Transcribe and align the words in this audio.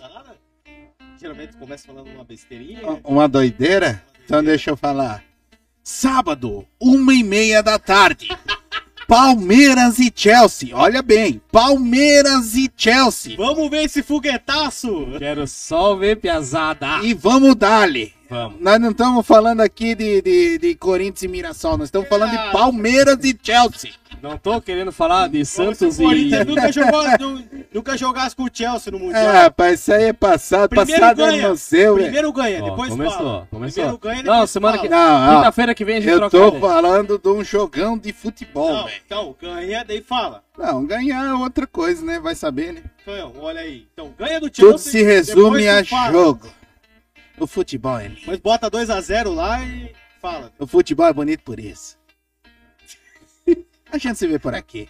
Nada? 0.00 0.36
Geralmente 1.20 1.56
começa 1.56 1.86
falando 1.86 2.08
uma 2.08 2.24
besteirinha. 2.24 2.80
Uma 3.04 3.28
doideira? 3.28 4.02
Então 4.24 4.42
deixa 4.42 4.70
eu 4.70 4.76
falar. 4.76 5.22
Sábado, 5.82 6.66
uma 6.80 7.12
e 7.12 7.22
meia 7.22 7.62
da 7.62 7.78
tarde. 7.78 8.28
Palmeiras 9.06 9.98
e 9.98 10.10
Chelsea. 10.14 10.74
Olha 10.74 11.02
bem, 11.02 11.42
Palmeiras 11.52 12.54
e 12.54 12.72
Chelsea. 12.74 13.36
Vamos 13.36 13.68
ver 13.68 13.84
esse 13.84 14.02
foguetaço! 14.02 15.08
Quero 15.18 15.46
só 15.46 15.94
ver 15.94 16.16
piazada. 16.16 17.02
E 17.02 17.12
vamos 17.12 17.54
dar-lhe. 17.54 18.14
Vamos. 18.30 18.60
Nós 18.62 18.80
não 18.80 18.92
estamos 18.92 19.26
falando 19.26 19.60
aqui 19.60 19.94
de, 19.94 20.22
de, 20.22 20.56
de 20.56 20.74
Corinthians 20.74 21.22
e 21.22 21.28
Mirassol, 21.28 21.76
nós 21.76 21.88
estamos 21.88 22.08
falando 22.08 22.30
de 22.30 22.50
Palmeiras 22.50 23.18
e 23.24 23.38
Chelsea. 23.42 23.92
Não 24.22 24.38
tô 24.38 24.60
querendo 24.60 24.92
falar 24.92 25.28
de 25.28 25.44
Santos 25.44 25.98
o 25.98 26.02
Corinthians 26.04 26.42
e. 26.42 26.44
nunca, 26.44 26.70
jogou, 26.72 27.02
nu- 27.18 27.44
nunca 27.74 27.96
jogasse 27.98 28.36
com 28.36 28.44
o 28.44 28.50
Chelsea 28.52 28.92
no 28.92 29.00
Mundial. 29.00 29.20
É, 29.20 29.42
rapaz, 29.42 29.80
isso 29.80 29.92
aí 29.92 30.04
é 30.04 30.12
passado, 30.12 30.68
Primeiro 30.68 31.00
passado 31.00 31.22
é 31.22 31.26
ganha. 31.26 31.48
no 31.48 31.56
seu. 31.56 31.94
Primeiro 31.94 32.32
ganha, 32.32 32.62
Ó, 32.62 32.70
depois 32.70 32.90
começou, 32.90 33.16
fala. 33.18 33.48
começou. 33.50 33.74
Primeiro 33.82 33.98
ganha, 33.98 34.22
Não, 34.22 34.32
depois 34.34 34.50
semana 34.50 34.78
que- 34.78 34.88
fala. 34.88 35.00
Não, 35.18 35.26
não, 35.26 35.36
Quinta-feira 35.40 35.74
que 35.74 35.84
vem 35.84 35.96
a 35.96 36.00
gente 36.00 36.10
eu 36.12 36.18
troca 36.18 36.38
tô 36.38 36.48
ideia. 36.48 36.60
falando 36.60 37.18
de 37.18 37.28
um 37.28 37.42
jogão 37.42 37.98
de 37.98 38.12
futebol, 38.12 38.72
Não, 38.72 38.88
então, 39.04 39.36
ganha, 39.42 39.84
daí 39.84 40.00
fala. 40.00 40.44
Não, 40.56 40.86
ganhar 40.86 41.26
é 41.26 41.34
outra 41.34 41.66
coisa, 41.66 42.04
né? 42.04 42.20
Vai 42.20 42.36
saber, 42.36 42.74
né? 42.74 42.82
Então, 43.02 43.32
olha 43.40 43.60
aí. 43.60 43.88
Então, 43.92 44.14
ganha 44.16 44.38
do 44.38 44.46
Chelsea. 44.46 44.64
Tudo 44.66 44.78
se 44.78 45.02
resume 45.02 45.66
a 45.68 45.84
fala. 45.84 46.12
jogo. 46.12 46.48
O 47.40 47.46
futebol 47.48 47.98
é 47.98 48.04
lindo. 48.06 48.20
Depois 48.20 48.38
bota 48.38 48.70
2x0 48.70 49.34
lá 49.34 49.60
e 49.64 49.90
fala. 50.20 50.52
O 50.60 50.66
futebol 50.66 51.06
é 51.06 51.12
bonito 51.12 51.42
por 51.42 51.58
isso. 51.58 52.00
A 53.92 53.98
gente 53.98 54.18
se 54.18 54.26
vê 54.26 54.38
por 54.38 54.54
aqui. 54.54 54.88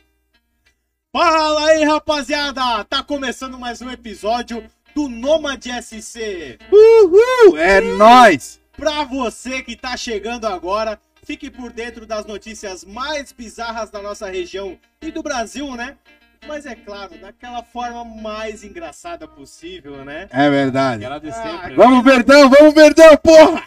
Fala 1.12 1.66
aí, 1.66 1.82
rapaziada! 1.82 2.84
Tá 2.84 3.02
começando 3.02 3.58
mais 3.58 3.82
um 3.82 3.90
episódio 3.90 4.64
do 4.94 5.08
Nomad 5.08 5.60
SC. 5.82 6.56
Uhul! 6.70 7.58
É 7.58 7.80
nóis! 7.80 8.60
Pra 8.76 9.02
você 9.02 9.60
que 9.60 9.74
tá 9.74 9.96
chegando 9.96 10.46
agora, 10.46 11.00
fique 11.24 11.50
por 11.50 11.72
dentro 11.72 12.06
das 12.06 12.24
notícias 12.24 12.84
mais 12.84 13.32
bizarras 13.32 13.90
da 13.90 14.00
nossa 14.00 14.30
região 14.30 14.78
e 15.02 15.10
do 15.10 15.20
Brasil, 15.20 15.74
né? 15.74 15.96
Mas 16.46 16.64
é 16.64 16.76
claro, 16.76 17.18
daquela 17.18 17.64
forma 17.64 18.04
mais 18.04 18.62
engraçada 18.62 19.26
possível, 19.26 20.04
né? 20.04 20.28
É 20.30 20.48
verdade. 20.48 21.04
Né? 21.04 21.74
Vamos, 21.74 22.04
Verdão! 22.04 22.48
Vamos, 22.48 22.72
Verdão, 22.72 23.16
porra! 23.16 23.64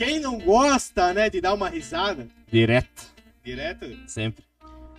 Quem 0.00 0.18
não 0.18 0.38
gosta, 0.38 1.12
né, 1.12 1.28
de 1.28 1.42
dar 1.42 1.52
uma 1.52 1.68
risada 1.68 2.26
Direto, 2.50 3.04
direto? 3.44 3.86
sempre. 4.06 4.42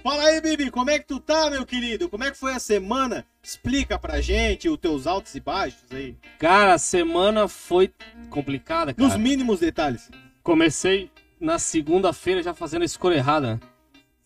Fala 0.04 0.26
aí, 0.26 0.40
Bibi, 0.40 0.70
como 0.70 0.92
é 0.92 1.00
que 1.00 1.08
tu 1.08 1.20
tá, 1.20 1.50
meu 1.50 1.66
querido? 1.66 2.08
Como 2.08 2.24
é 2.24 2.30
que 2.30 2.38
foi 2.38 2.54
a 2.54 2.60
semana? 2.60 3.26
Explica 3.42 3.98
pra 3.98 4.22
gente 4.22 4.70
os 4.70 4.78
teus 4.78 5.08
altos 5.08 5.34
e 5.34 5.40
baixos 5.40 5.92
aí. 5.92 6.16
Cara, 6.38 6.76
a 6.76 6.78
semana 6.78 7.48
foi 7.48 7.92
complicada, 8.30 8.94
cara. 8.94 9.08
Nos 9.08 9.18
mínimos 9.18 9.60
detalhes. 9.60 10.08
Comecei 10.44 11.10
na 11.40 11.58
segunda-feira 11.58 12.44
já 12.44 12.54
fazendo 12.54 12.84
a 12.84 12.86
escolha 12.86 13.16
errada. 13.16 13.56
né? 13.56 13.60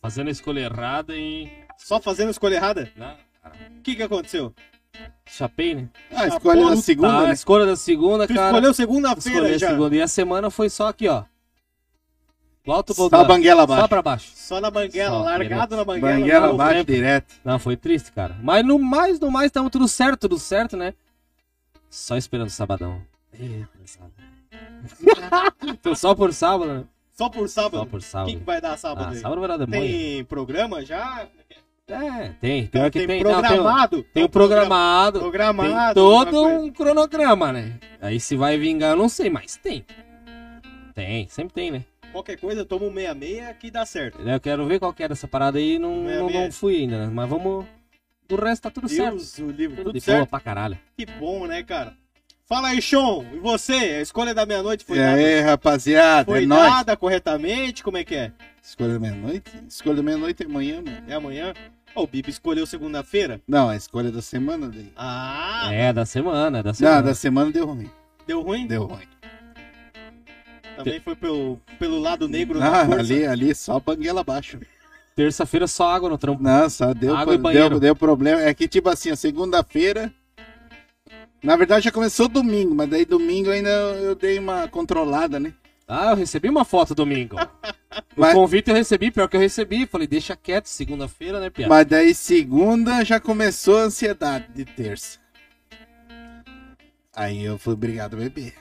Fazendo 0.02 0.28
a 0.28 0.32
escolha 0.32 0.60
errada 0.60 1.16
e. 1.16 1.50
Só 1.78 2.02
fazendo 2.02 2.28
a 2.28 2.32
escolha 2.32 2.56
errada? 2.56 2.92
né, 2.98 3.16
cara, 3.42 3.56
O 3.78 3.82
que 3.82 3.96
que 3.96 4.04
aconteceu? 4.04 4.54
Chapei, 5.26 5.76
né? 5.76 5.90
Ah, 6.12 6.28
escolha 6.28 6.70
na 6.70 6.76
segunda, 6.78 7.10
Tá, 7.10 7.20
a 7.20 7.28
né? 7.28 7.34
escolha 7.34 7.66
da 7.66 7.76
segunda, 7.76 8.28
Tu 8.28 8.34
cara. 8.34 8.48
escolheu 8.48 8.74
segunda-feira 8.74 9.48
a 9.48 9.58
já. 9.58 9.70
segunda. 9.70 9.96
E 9.96 10.02
a 10.02 10.08
semana 10.08 10.50
foi 10.50 10.70
só 10.70 10.88
aqui, 10.88 11.08
ó. 11.08 11.24
Alto 12.68 12.94
Só 12.96 13.06
a 13.12 13.24
banguela 13.24 13.60
Só 13.60 13.74
abaixo. 13.74 13.90
pra 13.90 14.02
baixo. 14.02 14.32
Só 14.36 14.60
na 14.60 14.72
banguela, 14.72 15.10
Só, 15.18 15.24
largado 15.24 15.76
na 15.76 15.84
banguela. 15.86 16.20
Banguela 16.20 16.48
Não, 16.48 16.54
abaixo 16.56 16.84
direto. 16.86 17.36
Não, 17.44 17.60
foi 17.60 17.78
triste, 17.78 18.12
cara. 18.12 18.36
Mas 18.42 18.66
no 18.66 18.80
mais, 18.80 19.20
no 19.20 19.30
mais, 19.30 19.52
tamo 19.52 19.70
tudo 19.70 19.88
certo, 19.88 20.22
tudo 20.22 20.40
certo, 20.40 20.76
né? 20.76 20.94
Só 21.90 22.18
esperando 22.18 22.48
o 22.48 22.52
sabadão. 22.52 23.02
Eita, 23.34 23.70
só 25.96 26.16
por 26.16 26.34
sábado, 26.34 26.74
né? 26.74 26.84
Só 27.12 27.30
por 27.30 27.48
sábado. 27.48 27.78
Só 27.78 27.86
por 27.86 28.00
O 28.00 28.02
sábado. 28.02 28.32
que, 28.32 28.38
que 28.38 28.44
vai 28.44 28.60
dar 28.60 28.78
sábado 28.78 29.08
Ah, 29.08 29.12
aí? 29.12 29.18
sábado 29.20 29.40
vai 29.40 29.48
dar 29.48 29.58
demônio. 29.58 29.82
Tem 29.88 30.24
programa 30.26 30.84
já? 30.84 31.28
É, 31.88 32.30
tem. 32.42 32.66
Pior 32.66 32.90
que 32.90 33.00
tem, 33.00 33.08
tem. 33.08 33.24
Não, 33.24 33.42
tem, 33.42 33.50
programado? 33.52 34.04
tem 34.12 34.24
o 34.24 34.30
programado. 34.30 35.20
Programado. 35.20 35.94
Tem 35.94 36.04
todo 36.04 36.48
um 36.48 36.72
cronograma, 36.72 37.52
né? 37.54 37.80
Aí 38.02 38.20
se 38.20 38.36
vai 38.36 38.58
vingar, 38.58 38.92
eu 38.92 38.96
não 38.98 39.08
sei, 39.08 39.30
mas 39.30 39.56
tem. 39.56 39.86
Tem, 40.96 41.28
sempre 41.30 41.54
tem, 41.54 41.70
né? 41.72 41.86
Qualquer 42.12 42.38
coisa, 42.40 42.66
toma 42.66 42.86
um 42.86 42.94
66 42.94 43.56
que 43.60 43.70
dá 43.70 43.86
certo. 43.86 44.20
Eu 44.20 44.40
quero 44.40 44.66
ver 44.66 44.80
qual 44.80 44.94
que 44.94 45.04
é 45.04 45.08
dessa 45.08 45.28
parada 45.28 45.60
aí, 45.60 45.78
não, 45.78 45.96
não, 45.98 46.30
não 46.30 46.52
fui 46.52 46.78
ainda, 46.78 47.06
né? 47.06 47.12
Mas 47.14 47.30
vamos. 47.30 47.66
Do 48.28 48.36
resto 48.38 48.64
tá 48.64 48.72
tudo 48.72 48.90
certo. 48.90 49.18
Deus, 49.18 49.38
o 49.38 49.52
livro, 49.52 49.76
Tudo 49.76 49.86
tudo 49.92 50.00
de 50.00 50.06
boa 50.06 50.18
certo? 50.18 50.30
pra 50.30 50.40
caralho. 50.40 50.80
Que 50.98 51.06
bom, 51.06 51.46
né, 51.46 51.62
cara? 51.62 51.94
Fala 52.48 52.70
aí, 52.70 52.82
Sean. 52.82 53.24
E 53.34 53.38
você? 53.40 53.74
A 53.74 54.02
escolha 54.02 54.34
da 54.34 54.46
meia-noite 54.46 54.84
foi, 54.84 54.98
E 54.98 55.02
dada, 55.02 55.16
aí, 55.18 55.42
rapaziada? 55.42 56.26
foi 56.32 56.44
É 56.44 56.48
nóis. 56.48 56.74
dada 56.74 56.98
corretamente? 56.98 57.84
Como 57.84 57.98
é 57.98 58.04
que 58.04 58.16
é? 58.16 58.32
Escolha 58.64 58.94
da 58.94 59.00
meia-noite? 59.00 59.52
Escolha 59.68 59.96
da 59.98 60.04
meia-noite 60.04 60.42
é 60.42 60.46
amanhã, 60.48 60.82
mano. 60.82 60.98
É 61.08 61.14
amanhã? 61.14 61.54
Ó, 61.96 62.04
o 62.04 62.08
Bibi 62.08 62.30
escolheu 62.30 62.66
segunda-feira? 62.66 63.42
Não, 63.48 63.70
a 63.70 63.76
escolha 63.76 64.12
da 64.12 64.22
semana 64.22 64.68
daí. 64.70 64.92
Ah, 64.98 65.70
É, 65.72 65.94
da 65.94 66.06
semana, 66.06 66.62
da 66.62 66.74
semana. 66.74 66.96
Não, 66.98 67.04
da 67.04 67.14
semana 67.16 67.52
deu 67.52 67.66
ruim. 67.66 67.90
deu 68.28 68.42
ruim? 68.42 68.68
Deu 68.68 68.84
ruim. 68.86 69.04
Também 70.76 71.00
foi 71.00 71.16
pelo, 71.16 71.60
pelo 71.80 72.00
lado 72.00 72.28
negro 72.28 72.60
da 72.60 72.82
Ah, 72.82 72.86
força. 72.86 73.00
ali, 73.00 73.26
ali, 73.26 73.56
só 73.56 73.80
banguela 73.80 74.22
abaixo. 74.22 74.60
Terça-feira 75.16 75.68
só 75.68 75.88
água 75.88 76.10
no 76.10 76.18
trampo. 76.18 76.44
Não, 76.44 76.70
só 76.70 76.94
deu, 76.94 77.16
Água 77.16 77.36
e 77.36 77.54
deu, 77.54 77.80
deu 77.80 77.96
problema. 77.96 78.42
É 78.42 78.54
que, 78.54 78.68
tipo 78.68 78.90
assim, 78.90 79.10
a 79.10 79.16
segunda-feira. 79.16 80.12
Na 81.42 81.56
verdade, 81.56 81.86
já 81.86 81.92
começou 81.92 82.28
domingo, 82.28 82.76
mas 82.76 82.90
daí 82.90 83.06
domingo 83.06 83.50
ainda 83.50 83.70
eu 83.70 84.16
dei 84.16 84.38
uma 84.38 84.68
controlada, 84.68 85.40
né? 85.40 85.54
Ah, 85.88 86.12
eu 86.12 86.16
recebi 86.16 86.50
uma 86.50 86.66
foto 86.66 86.96
domingo. 86.96 87.36
Mas- 88.18 88.32
O 88.34 88.36
convite 88.40 88.70
eu 88.70 88.76
recebi, 88.76 89.12
pior 89.12 89.28
que 89.28 89.36
eu 89.38 89.42
recebi. 89.42 89.86
Falei, 89.86 90.08
deixa 90.08 90.36
quieto, 90.36 90.66
segunda-feira, 90.66 91.40
né, 91.40 91.50
Pia? 91.50 91.68
Mas 91.68 91.86
daí 91.86 92.14
segunda 92.16 93.04
já 93.06 93.20
começou 93.20 93.78
a 93.78 93.82
ansiedade 93.84 94.48
de 94.54 94.66
terça. 94.66 95.20
Aí 97.16 97.44
eu 97.46 97.58
fui 97.58 97.74
obrigado 97.74 98.16
a 98.16 98.20
beber. 98.20 98.54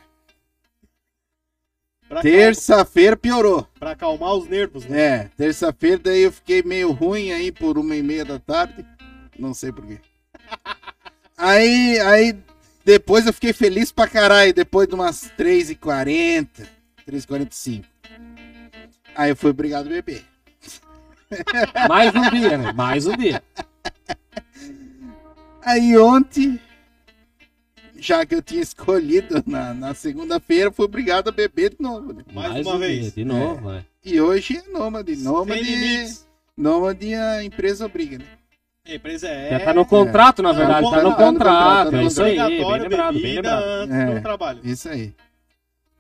Terça-feira 2.23 3.17
piorou. 3.17 3.67
pra 3.79 3.93
acalmar 3.93 4.35
os 4.35 4.47
nervos, 4.47 4.85
né? 4.85 5.01
É, 5.01 5.31
terça-feira 5.37 5.99
daí 5.99 6.21
eu 6.23 6.31
fiquei 6.33 6.63
meio 6.63 6.93
ruim 6.93 7.33
aí 7.33 7.51
por 7.51 7.77
uma 7.79 7.97
e 7.97 8.03
meia 8.03 8.25
da 8.25 8.39
tarde. 8.39 8.87
Não 9.39 9.53
sei 9.55 9.73
porquê. 9.73 9.99
Aí, 11.37 11.99
aí 11.99 12.39
depois 12.85 13.27
eu 13.27 13.33
fiquei 13.33 13.53
feliz 13.53 13.91
pra 13.91 14.07
caralho, 14.07 14.55
depois 14.55 14.87
de 14.87 14.95
umas 14.95 15.29
3h40, 15.37 16.47
3h45. 17.09 17.85
Aí 19.15 19.31
eu 19.31 19.37
fui 19.37 19.51
obrigado 19.51 19.87
a 19.87 19.91
beber. 19.91 20.25
Mais 21.89 22.15
um 22.15 22.31
dia, 22.31 22.59
né? 22.59 22.73
Mais 22.73 23.07
um 23.07 23.17
dia. 23.17 23.43
Aí 25.63 25.97
ontem, 25.97 26.61
já 27.99 28.25
que 28.27 28.35
eu 28.35 28.43
tinha 28.43 28.61
escolhido 28.63 29.43
na, 29.47 29.73
na 29.73 29.95
segunda-feira, 29.95 30.71
fui 30.71 30.85
obrigado 30.85 31.29
a 31.29 31.33
beber 31.33 31.71
de 31.71 31.77
novo. 31.81 32.13
né? 32.13 32.23
Mais 32.33 32.67
uma 32.67 32.75
um 32.77 32.79
vez. 32.79 33.01
dia, 33.01 33.11
de 33.13 33.25
novo, 33.25 33.71
né? 33.71 33.85
E 34.05 34.21
hoje 34.21 34.59
é 34.59 34.71
nômade. 34.71 35.17
Nômade, 35.17 36.15
nômade 36.57 37.15
a 37.15 37.43
empresa 37.43 37.87
obriga, 37.87 38.19
né? 38.19 38.25
A 38.87 38.95
empresa 38.95 39.29
é. 39.29 39.51
Já 39.51 39.61
tá 39.61 39.73
no 39.73 39.87
contrato, 39.87 40.43
na 40.43 40.53
Tá 40.53 40.53
no 40.53 40.59
verdade. 40.59 40.91
Tá 40.91 41.03
no 41.03 41.15
contrato, 41.17 41.17
tá 41.17 41.85
no 41.85 41.91
contrato. 41.93 41.97
É 41.97 42.05
isso 42.05 42.23
aí, 42.23 42.37
bem 42.37 42.45
Obrigatório, 42.45 42.83
lembrado, 42.83 43.15
bem 43.15 43.35
lembrado. 43.37 43.63
antes 43.65 43.95
É. 43.97 44.15
do 44.15 44.21
trabalho. 44.21 44.61
Isso 44.63 44.89
aí. 44.91 45.15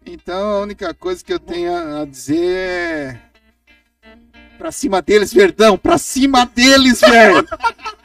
Então 0.06 0.50
a 0.50 0.60
única 0.60 0.92
coisa 0.92 1.24
que 1.24 1.32
eu 1.32 1.38
tenho 1.38 2.00
a 2.00 2.04
dizer 2.04 2.56
é. 2.56 3.20
Pra 4.58 4.70
cima 4.70 5.02
deles, 5.02 5.32
Verdão! 5.32 5.76
Pra 5.76 5.98
cima 5.98 6.46
deles, 6.46 7.00
velho! 7.00 7.46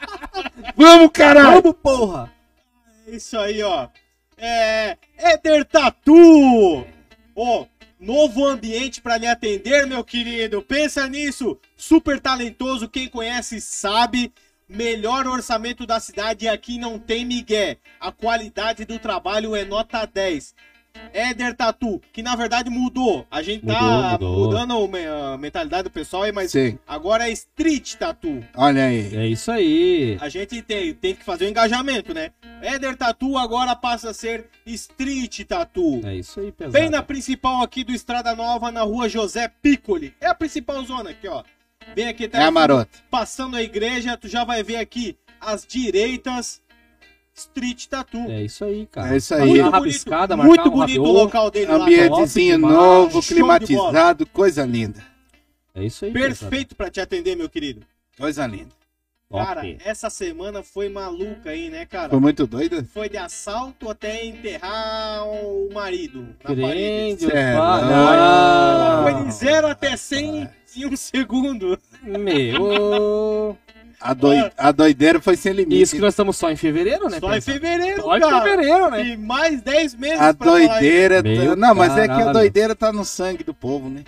Vamos, 0.76 1.10
caralho! 1.12 1.62
Vamos, 1.62 1.76
porra! 1.82 2.32
É 3.06 3.16
Isso 3.16 3.38
aí, 3.38 3.62
ó. 3.62 3.88
É. 4.36 4.96
Éder 5.16 5.64
Tatu! 5.66 6.86
Ó, 7.36 7.66
novo 7.98 8.46
ambiente 8.46 9.00
pra 9.00 9.16
lhe 9.16 9.26
atender, 9.26 9.86
meu 9.86 10.02
querido. 10.02 10.62
Pensa 10.62 11.06
nisso. 11.08 11.58
Super 11.76 12.18
talentoso, 12.18 12.88
quem 12.88 13.08
conhece 13.08 13.60
sabe. 13.60 14.32
Melhor 14.68 15.26
orçamento 15.26 15.84
da 15.84 15.98
cidade 15.98 16.44
e 16.44 16.48
aqui 16.48 16.78
não 16.78 16.98
tem 16.98 17.24
migué. 17.24 17.78
A 17.98 18.12
qualidade 18.12 18.84
do 18.84 18.98
trabalho 18.98 19.56
é 19.56 19.64
nota 19.64 20.06
10. 20.06 20.54
Éder 21.12 21.54
Tatu, 21.56 22.00
que 22.12 22.22
na 22.22 22.36
verdade 22.36 22.70
mudou. 22.70 23.26
A 23.30 23.42
gente 23.42 23.66
tá 23.66 24.12
Mudou, 24.12 24.30
mudou. 24.30 24.46
mudando 24.46 24.96
a 25.32 25.36
mentalidade 25.38 25.84
do 25.84 25.90
pessoal 25.90 26.22
aí, 26.24 26.32
mas 26.32 26.50
Sim. 26.52 26.78
agora 26.86 27.28
é 27.28 27.32
Street 27.32 27.94
Tatu. 27.94 28.44
Olha 28.56 28.84
aí. 28.84 29.16
É 29.16 29.26
isso 29.26 29.50
aí. 29.50 30.16
A 30.20 30.28
gente 30.28 30.62
tem, 30.62 30.94
tem 30.94 31.14
que 31.14 31.24
fazer 31.24 31.46
o 31.46 31.48
engajamento, 31.48 32.14
né? 32.14 32.30
Éder 32.62 32.96
Tatu 32.96 33.36
agora 33.38 33.74
passa 33.74 34.10
a 34.10 34.14
ser 34.14 34.46
Street 34.66 35.40
Tatu. 35.46 36.00
É 36.04 36.14
isso 36.16 36.40
aí, 36.40 36.52
pesado. 36.52 36.72
Bem 36.72 36.90
na 36.90 37.02
principal 37.02 37.62
aqui 37.62 37.82
do 37.84 37.92
Estrada 37.92 38.34
Nova, 38.36 38.70
na 38.70 38.82
rua 38.82 39.08
José 39.08 39.48
Piccoli. 39.62 40.14
É 40.20 40.26
a 40.26 40.34
principal 40.34 40.84
zona 40.84 41.10
aqui, 41.10 41.26
ó. 41.26 41.42
Bem 41.94 42.06
aqui, 42.08 42.28
tá 42.28 42.38
É 42.38 42.44
a 42.44 42.50
marota. 42.50 42.90
passando 43.10 43.56
a 43.56 43.62
igreja, 43.62 44.16
tu 44.16 44.28
já 44.28 44.44
vai 44.44 44.62
ver 44.62 44.76
aqui 44.76 45.16
as 45.40 45.66
direitas 45.66 46.60
Street 47.40 47.86
Tattoo. 47.86 48.30
É 48.30 48.42
isso 48.42 48.64
aí, 48.64 48.86
cara. 48.86 49.14
É 49.14 49.16
isso 49.16 49.34
aí. 49.34 49.40
Fazer 49.40 49.50
Muito 49.50 49.62
uma 49.62 49.70
bonito, 49.70 49.82
rabiscada, 49.82 50.36
muito 50.36 50.68
um 50.68 50.70
bonito 50.70 51.02
o 51.02 51.12
local 51.12 51.50
dele 51.50 51.66
lá. 51.66 51.84
Ambientezinho 51.84 52.58
novo, 52.58 53.22
climatizado, 53.22 54.26
coisa 54.26 54.64
linda. 54.64 55.02
É 55.74 55.84
isso 55.84 56.04
aí, 56.04 56.12
Perfeito 56.12 56.74
pra 56.74 56.90
te 56.90 57.00
atender, 57.00 57.36
meu 57.36 57.48
querido. 57.48 57.82
Coisa 58.18 58.46
linda. 58.46 58.80
Cara, 59.32 59.60
Top. 59.60 59.78
essa 59.84 60.10
semana 60.10 60.60
foi 60.60 60.88
maluca 60.88 61.50
aí, 61.50 61.70
né, 61.70 61.86
cara? 61.86 62.10
Foi 62.10 62.18
muito 62.18 62.48
doida? 62.48 62.84
Foi 62.92 63.08
de 63.08 63.16
assalto 63.16 63.88
até 63.88 64.24
enterrar 64.24 65.24
o 65.24 65.70
marido 65.72 66.34
na 66.42 66.56
parede. 66.56 67.30
É 67.30 67.56
louco. 67.56 69.02
Foi 69.04 69.12
não. 69.12 69.24
de 69.26 69.32
0 69.32 69.68
até 69.68 69.96
100 69.96 70.50
em 70.76 70.86
um 70.86 70.96
segundo. 70.96 71.78
Meu. 72.02 73.56
A, 74.00 74.14
doi... 74.14 74.50
a 74.56 74.72
doideira 74.72 75.20
foi 75.20 75.36
sem 75.36 75.52
limite. 75.52 75.82
Isso 75.82 75.94
que 75.94 76.00
nós 76.00 76.14
estamos 76.14 76.36
só 76.36 76.50
em 76.50 76.56
fevereiro, 76.56 77.08
né? 77.10 77.20
Só 77.20 77.36
em 77.36 77.40
fevereiro, 77.40 78.00
Só 78.00 78.16
em 78.16 78.20
cara. 78.20 78.42
fevereiro, 78.42 78.90
né? 78.90 79.04
E 79.08 79.16
mais 79.16 79.60
10 79.60 79.94
meses 79.96 80.20
A 80.20 80.32
doideira. 80.32 81.22
Meu 81.22 81.54
Não, 81.54 81.74
mas 81.74 81.92
é 81.92 82.06
que 82.06 82.12
a 82.12 82.16
caralho. 82.16 82.32
doideira 82.32 82.74
tá 82.74 82.90
no 82.92 83.04
sangue 83.04 83.44
do 83.44 83.52
povo, 83.52 83.90
né? 83.90 84.04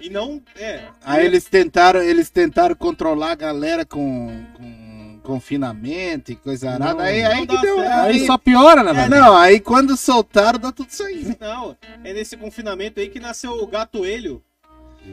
E 0.00 0.10
não, 0.10 0.40
é. 0.56 0.82
Aí 1.04 1.24
eles 1.24 1.44
tentaram, 1.44 2.00
eles 2.00 2.30
tentaram 2.30 2.74
controlar 2.74 3.32
a 3.32 3.34
galera 3.34 3.84
com, 3.84 4.44
com 4.54 5.20
confinamento 5.24 6.30
e 6.32 6.36
coisa 6.36 6.70
arada. 6.70 6.94
Não, 6.94 7.00
aí, 7.00 7.24
aí 7.24 7.46
deu. 7.46 7.76
certo. 7.76 8.00
Aí 8.00 8.26
só 8.26 8.38
piora, 8.38 8.82
né, 8.82 8.92
velho? 8.92 9.10
Não, 9.10 9.36
aí 9.36 9.60
quando 9.60 9.96
soltaram, 9.96 10.58
dá 10.58 10.72
tudo 10.72 10.88
isso 10.88 11.02
aí. 11.02 11.36
Não, 11.40 11.76
é 12.04 12.12
nesse 12.12 12.36
confinamento 12.36 13.00
aí 13.00 13.08
que 13.08 13.18
nasceu 13.18 13.52
o 13.52 13.66
gatoelho. 13.66 14.42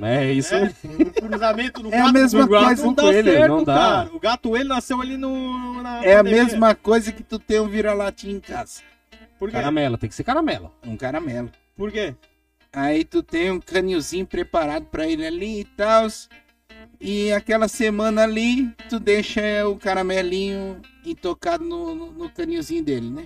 É 0.01 0.31
isso 0.33 0.53
É, 0.53 0.69
cruzamento 1.21 1.81
do 1.81 1.93
É 1.93 1.99
a 1.99 2.03
gato 2.03 2.13
mesma 2.13 2.41
do 2.43 2.49
gato 2.49 2.65
coisa 2.65 2.83
não 2.85 2.93
dá 2.93 3.13
ele, 3.13 3.31
certo, 3.31 3.47
não 3.49 3.63
dá. 3.63 3.73
cara. 3.75 4.09
O 4.13 4.19
gatoelho 4.19 4.69
nasceu 4.69 5.01
ali 5.01 5.15
no 5.17 5.81
na 5.81 6.03
É 6.03 6.15
a 6.15 6.17
pandemia. 6.17 6.43
mesma 6.43 6.75
coisa 6.75 7.11
que 7.11 7.23
tu 7.23 7.39
ter 7.39 7.61
um 7.61 7.67
vira-latinha 7.69 8.33
em 8.35 8.39
casa. 8.39 8.81
Por 9.39 9.49
quê? 9.49 9.55
Caramelo, 9.55 9.97
tem 9.97 10.09
que 10.09 10.15
ser 10.15 10.23
caramelo. 10.23 10.71
Um 10.85 10.97
caramelo. 10.97 11.49
Por 11.77 11.91
quê? 11.91 12.13
Aí 12.73 13.05
tu 13.05 13.23
tem 13.23 13.51
um 13.51 13.59
canilzinho 13.59 14.25
preparado 14.25 14.85
pra 14.85 15.07
ele 15.07 15.25
ali 15.25 15.61
e 15.61 15.65
tal. 15.65 16.07
E 16.99 17.31
aquela 17.31 17.67
semana 17.67 18.23
ali, 18.23 18.69
tu 18.89 18.99
deixa 18.99 19.41
o 19.67 19.77
caramelinho 19.77 20.81
intocado 21.05 21.63
no, 21.63 21.93
no, 21.95 22.11
no 22.11 22.29
canilzinho 22.29 22.83
dele, 22.83 23.09
né? 23.09 23.25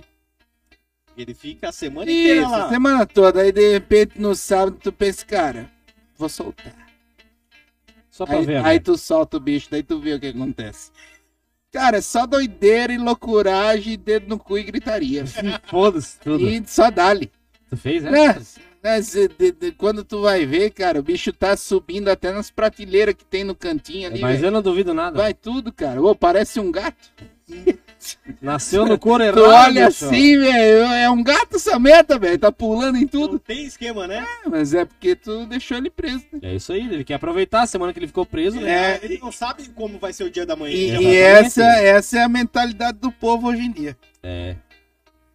Ele 1.16 1.34
fica 1.34 1.68
a 1.68 1.72
semana 1.72 2.10
inteira 2.10 2.42
Isso, 2.42 2.54
a 2.54 2.58
lá. 2.58 2.68
semana 2.68 3.06
toda. 3.06 3.40
Aí 3.42 3.50
de 3.52 3.72
repente 3.72 4.20
no 4.20 4.34
sábado 4.34 4.78
tu 4.82 4.92
pensa, 4.92 5.24
cara, 5.26 5.68
vou 6.20 6.28
soltar. 6.28 6.74
Só 8.10 8.26
pra 8.26 8.38
Aí, 8.38 8.46
ver, 8.46 8.64
aí 8.64 8.78
tu 8.78 8.96
solta 8.98 9.38
o 9.38 9.40
bicho, 9.40 9.68
daí 9.70 9.82
tu 9.82 9.98
vê 9.98 10.14
o 10.14 10.20
que 10.20 10.26
acontece. 10.28 10.90
Cara, 11.72 11.98
é 11.98 12.00
só 12.00 12.26
doideira 12.26 12.92
e 12.92 12.98
loucuragem, 12.98 13.98
dedo 13.98 14.28
no 14.28 14.38
cu 14.38 14.58
e 14.58 14.62
gritaria. 14.64 15.24
Foda-se 15.66 16.18
tudo. 16.18 16.48
e 16.48 16.62
só 16.66 16.90
dali. 16.90 17.30
Tu 17.70 17.76
fez, 17.76 18.02
né? 18.02 18.10
Né? 18.82 19.00
Quando 19.76 20.02
tu 20.02 20.22
vai 20.22 20.44
ver, 20.44 20.70
cara, 20.70 20.98
o 20.98 21.02
bicho 21.02 21.32
tá 21.32 21.56
subindo 21.56 22.08
até 22.08 22.32
nas 22.32 22.50
prateleiras 22.50 23.14
que 23.14 23.24
tem 23.24 23.44
no 23.44 23.54
cantinho 23.54 24.08
ali. 24.08 24.20
Mas 24.20 24.36
velho. 24.36 24.48
eu 24.48 24.50
não 24.50 24.62
duvido 24.62 24.92
nada. 24.92 25.16
Vai 25.18 25.32
tudo, 25.34 25.72
cara. 25.72 26.02
Ô, 26.02 26.14
parece 26.14 26.58
um 26.58 26.72
gato. 26.72 27.10
Nasceu 28.40 28.86
no 28.86 28.98
couro 28.98 29.22
errado. 29.22 29.36
Tu 29.36 29.44
olha 29.44 29.86
bicho. 29.88 30.06
assim, 30.06 30.38
velho. 30.38 30.84
É 30.92 31.10
um 31.10 31.22
gato 31.22 31.56
essa 31.56 31.78
meta, 31.78 32.18
velho. 32.18 32.38
Tá 32.38 32.50
pulando 32.50 32.96
em 32.96 33.02
Não 33.02 33.08
tudo. 33.08 33.38
tem 33.38 33.64
esquema, 33.66 34.06
né? 34.06 34.26
Mas 34.46 34.72
é 34.72 34.84
porque 34.84 35.14
tu 35.14 35.44
deixou 35.46 35.76
ele 35.76 35.90
preso, 35.90 36.24
né? 36.32 36.38
É 36.42 36.54
isso 36.54 36.72
aí, 36.72 36.80
ele 36.80 37.04
quer 37.04 37.14
aproveitar 37.14 37.62
a 37.62 37.66
semana 37.66 37.92
que 37.92 37.98
ele 37.98 38.06
ficou 38.06 38.24
preso, 38.24 38.58
né? 38.60 38.94
É. 38.94 39.00
Ele 39.02 39.18
não 39.18 39.30
sabe 39.30 39.68
como 39.70 39.98
vai 39.98 40.12
ser 40.12 40.24
o 40.24 40.30
dia 40.30 40.46
da 40.46 40.56
manhã. 40.56 40.74
E, 40.74 40.90
e 40.90 41.04
vai- 41.04 41.16
essa, 41.16 41.62
essa 41.64 42.18
é 42.18 42.22
a 42.22 42.28
mentalidade 42.28 42.98
do 42.98 43.12
povo 43.12 43.48
hoje 43.48 43.62
em 43.62 43.70
dia. 43.70 43.96
É. 44.22 44.56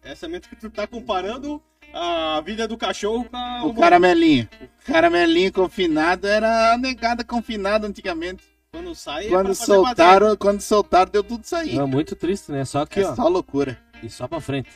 Essa 0.02 0.28
mente 0.28 0.48
que 0.48 0.56
tu 0.56 0.68
tá 0.68 0.86
comparando 0.86 1.62
a 1.92 2.40
vida 2.44 2.66
do 2.68 2.76
cachorro 2.76 3.24
com 3.24 3.36
a... 3.36 3.64
O 3.64 3.74
caramelinho. 3.74 4.48
O 4.82 4.92
caramelinho 4.92 5.52
confinado 5.52 6.26
era 6.26 6.74
a 6.74 6.78
negada 6.78 7.24
confinada 7.24 7.86
antigamente. 7.86 8.42
Quando 8.76 8.94
sai... 8.94 9.26
é 9.26 9.28
Quando 9.30 9.46
pra 9.46 9.54
fazer 9.54 9.64
soltaram, 9.64 10.36
quando 10.36 10.60
soltaram, 10.60 11.10
deu 11.10 11.24
tudo 11.24 11.42
aí. 11.54 11.78
É 11.78 11.84
muito 11.84 12.14
triste, 12.14 12.52
né? 12.52 12.64
Só 12.64 12.84
que, 12.84 13.00
É 13.00 13.08
ó. 13.08 13.14
só 13.14 13.26
loucura. 13.28 13.78
E 14.02 14.10
só 14.10 14.28
pra 14.28 14.40
frente. 14.40 14.68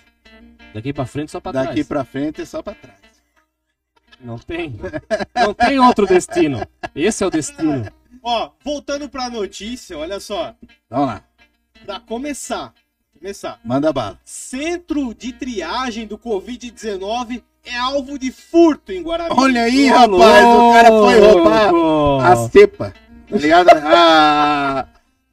Daqui 0.73 0.93
pra 0.93 1.05
frente, 1.05 1.31
só 1.31 1.41
pra 1.41 1.53
Daqui 1.53 1.73
trás. 1.75 1.87
pra 1.89 2.05
frente 2.05 2.41
é 2.41 2.45
só 2.47 2.63
pra 2.63 2.75
trás. 2.75 2.97
Não 4.21 4.39
tem. 4.39 4.79
Não 5.35 5.53
tem 5.55 5.79
outro 5.79 6.07
destino. 6.07 6.67
Esse 6.95 7.23
é 7.25 7.27
o 7.27 7.31
destino. 7.31 7.87
Ó, 8.23 8.51
voltando 8.65 9.09
pra 9.09 9.29
notícia, 9.31 9.97
olha 9.99 10.19
só. 10.21 10.55
Vamos 10.89 11.07
lá, 11.07 11.23
Pra 11.85 11.99
começar, 12.01 12.75
começar. 13.19 13.59
manda 13.65 13.93
bala. 13.93 14.19
Centro 14.25 15.15
de 15.15 15.33
triagem 15.33 16.07
do 16.07 16.19
Covid-19 16.19 17.43
é 17.65 17.77
alvo 17.79 18.19
de 18.19 18.31
furto 18.31 18.93
em 18.93 19.03
Guarani. 19.03 19.35
Olha 19.37 19.63
aí, 19.63 19.87
rapaz, 19.89 20.45
o 20.47 20.73
cara 20.73 20.89
foi 20.89 21.19
roubar 21.21 22.31
a 22.33 22.37
cepa, 22.49 22.95
tá 23.31 23.37
ligado? 23.37 23.69
A... 23.71 24.87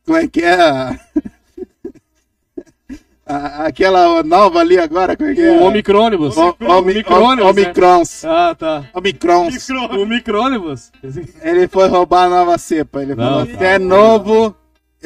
Como 0.06 0.18
é 0.18 0.28
que 0.28 0.42
é? 0.44 0.56
A- 3.30 3.66
Aquela 3.66 4.24
nova 4.24 4.60
ali 4.60 4.78
agora, 4.80 5.18
como 5.18 5.30
é 5.30 5.36
que 5.36 5.42
é? 5.42 5.52
O 5.52 5.64
Omicrônibus. 5.64 6.38
O- 6.38 6.56
Omi- 6.62 6.92
Omicrônibus, 6.94 7.46
o- 7.46 7.50
Omicrons. 7.50 8.26
Ah, 8.26 8.56
tá. 8.58 8.86
Omicrons. 8.94 9.70
O 9.70 10.06
Micrônibus. 10.06 10.92
Ele 11.42 11.68
foi 11.68 11.90
roubar 11.90 12.24
a 12.26 12.30
nova 12.30 12.58
cepa. 12.58 13.02
Ele 13.02 13.16
Não, 13.16 13.24
falou: 13.46 13.48
tá. 13.58 13.66
é 13.66 13.78
novo, 13.78 14.56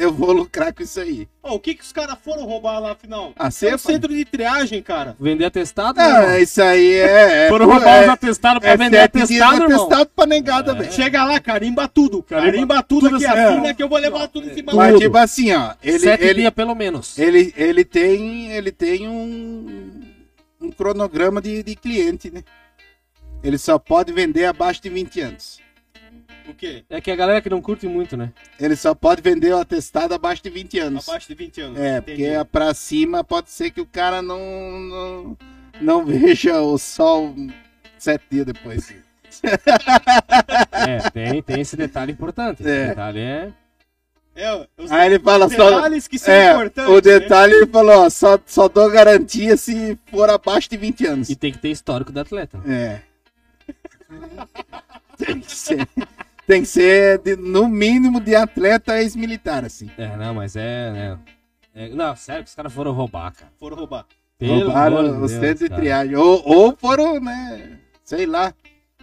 eu 0.02 0.12
vou 0.12 0.32
lucrar 0.32 0.72
com 0.72 0.82
isso 0.82 1.00
aí. 1.00 1.28
Ó, 1.42 1.54
o 1.54 1.60
que 1.60 1.74
que 1.74 1.82
os 1.82 1.92
caras 1.92 2.16
foram 2.22 2.44
roubar 2.44 2.78
lá, 2.80 2.92
afinal? 2.92 3.32
A 3.36 3.46
É 3.46 3.74
um 3.74 3.78
centro 3.78 4.12
de 4.12 4.24
triagem, 4.24 4.82
cara. 4.82 5.16
Vender 5.18 5.44
atestado, 5.44 6.00
Ah, 6.00 6.26
né, 6.28 6.42
isso 6.42 6.60
aí 6.62 6.94
é. 6.94 7.46
é 7.46 7.48
Foram 7.50 7.70
é- 7.70 7.74
roubar 7.74 8.02
os 8.02 8.08
atestados 8.08 8.60
pra 8.60 8.70
é 8.70 8.76
vender 8.76 8.98
atestado, 8.98 9.62
irmão. 9.62 9.82
atestado 9.86 10.10
pra 10.14 10.26
negada, 10.26 10.74
velho. 10.74 10.92
Chega 10.92 11.24
lá, 11.24 11.38
carimba 11.38 11.86
tudo. 11.88 12.22
Carimba 12.22 12.52
Carimba, 12.52 12.82
tudo, 12.82 13.00
tudo 13.10 13.16
aqui, 13.16 13.26
assim, 13.26 13.38
assina 13.38 13.68
é. 13.68 13.74
que 13.74 13.82
eu 13.82 13.88
vou 13.88 13.98
levar 13.98 14.28
tudo 14.28 14.48
em 14.50 14.54
cima 14.54 14.72
Mas 14.74 14.98
tipo 14.98 15.16
assim, 15.16 15.52
ó, 15.52 15.74
ele, 15.82 15.98
Sete 16.00 16.24
ele, 16.24 16.40
dias 16.40 16.52
pelo 16.52 16.74
menos. 16.74 17.18
ele, 17.18 17.54
ele 17.56 17.84
tem, 17.84 18.52
ele 18.52 18.72
tem 18.72 19.08
um, 19.08 20.02
um 20.60 20.70
cronograma 20.72 21.40
de, 21.40 21.62
de 21.62 21.76
cliente, 21.76 22.30
né? 22.30 22.42
Ele 23.42 23.58
só 23.58 23.78
pode 23.78 24.12
vender 24.12 24.44
abaixo 24.44 24.82
de 24.82 24.88
20 24.88 25.20
anos. 25.20 25.61
O 26.48 26.54
quê? 26.54 26.84
É 26.90 27.00
que 27.00 27.10
a 27.10 27.16
galera 27.16 27.40
que 27.40 27.48
não 27.50 27.60
curte 27.62 27.86
muito, 27.86 28.16
né? 28.16 28.32
Ele 28.58 28.74
só 28.76 28.94
pode 28.94 29.22
vender 29.22 29.52
o 29.54 29.58
atestado 29.58 30.12
abaixo 30.14 30.42
de 30.42 30.50
20 30.50 30.78
anos. 30.78 31.08
Abaixo 31.08 31.28
de 31.28 31.34
20 31.34 31.60
anos. 31.60 31.78
É, 31.78 31.98
Entendi. 31.98 32.22
porque 32.24 32.44
pra 32.50 32.74
cima 32.74 33.22
pode 33.24 33.50
ser 33.50 33.70
que 33.70 33.80
o 33.80 33.86
cara 33.86 34.20
não, 34.22 34.38
não, 34.80 35.36
não 35.80 36.04
veja 36.06 36.60
o 36.60 36.76
sol 36.78 37.34
sete 37.98 38.24
dias 38.30 38.46
depois. 38.46 38.92
É, 40.86 41.10
tem, 41.10 41.42
tem 41.42 41.60
esse 41.60 41.76
detalhe 41.76 42.12
importante. 42.12 42.60
Esse 42.62 42.70
É. 42.70 42.88
detalhe 42.88 43.20
é. 43.20 43.52
É, 44.34 44.66
os 44.78 44.90
Aí 44.90 45.06
ele 45.12 45.18
fala 45.18 45.46
só. 45.48 45.70
detalhes 45.70 46.08
que 46.08 46.18
são 46.18 46.32
É, 46.32 46.52
importantes. 46.52 46.90
o 46.90 46.94
né? 46.94 47.00
detalhe 47.02 47.52
ele 47.54 47.66
falou, 47.66 48.04
ó, 48.06 48.10
só, 48.10 48.38
só 48.46 48.66
dou 48.66 48.90
garantia 48.90 49.56
se 49.58 49.98
for 50.10 50.28
abaixo 50.30 50.70
de 50.70 50.76
20 50.78 51.06
anos. 51.06 51.28
E 51.30 51.36
tem 51.36 51.52
que 51.52 51.58
ter 51.58 51.70
histórico 51.70 52.10
do 52.10 52.18
atleta. 52.20 52.58
É. 52.66 53.00
tem 55.18 55.38
que 55.40 55.52
ser, 55.54 55.86
tem 56.46 56.62
que 56.62 56.68
ser 56.68 57.18
de- 57.18 57.36
no 57.36 57.68
mínimo 57.68 58.20
de 58.20 58.34
atleta 58.34 59.00
ex-militar, 59.00 59.64
assim. 59.64 59.90
É, 59.96 60.16
não, 60.16 60.34
mas 60.34 60.56
é. 60.56 60.90
né? 60.90 61.18
É, 61.74 61.88
não, 61.88 62.14
sério 62.16 62.42
que 62.44 62.48
os 62.50 62.54
caras 62.54 62.72
foram 62.72 62.92
roubar, 62.92 63.32
cara. 63.32 63.50
Foram 63.58 63.76
roubar. 63.76 64.06
Pelo 64.38 64.64
Roubaram 64.64 65.22
os 65.22 65.30
centros 65.30 65.60
de 65.60 65.74
triagem. 65.74 66.16
Ou, 66.16 66.42
ou 66.44 66.76
foram, 66.76 67.20
né, 67.20 67.78
sei 68.04 68.26
lá, 68.26 68.52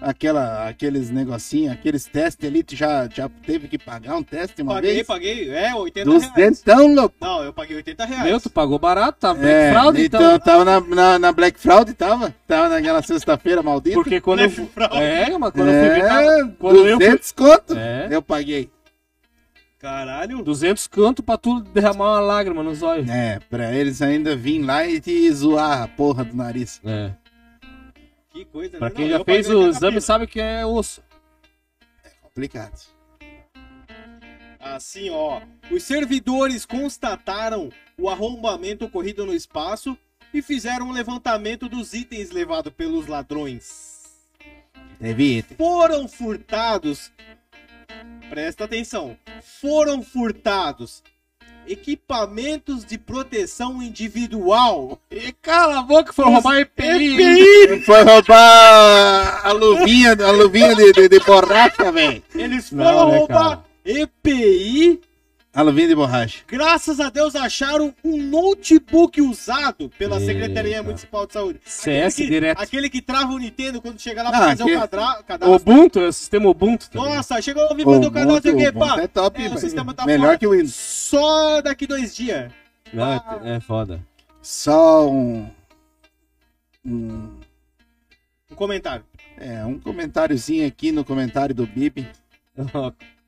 aquela, 0.01 0.67
aqueles 0.67 1.09
negocinhos, 1.09 1.73
aqueles 1.73 2.05
testes 2.05 2.47
ali, 2.47 2.63
tu 2.63 2.75
já, 2.75 3.07
já 3.13 3.29
teve 3.45 3.67
que 3.67 3.77
pagar 3.77 4.15
um 4.15 4.23
teste 4.23 4.61
uma 4.61 4.75
Paguei, 4.75 4.93
vez? 4.95 5.07
paguei. 5.07 5.49
É, 5.49 5.73
80 5.75 6.09
Dos 6.09 6.23
reais. 6.23 6.35
dentão, 6.61 6.93
louco. 6.93 7.15
Não, 7.19 7.43
eu 7.43 7.53
paguei 7.53 7.75
80 7.77 8.05
reais. 8.05 8.23
Meu, 8.23 8.39
tu 8.39 8.49
pagou 8.49 8.79
barato, 8.79 9.19
tá? 9.19 9.33
Black 9.33 9.47
É, 9.53 9.71
Fraud, 9.71 10.01
então, 10.05 10.21
então. 10.21 10.39
tava 10.39 10.65
na, 10.65 10.79
na, 10.81 11.19
na 11.19 11.31
Black 11.31 11.59
Fraud, 11.59 11.93
tava? 11.93 12.33
Tava 12.47 12.69
naquela 12.69 13.01
sexta-feira 13.01 13.61
maldita. 13.61 13.95
Porque 13.95 14.19
quando 14.21 14.39
eu. 14.41 14.49
Black 14.49 14.71
Fraud. 14.73 14.97
É, 14.97 15.37
mas 15.37 15.51
quando 15.51 15.69
eu 15.69 15.79
fui 15.79 15.89
ver. 15.89 15.99
é, 15.99 16.07
tava- 16.07 16.55
Quando 16.59 16.75
eu 16.87 16.97
fui. 16.97 17.05
200 17.07 17.31
conto, 17.31 17.75
É. 17.77 18.07
eu 18.11 18.21
paguei. 18.21 18.69
Caralho. 19.79 20.43
200 20.43 20.87
canto 20.87 21.23
pra 21.23 21.37
tu 21.37 21.61
derramar 21.61 22.11
uma 22.11 22.19
lágrima 22.19 22.61
nos 22.61 22.83
olhos. 22.83 23.07
É, 23.09 23.39
pra 23.49 23.73
eles 23.73 24.01
ainda 24.01 24.35
vir 24.35 24.61
lá 24.61 24.85
e 24.85 24.99
te 24.99 25.31
zoar 25.31 25.83
a 25.83 25.87
porra 25.87 26.25
do 26.25 26.35
nariz. 26.35 26.81
É. 26.83 27.11
Que 28.31 28.45
coisa, 28.45 28.77
Pra 28.77 28.89
né? 28.89 28.95
quem 28.95 29.09
Não, 29.09 29.17
já 29.17 29.23
fez 29.25 29.49
o 29.49 29.67
exame 29.67 29.99
sabe 30.01 30.27
que 30.27 30.39
é 30.39 30.65
osso. 30.65 31.01
Complicado. 32.21 32.79
Assim, 34.59 35.09
ó. 35.09 35.41
Os 35.71 35.83
servidores 35.83 36.65
constataram 36.65 37.71
o 37.97 38.09
arrombamento 38.09 38.85
ocorrido 38.85 39.25
no 39.25 39.33
espaço 39.33 39.97
e 40.33 40.41
fizeram 40.41 40.87
um 40.87 40.91
levantamento 40.91 41.67
dos 41.67 41.93
itens 41.93 42.29
levados 42.29 42.71
pelos 42.73 43.07
ladrões. 43.07 43.97
Teve 44.99 45.37
item. 45.39 45.57
Foram 45.57 46.07
furtados. 46.07 47.11
Presta 48.29 48.65
atenção. 48.65 49.17
Foram 49.41 50.03
furtados 50.03 51.01
equipamentos 51.69 52.83
de 52.83 52.97
proteção 52.97 53.81
individual. 53.81 54.99
E 55.11 55.31
cala 55.31 55.79
a 55.79 55.83
boca, 55.83 56.11
foi 56.11 56.25
roubar 56.25 56.59
EPI. 56.59 57.13
EPI! 57.13 57.85
Foi 57.85 58.01
roubar 58.03 59.41
a 59.45 59.51
luvinha, 59.51 60.11
a 60.11 60.31
luvinha 60.31 60.75
de, 60.75 60.91
de, 60.91 61.07
de 61.07 61.19
borracha, 61.19 61.91
velho. 61.91 62.23
Eles 62.33 62.71
Não, 62.71 62.83
foram 62.83 63.11
né, 63.11 63.17
roubar 63.19 63.49
cara? 63.49 63.63
EPI. 63.85 65.01
A 65.51 65.63
luvinha 65.63 65.87
de 65.87 65.95
borracha. 65.95 66.43
Graças 66.47 66.99
a 66.99 67.09
Deus 67.09 67.35
acharam 67.35 67.93
um 68.03 68.21
notebook 68.21 69.19
usado 69.19 69.89
pela 69.97 70.19
Eita. 70.19 70.31
Secretaria 70.31 70.83
Municipal 70.83 71.25
de 71.25 71.33
Saúde. 71.33 71.59
CS 71.65 72.15
que, 72.17 72.27
direto. 72.27 72.61
Aquele 72.61 72.87
que 72.89 73.01
trava 73.01 73.31
o 73.33 73.37
Nintendo 73.39 73.81
quando 73.81 73.99
chega 73.99 74.21
lá 74.21 74.29
pra 74.29 74.39
Ah, 74.39 74.49
fazer 74.49 74.63
que- 74.63 74.75
o 74.75 74.79
cadra- 74.79 75.23
cadastro. 75.23 75.55
Ubuntu, 75.55 75.99
é 75.99 76.07
o 76.07 76.13
sistema 76.13 76.47
Ubuntu. 76.49 76.87
Ligado? 76.93 77.15
Nossa, 77.15 77.41
chegou 77.41 77.63
a 77.63 77.69
ouvir 77.69 77.83
fazer 77.83 78.05
o 78.05 78.11
cadastro 78.11 78.51
aqui, 78.51 78.71
pá. 78.71 79.01
é 79.01 79.07
top, 79.07 79.43
É, 79.43 79.49
o 79.49 79.57
sistema 79.57 79.93
tá 79.93 80.05
Melhor 80.05 80.25
fora. 80.27 80.37
que 80.37 80.47
o 80.47 80.51
Windows. 80.51 80.73
Só 80.75 81.61
daqui 81.61 81.87
dois 81.87 82.15
dias. 82.15 82.51
Não, 82.93 83.11
é, 83.13 83.55
é 83.55 83.59
foda. 83.59 83.99
Só 84.43 85.09
um, 85.09 85.49
um... 86.85 87.39
Um 88.51 88.55
comentário. 88.55 89.03
É, 89.37 89.65
um 89.65 89.79
comentáriozinho 89.79 90.67
aqui 90.67 90.91
no 90.91 91.03
comentário 91.03 91.55
do 91.55 91.65
Bibi. 91.65 92.07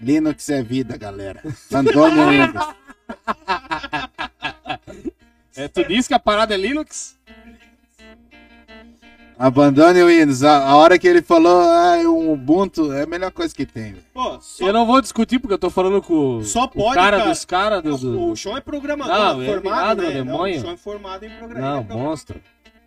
Linux 0.00 0.48
é 0.48 0.62
vida, 0.62 0.96
galera. 0.96 1.42
Antônio 1.72 2.28
Windows. 2.28 2.66
É, 5.56 5.68
tu 5.68 5.84
disse 5.84 6.08
que 6.08 6.14
a 6.14 6.18
parada 6.18 6.54
é 6.54 6.56
Linux? 6.56 7.18
Abandone 9.38 10.02
o 10.02 10.06
Windows. 10.06 10.42
A, 10.44 10.68
a 10.68 10.76
hora 10.76 10.98
que 10.98 11.08
ele 11.08 11.22
falou, 11.22 11.60
ah, 11.62 11.96
um 12.04 12.32
Ubuntu 12.32 12.92
é 12.92 13.02
a 13.02 13.06
melhor 13.06 13.30
coisa 13.30 13.54
que 13.54 13.64
tem. 13.64 13.92
velho. 13.92 14.04
Pô, 14.12 14.38
só, 14.40 14.66
Eu 14.66 14.72
não 14.72 14.86
vou 14.86 15.00
discutir 15.00 15.38
porque 15.38 15.54
eu 15.54 15.58
tô 15.58 15.70
falando 15.70 16.02
com 16.02 16.42
Só 16.44 16.64
o 16.64 16.68
pode, 16.68 16.94
cara, 16.94 17.18
cara. 17.18 17.30
dos 17.30 17.44
caras 17.46 17.82
do, 17.82 17.96
do- 17.96 18.30
o 18.32 18.36
Sean 18.36 18.56
é 18.58 18.60
programador, 18.60 19.14
Não, 19.36 19.42
é 19.42 19.46
formado, 19.46 20.00
ligado, 20.00 20.02
né? 20.02 20.10
demônio. 20.12 20.54
Não, 20.56 20.60
o 20.60 20.64
Sean 20.66 20.72
é 20.74 20.76
formado 20.76 21.24
em 21.24 21.30
programa. 21.30 21.60
Não, 21.66 21.74
ele 21.76 21.80
é 21.80 21.84
programador. 21.84 22.10
monstro. 22.10 22.40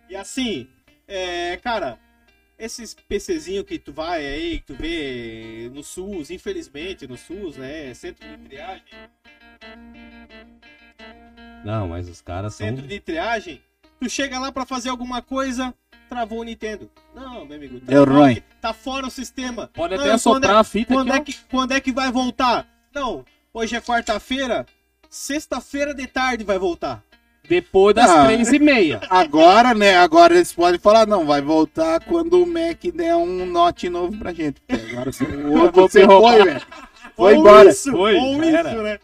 E 0.08 0.14
assim, 0.16 0.68
é, 1.08 1.56
cara, 1.62 1.98
esses 2.58 2.94
PCzinho 2.94 3.64
que 3.64 3.78
tu 3.78 3.92
vai 3.92 4.24
aí, 4.26 4.58
que 4.60 4.66
tu 4.66 4.74
vê 4.74 5.70
no 5.72 5.82
SUS, 5.82 6.30
infelizmente 6.30 7.06
no 7.06 7.16
SUS, 7.16 7.56
né? 7.56 7.92
Centro 7.94 8.26
de 8.26 8.36
triagem. 8.48 8.84
Não, 11.64 11.88
mas 11.88 12.08
os 12.08 12.20
caras 12.20 12.54
são. 12.54 12.66
Centro 12.66 12.86
de 12.86 13.00
triagem, 13.00 13.60
tu 13.98 14.08
chega 14.08 14.38
lá 14.38 14.52
pra 14.52 14.66
fazer 14.66 14.90
alguma 14.90 15.22
coisa, 15.22 15.74
travou 16.08 16.40
o 16.40 16.44
Nintendo. 16.44 16.90
Não, 17.14 17.44
meu 17.46 17.56
amigo. 17.56 17.80
Deu 17.80 18.04
travou 18.04 18.22
ruim. 18.24 18.42
Tá 18.60 18.72
fora 18.72 19.06
o 19.06 19.10
sistema. 19.10 19.70
Pode 19.72 19.94
Não, 19.96 20.02
até 20.02 20.12
assoprar 20.12 20.56
é- 20.56 20.58
a 20.58 20.64
fita 20.64 20.92
Quando 20.94 21.10
aqui, 21.12 21.30
é, 21.32 21.34
que, 21.34 21.40
quando 21.50 21.72
é 21.72 21.80
que 21.80 21.92
vai 21.92 22.12
voltar? 22.12 22.66
Não, 22.94 23.24
hoje 23.52 23.74
é 23.74 23.80
quarta-feira, 23.80 24.66
sexta-feira 25.08 25.94
de 25.94 26.06
tarde 26.06 26.44
vai 26.44 26.58
voltar. 26.58 27.02
Depois 27.48 27.94
das 27.94 28.08
Ah. 28.10 28.24
três 28.26 28.52
e 28.52 28.58
meia. 28.58 29.00
Agora, 29.10 29.74
né? 29.74 29.96
Agora 29.96 30.34
eles 30.34 30.52
podem 30.52 30.80
falar, 30.80 31.06
não, 31.06 31.26
vai 31.26 31.42
voltar 31.42 32.00
quando 32.04 32.42
o 32.42 32.46
Mac 32.46 32.82
der 32.94 33.14
um 33.16 33.44
note 33.44 33.88
novo 33.90 34.16
pra 34.18 34.32
gente. 34.32 34.60
Porque 34.66 34.86
agora 34.92 35.10
o 35.46 35.52
outro 35.60 35.82
você 35.82 36.04
foi, 36.06 36.44
velho. 36.44 36.62
Foi 37.16 37.34
ou 37.34 37.40
embora. 37.40 37.70
Isso, 37.70 37.90
Foi, 37.92 38.14
ou 38.16 38.42
isso, 38.42 38.82
né? 38.82 38.98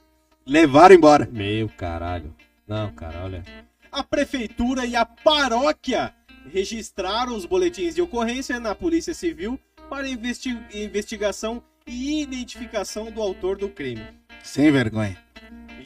Levaram 0.46 0.94
embora. 0.94 1.28
Meu 1.30 1.68
caralho. 1.76 2.34
Não, 2.66 2.90
cara, 2.92 3.24
olha. 3.24 3.44
a 3.92 4.02
prefeitura 4.02 4.86
e 4.86 4.94
a 4.96 5.04
paróquia 5.04 6.12
registraram 6.52 7.36
os 7.36 7.44
boletins 7.44 7.94
de 7.94 8.02
ocorrência 8.02 8.58
na 8.58 8.74
Polícia 8.74 9.12
Civil 9.12 9.58
para 9.88 10.08
investi- 10.08 10.56
investigação 10.72 11.62
e 11.86 12.22
identificação 12.22 13.10
do 13.10 13.20
autor 13.20 13.56
do 13.58 13.68
crime. 13.68 14.02
Sem 14.42 14.70
vergonha. 14.70 15.18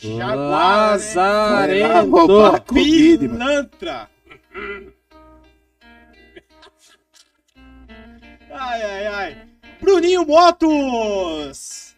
Né? 0.02 0.34
Lazarento. 0.34 2.11
Mano. 2.11 2.61
Pilantra. 2.62 4.08
Ai, 8.50 8.82
ai, 8.82 9.06
ai. 9.06 9.37
Bruninho 9.80 10.25
Motos! 10.26 11.94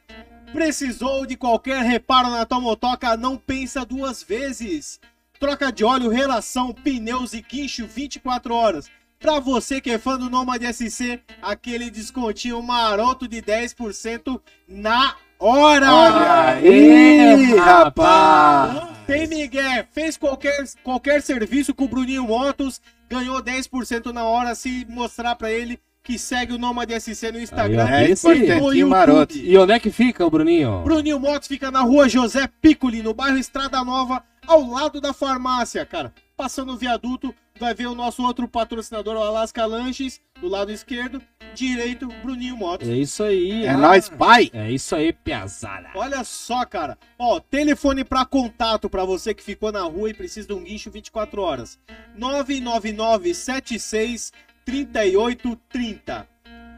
Precisou 0.53 1.27
de 1.27 1.37
qualquer 1.37 1.83
reparo 1.83 2.31
na 2.31 2.47
tua 2.47 2.61
motoca? 2.61 3.17
Não 3.17 3.37
pensa 3.37 3.85
duas 3.85 4.23
vezes. 4.23 4.99
Troca 5.39 5.71
de 5.71 5.85
óleo, 5.85 6.09
relação, 6.09 6.73
pneus 6.73 7.35
e 7.35 7.43
guincho 7.43 7.87
24 7.87 8.55
horas. 8.55 8.91
Pra 9.19 9.39
você 9.39 9.81
que 9.81 9.91
é 9.91 9.99
fã 9.99 10.19
do 10.19 10.31
Nomad 10.31 10.63
SC, 10.63 11.21
aquele 11.43 11.91
descontinho 11.91 12.63
maroto 12.63 13.29
de 13.29 13.43
10% 13.43 14.41
na 14.67 15.17
hora! 15.39 15.93
Olha 15.95 16.43
aí, 16.55 17.55
rapaz. 17.57 18.75
Não 18.75 18.89
tem 19.07 19.27
Miguel. 19.27 19.85
Fez 19.93 20.17
qualquer, 20.17 20.65
qualquer 20.83 21.23
serviço 21.23 21.75
com 21.75 21.85
o 21.85 21.89
Bruninho 21.89 22.25
Motos, 22.25 22.81
ganhou 23.09 23.43
10% 23.43 24.13
na 24.13 24.25
hora 24.25 24.55
se 24.55 24.87
mostrar 24.89 25.35
pra 25.37 25.51
ele 25.51 25.79
que 26.03 26.19
segue 26.19 26.53
o 26.53 26.59
Nomad 26.59 26.89
SC 26.91 27.33
no 27.33 27.41
Instagram. 27.41 27.85
Aí. 27.85 28.05
É 28.07 28.11
Esse- 28.11 28.29
YouTube. 28.29 28.85
maroto. 28.85 29.37
E 29.37 29.59
onde 29.59 29.73
é 29.73 29.79
que 29.81 29.91
fica 29.91 30.25
o 30.25 30.31
Bruninho? 30.31 30.83
Bruninho 30.85 31.19
Motos 31.19 31.49
fica 31.49 31.71
na 31.71 31.81
rua 31.81 32.09
José 32.09 32.49
Piccoli, 32.63 33.03
no 33.03 33.13
bairro 33.13 33.39
Estrada 33.39 33.83
Nova, 33.85 34.23
ao 34.47 34.63
lado 34.71 35.01
da 35.01 35.13
farmácia, 35.13 35.85
cara. 35.85 36.13
Passando 36.37 36.73
o 36.75 36.77
viaduto, 36.77 37.35
vai 37.59 37.75
ver 37.75 37.87
o 37.87 37.95
nosso 37.95 38.23
outro 38.23 38.47
patrocinador, 38.49 39.17
o 39.17 39.23
Alaska 39.23 39.65
Lanches, 39.65 40.21
do 40.41 40.49
lado 40.49 40.71
esquerdo, 40.71 41.23
direito, 41.55 42.09
Bruninho 42.23 42.57
Motos. 42.57 42.89
É 42.89 42.97
isso 42.97 43.23
aí. 43.23 43.65
É 43.65 43.71
ah. 43.71 43.77
nóis, 43.77 44.09
pai. 44.09 44.51
É 44.53 44.71
isso 44.71 44.95
aí, 44.95 45.13
piazada. 45.13 45.91
Olha 45.95 46.23
só, 46.25 46.65
cara. 46.65 46.99
Ó, 47.19 47.41
telefone 47.41 48.05
pra 48.05 48.25
contato 48.25 48.89
pra 48.89 49.05
você 49.05 49.35
que 49.35 49.43
ficou 49.43 49.73
na 49.73 49.83
rua 49.83 50.11
e 50.11 50.15
precisa 50.15 50.49
de 50.49 50.55
um 50.55 50.63
guincho 50.63 50.91
24 50.91 51.41
horas. 51.41 51.79
999 52.17 53.35
76 53.35 54.33
3830. 54.65 56.29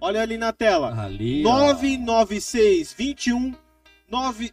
Olha 0.00 0.22
ali 0.22 0.38
na 0.38 0.52
tela. 0.52 1.02
Ali. 1.02 1.44
ó. 1.44 1.50
996 1.74 2.92
21 2.92 3.54
9 4.08 4.52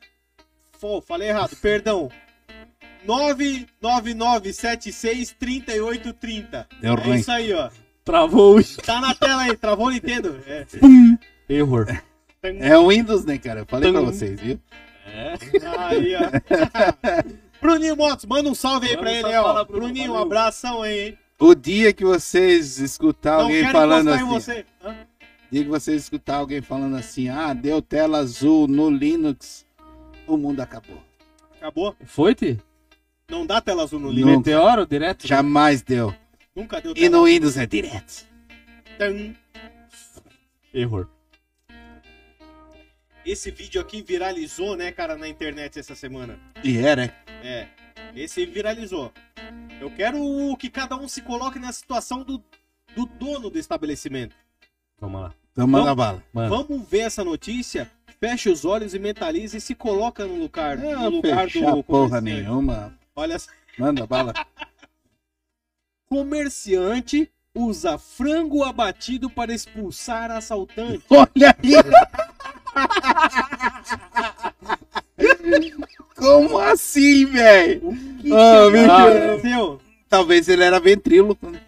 Pô, 0.80 1.02
falei 1.02 1.30
errado, 1.30 1.56
perdão. 1.56 2.12
999 3.06 4.54
76 4.54 5.36
3830. 5.40 6.68
Deu 6.82 6.94
É 6.94 6.96
ruim. 6.96 7.16
isso 7.20 7.32
aí, 7.32 7.54
ó. 7.54 7.70
Travou 8.04 8.58
o. 8.60 8.64
Tá 8.82 9.02
na 9.02 9.16
tela 9.16 9.44
aí, 9.44 9.58
travou 9.58 9.88
o 9.88 9.90
Nintendo. 9.90 10.40
É. 10.46 10.66
Error. 11.50 11.88
É 12.44 12.78
o 12.78 12.90
Windows, 12.90 13.26
né, 13.26 13.38
cara? 13.38 13.62
Eu 13.62 13.66
falei 13.66 13.92
pra 13.92 14.02
Tum. 14.02 14.06
vocês, 14.08 14.40
viu? 14.40 14.60
É. 15.08 15.34
Aí, 15.80 16.14
ó. 16.16 16.20
Bruninho 17.62 17.96
Motos, 17.96 18.26
manda 18.26 18.48
um 18.50 18.54
salve 18.54 18.88
aí 18.88 18.96
Manda 18.96 19.02
pra 19.10 19.12
um 19.12 19.16
ele, 19.30 19.38
ó. 19.38 19.44
fala, 19.44 19.66
Bruno, 19.66 19.82
Bruninho, 19.86 20.06
um 20.12 20.14
valeu. 20.14 20.26
abração 20.28 20.82
aí, 20.84 21.00
hein? 21.08 21.18
O 21.40 21.56
dia 21.56 21.92
que 21.94 22.06
vocês 22.06 22.78
escutar 22.80 23.38
Não 23.38 23.46
alguém 23.46 23.70
falando 23.72 24.10
assim, 24.12 24.26
você. 24.26 24.66
Hã? 24.84 24.96
dia 25.52 25.64
que 25.64 25.70
vocês 25.70 26.04
escutar 26.04 26.36
alguém 26.38 26.62
falando 26.62 26.96
assim, 26.96 27.28
ah, 27.30 27.54
deu 27.54 27.82
tela 27.82 28.20
azul 28.20 28.68
no 28.68 28.90
Linux, 28.90 29.66
o 30.28 30.38
mundo 30.38 30.60
acabou. 30.62 31.02
Acabou? 31.58 31.96
Foi-te? 32.06 32.60
Não 33.30 33.46
dá 33.46 33.60
tela 33.60 33.84
azul 33.84 34.00
no 34.00 34.08
Não. 34.08 34.14
livro. 34.14 34.38
Meteoro 34.38 34.86
direto? 34.86 35.28
Jamais 35.28 35.82
deu. 35.82 36.14
Nunca 36.56 36.80
deu 36.80 36.92
E 36.92 36.96
tela 36.96 37.10
no 37.10 37.18
azul. 37.18 37.26
Windows 37.28 37.58
é 37.58 37.66
direto. 37.66 38.26
Tum. 38.98 39.34
Error. 40.74 41.08
Esse 43.26 43.50
vídeo 43.50 43.82
aqui 43.82 44.04
viralizou, 44.04 44.76
né, 44.76 44.92
cara, 44.92 45.18
na 45.18 45.28
internet 45.28 45.80
essa 45.80 45.96
semana. 45.96 46.40
E 46.64 46.78
é, 46.78 46.96
né? 46.96 47.14
É, 47.44 47.68
esse 48.16 48.46
viralizou. 48.46 49.12
Eu 49.82 49.90
quero 49.90 50.18
que 50.58 50.70
cada 50.70 50.96
um 50.96 51.08
se 51.08 51.22
coloque 51.22 51.58
na 51.58 51.72
situação 51.72 52.24
do, 52.24 52.42
do 52.96 53.06
dono 53.06 53.50
do 53.50 53.58
estabelecimento. 53.58 54.36
Vamos 55.00 55.22
lá. 55.22 55.34
Então 55.52 55.66
manda 55.68 55.96
bala. 55.96 56.24
Mano. 56.32 56.50
Vamos 56.50 56.88
ver 56.88 57.00
essa 57.00 57.24
notícia, 57.24 57.90
fecha 58.20 58.52
os 58.52 58.64
olhos 58.64 58.94
e 58.94 59.00
mentaliza 59.00 59.58
e 59.58 59.62
se 59.62 59.74
coloca 59.74 60.26
no 60.26 60.36
lugar, 60.36 60.78
no 60.78 60.92
Não, 60.92 61.10
lugar 61.10 61.48
do 61.48 61.84
porra 61.84 62.22
nenhuma. 62.22 62.94
Olha 63.16 63.40
só. 63.40 63.50
Manda 63.78 64.06
bala. 64.06 64.34
Comerciante 66.10 67.32
usa 67.54 67.98
frango 67.98 68.64
abatido 68.64 69.30
para 69.30 69.54
expulsar 69.54 70.30
assaltante. 70.32 71.06
Olha 71.10 71.56
aí! 71.64 71.72
Como 76.16 76.58
assim, 76.58 77.26
velho? 77.26 77.94
Ah, 78.34 78.70
meu 78.70 79.42
Deus. 79.42 79.82
Talvez 80.10 80.50
ele 80.50 80.64
era 80.64 80.80
ventríloco, 80.80 81.50
né? 81.50 81.62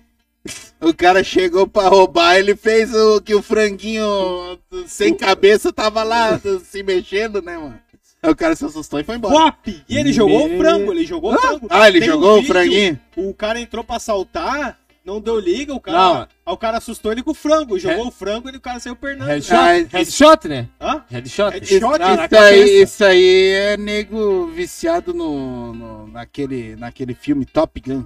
O 0.80 0.94
cara 0.94 1.24
chegou 1.24 1.66
pra 1.68 1.88
roubar, 1.88 2.38
ele 2.38 2.56
fez 2.56 2.94
o 2.94 3.22
que 3.22 3.34
o 3.34 3.42
franguinho 3.42 4.60
sem 4.86 5.14
cabeça 5.16 5.74
tava 5.74 6.04
lá 6.04 6.40
se 6.64 6.84
mexendo, 6.84 7.42
né, 7.42 7.58
mano? 7.58 7.80
Aí 8.28 8.34
o 8.34 8.36
cara 8.36 8.56
se 8.58 8.66
assustou 8.66 9.00
e 9.00 9.04
foi 9.06 9.16
embora. 9.16 9.34
Wap! 9.34 9.84
E 9.88 9.98
ele 9.98 10.12
jogou 10.12 10.48
o 10.48 10.58
frango, 10.58 10.92
ele 10.92 11.06
jogou 11.06 11.34
o 11.34 11.38
frango. 11.40 11.68
Ah, 11.70 11.88
ele 11.88 12.02
Tem 12.02 12.10
um 12.10 12.12
jogou 12.12 12.32
o 12.34 12.36
vídeo, 12.42 12.48
franguinho? 12.54 13.00
O 13.16 13.34
cara 13.34 13.58
entrou 13.62 13.86
pra 13.86 13.96
assaltar, 13.96 14.78
não 15.06 15.22
deu 15.22 15.40
liga, 15.40 15.74
o 15.74 15.80
cara. 15.80 15.98
Não. 15.98 16.22
Aí 16.22 16.28
o 16.54 16.58
cara 16.58 16.78
assustou 16.80 17.14
ele 17.14 17.24
com 17.24 17.32
o 17.32 17.34
frango. 17.34 17.80
Jogou 17.80 18.08
o 18.08 18.12
frango 18.12 18.50
e 18.50 18.58
o 18.58 18.60
cara 18.60 18.82
saiu 18.82 18.98
pernando. 18.98 19.30
Headshot, 19.30 19.54
Ah, 19.56 19.72
headshot, 19.98 20.48
né? 20.50 20.68
Hã? 20.82 21.04
Headshot. 21.10 21.52
Headshot? 21.54 22.00
Na 22.00 22.26
Isso 22.26 22.36
aí, 22.36 22.82
isso 22.82 23.06
aí 23.06 23.50
é 23.54 23.78
nego 23.78 24.48
viciado 24.48 25.14
no, 25.14 25.74
no- 25.74 26.08
naquele, 26.08 26.76
naquele 26.76 27.14
filme 27.14 27.46
Top 27.46 27.80
Gun. 27.80 28.04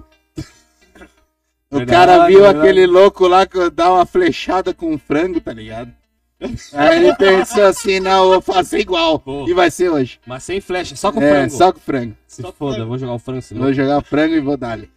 O 1.68 1.78
Verdade, 1.78 1.90
cara 2.12 2.26
viu 2.28 2.42
verdade. 2.42 2.58
aquele 2.60 2.86
louco 2.86 3.26
lá 3.26 3.44
que 3.46 3.70
dá 3.70 3.92
uma 3.92 4.06
flechada 4.06 4.72
com 4.72 4.92
um 4.92 4.98
frango, 4.98 5.40
tá 5.40 5.52
ligado? 5.52 5.90
Aí 6.72 6.96
ele 7.04 7.14
pensou 7.16 7.64
assim, 7.64 8.00
não, 8.00 8.24
eu 8.24 8.40
vou 8.40 8.40
fazer 8.54 8.78
igual. 8.80 9.18
Pô. 9.18 9.46
E 9.48 9.54
vai 9.54 9.70
ser 9.70 9.88
hoje. 9.90 10.18
Mas 10.26 10.42
sem 10.44 10.60
flecha, 10.60 10.96
só 10.96 11.12
com 11.12 11.20
É, 11.22 11.30
frango. 11.30 11.50
só 11.56 11.72
com 11.72 11.80
frango. 11.80 12.16
Se 12.26 12.42
Só 12.42 12.52
foda, 12.52 12.74
frango. 12.76 12.88
vou 12.88 12.98
jogar 12.98 13.14
o 13.14 13.18
frango 13.18 13.42
senão. 13.42 13.62
Vou 13.62 13.72
jogar 13.72 14.00
frango 14.02 14.34
e 14.34 14.40
vou 14.40 14.56
dar 14.56 14.72
ali. 14.72 14.90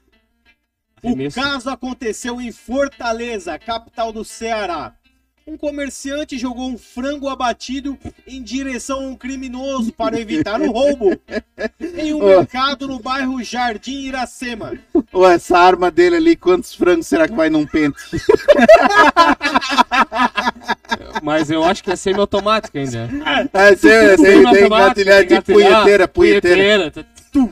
O 1.04 1.08
Arremesso. 1.10 1.36
caso 1.40 1.70
aconteceu 1.70 2.42
em 2.42 2.52
Fortaleza, 2.52 3.60
capital 3.60 4.12
do 4.12 4.24
Ceará. 4.25 4.94
Um 5.48 5.56
comerciante 5.58 6.40
jogou 6.40 6.68
um 6.68 6.75
frango 6.75 7.30
abatido 7.30 7.96
em 8.25 8.42
direção 8.42 8.98
a 8.98 9.08
um 9.10 9.16
criminoso 9.16 9.94
para 9.94 10.20
evitar 10.20 10.60
o 10.60 10.72
roubo 10.72 11.12
em 12.00 12.12
um 12.16 12.24
Ô. 12.24 12.25
mercado 12.40 12.88
no 12.88 12.98
bairro 13.00 13.44
Jardim 13.44 14.08
Iracema. 14.08 14.74
Ou 15.14 15.30
essa 15.30 15.56
arma 15.60 15.92
dele 15.92 16.16
ali, 16.16 16.36
quantos 16.36 16.74
frangos 16.74 17.06
será 17.06 17.28
que 17.28 17.36
vai 17.36 17.52
num 17.52 17.64
pente? 17.68 17.96
Mas 21.25 21.50
eu 21.50 21.63
acho 21.63 21.84
que 21.84 21.89
é 21.89 21.96
semi-automática 21.96 22.77
ainda. 22.77 23.10
Ah, 23.51 23.74
você, 23.74 24.15
você 24.15 24.24
tem 24.24 24.36
Semi-automática, 24.36 25.01
engatilhar 25.01 25.25
de 25.25 25.41
punheteira, 25.41 26.08
punheteira. 26.08 26.91
tum. 27.32 27.51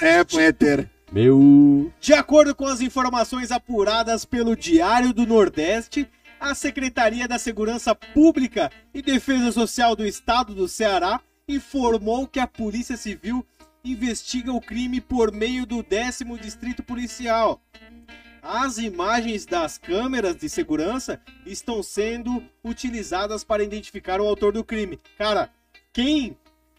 É, 0.00 0.24
punheteira. 0.24 0.90
Meu. 1.12 1.92
De 2.00 2.12
acordo 2.12 2.52
com 2.52 2.66
as 2.66 2.80
informações 2.80 3.52
apuradas 3.52 4.24
pelo 4.24 4.56
Diário 4.56 5.12
do 5.12 5.24
Nordeste, 5.24 6.08
a 6.40 6.52
Secretaria 6.52 7.28
da 7.28 7.38
Segurança 7.38 7.94
Pública 7.94 8.72
e 8.92 9.00
Defesa 9.00 9.52
Social 9.52 9.94
do 9.94 10.04
Estado 10.04 10.52
do 10.52 10.66
Ceará 10.66 11.20
informou 11.46 12.26
que 12.26 12.40
a 12.40 12.46
Polícia 12.48 12.96
Civil 12.96 13.46
investiga 13.84 14.52
o 14.52 14.60
crime 14.60 15.00
por 15.00 15.30
meio 15.30 15.64
do 15.64 15.80
10 15.80 16.22
Distrito 16.42 16.82
Policial. 16.82 17.60
As 18.42 18.78
imagens 18.78 19.44
das 19.44 19.76
câmeras 19.76 20.36
de 20.36 20.48
segurança 20.48 21.20
estão 21.44 21.82
sendo 21.82 22.42
utilizadas 22.64 23.44
para 23.44 23.62
identificar 23.62 24.20
o 24.20 24.26
autor 24.26 24.52
do 24.52 24.64
crime. 24.64 24.98
Cara, 25.18 25.50
quem 25.92 26.36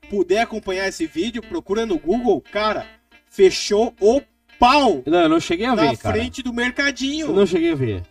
puder 0.10 0.42
acompanhar 0.42 0.88
esse 0.88 1.06
vídeo, 1.06 1.42
procura 1.42 1.86
no 1.86 1.98
Google, 2.00 2.42
cara, 2.42 2.86
fechou 3.28 3.94
o 4.00 4.22
pau 4.60 5.04
Não, 5.06 5.22
eu 5.22 5.30
não 5.30 5.40
cheguei 5.40 5.66
a 5.66 5.76
na 5.76 5.82
ver, 5.84 5.98
cara. 5.98 6.16
frente 6.16 6.42
do 6.44 6.52
mercadinho. 6.52 7.28
Eu 7.28 7.34
não 7.34 7.46
cheguei 7.46 7.72
a 7.72 7.76
ver. 7.76 8.04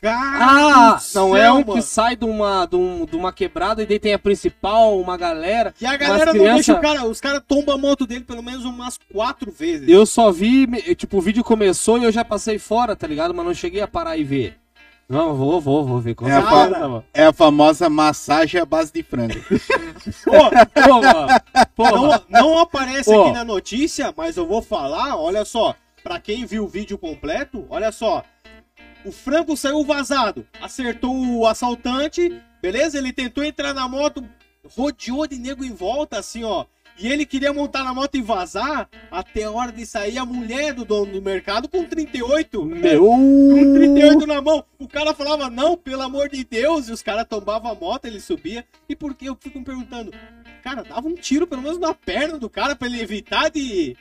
Cara 0.00 0.44
Ah, 0.44 0.90
não 0.92 0.98
céu, 0.98 1.36
é 1.36 1.50
um 1.50 1.60
mano. 1.60 1.72
que 1.74 1.82
sai 1.82 2.14
de 2.16 2.24
uma, 2.24 2.66
de, 2.66 2.76
um- 2.76 3.06
de 3.06 3.16
uma 3.16 3.32
quebrada 3.32 3.82
e 3.82 3.86
daí 3.86 3.98
tem 3.98 4.12
a 4.12 4.18
principal, 4.18 5.00
uma 5.00 5.16
galera. 5.16 5.74
E 5.80 5.86
a 5.86 5.96
galera 5.96 6.26
não 6.26 6.32
criança- 6.34 6.54
deixa 6.54 6.74
o 6.74 6.80
cara. 6.80 7.04
Os 7.06 7.20
caras 7.20 7.42
tombam 7.48 7.74
a 7.74 7.78
moto 7.78 8.06
dele 8.06 8.22
pelo 8.24 8.42
menos 8.42 8.64
umas 8.64 8.98
quatro 9.12 9.50
vezes. 9.50 9.88
Eu 9.88 10.04
só 10.04 10.30
vi, 10.30 10.66
tipo, 10.94 11.16
o 11.16 11.20
vídeo 11.22 11.42
começou 11.42 11.98
e 11.98 12.04
eu 12.04 12.12
já 12.12 12.24
passei 12.24 12.58
fora, 12.58 12.94
tá 12.94 13.06
ligado? 13.06 13.32
Mas 13.34 13.46
não 13.46 13.54
cheguei 13.54 13.80
a 13.80 13.88
parar 13.88 14.16
e 14.18 14.22
ver. 14.24 14.58
Não, 15.08 15.34
vou, 15.34 15.60
vou, 15.60 15.84
vou 15.86 16.00
ver. 16.00 16.14
Com 16.14 16.28
É 16.28 16.32
a, 16.32 16.42
certeza, 16.42 16.70
fa- 16.74 16.80
mano. 16.80 17.04
É 17.14 17.24
a 17.26 17.32
famosa 17.32 17.88
massagem 17.88 18.60
à 18.60 18.64
base 18.66 18.92
de 18.92 19.02
frango. 19.04 19.34
Pô, 20.24 20.32
Porra, 20.82 21.42
porra. 21.74 22.22
não, 22.28 22.40
não 22.52 22.58
aparece 22.58 23.10
Ó. 23.10 23.22
aqui 23.24 23.32
na 23.32 23.44
notícia, 23.44 24.12
mas 24.16 24.36
eu 24.36 24.46
vou 24.46 24.60
falar, 24.62 25.16
olha 25.16 25.44
só. 25.44 25.74
Pra 26.02 26.20
quem 26.20 26.44
viu 26.44 26.64
o 26.64 26.68
vídeo 26.68 26.96
completo, 26.96 27.66
olha 27.68 27.90
só. 27.90 28.22
O 29.06 29.12
frango 29.12 29.56
saiu 29.56 29.84
vazado, 29.84 30.44
acertou 30.60 31.16
o 31.16 31.46
assaltante, 31.46 32.42
beleza? 32.60 32.98
Ele 32.98 33.12
tentou 33.12 33.44
entrar 33.44 33.72
na 33.72 33.86
moto, 33.86 34.28
rodeou 34.74 35.28
de 35.28 35.38
nego 35.38 35.64
em 35.64 35.72
volta, 35.72 36.18
assim, 36.18 36.42
ó. 36.42 36.64
E 36.98 37.06
ele 37.06 37.24
queria 37.24 37.52
montar 37.52 37.84
na 37.84 37.94
moto 37.94 38.16
e 38.16 38.22
vazar, 38.22 38.88
até 39.08 39.44
a 39.44 39.50
hora 39.52 39.70
de 39.70 39.86
sair 39.86 40.18
a 40.18 40.24
mulher 40.24 40.72
do 40.72 40.84
dono 40.84 41.12
do 41.12 41.22
mercado 41.22 41.68
com 41.68 41.84
38. 41.84 42.64
Meu. 42.64 43.04
Com 43.04 43.74
38 43.74 44.26
na 44.26 44.40
mão. 44.42 44.64
O 44.76 44.88
cara 44.88 45.14
falava, 45.14 45.48
não, 45.48 45.76
pelo 45.76 46.02
amor 46.02 46.28
de 46.28 46.42
Deus. 46.42 46.88
E 46.88 46.92
os 46.92 47.02
caras 47.02 47.26
tombavam 47.28 47.70
a 47.70 47.74
moto, 47.76 48.06
ele 48.06 48.18
subia. 48.18 48.64
E 48.88 48.96
por 48.96 49.14
que 49.14 49.26
eu 49.26 49.36
fico 49.38 49.58
me 49.58 49.64
perguntando? 49.64 50.10
Cara, 50.64 50.82
dava 50.82 51.06
um 51.06 51.14
tiro 51.14 51.46
pelo 51.46 51.62
menos 51.62 51.78
na 51.78 51.94
perna 51.94 52.38
do 52.38 52.50
cara 52.50 52.74
pra 52.74 52.88
ele 52.88 53.00
evitar 53.00 53.50
de. 53.50 53.94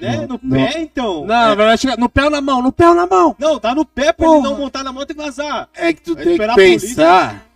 Né? 0.00 0.16
Não, 0.16 0.26
no 0.26 0.38
pé, 0.38 0.80
então. 0.80 1.20
Não, 1.20 1.26
na 1.26 1.54
verdade, 1.54 1.80
chega 1.82 1.96
no 1.96 2.08
pé 2.08 2.24
ou 2.24 2.30
na 2.30 2.40
mão, 2.40 2.60
no 2.60 2.72
pé 2.72 2.88
ou 2.88 2.94
na 2.94 3.06
mão. 3.06 3.36
Não, 3.38 3.58
dá 3.60 3.74
no 3.74 3.84
pé 3.84 4.12
pra 4.12 4.26
ele 4.26 4.40
não 4.40 4.58
montar 4.58 4.82
na 4.82 4.92
moto 4.92 5.10
e 5.10 5.14
vazar. 5.14 5.68
É 5.74 5.92
que 5.92 6.02
tu 6.02 6.14
Vai 6.14 6.24
tem 6.24 6.36
que 6.38 6.54
pensar 6.54 7.46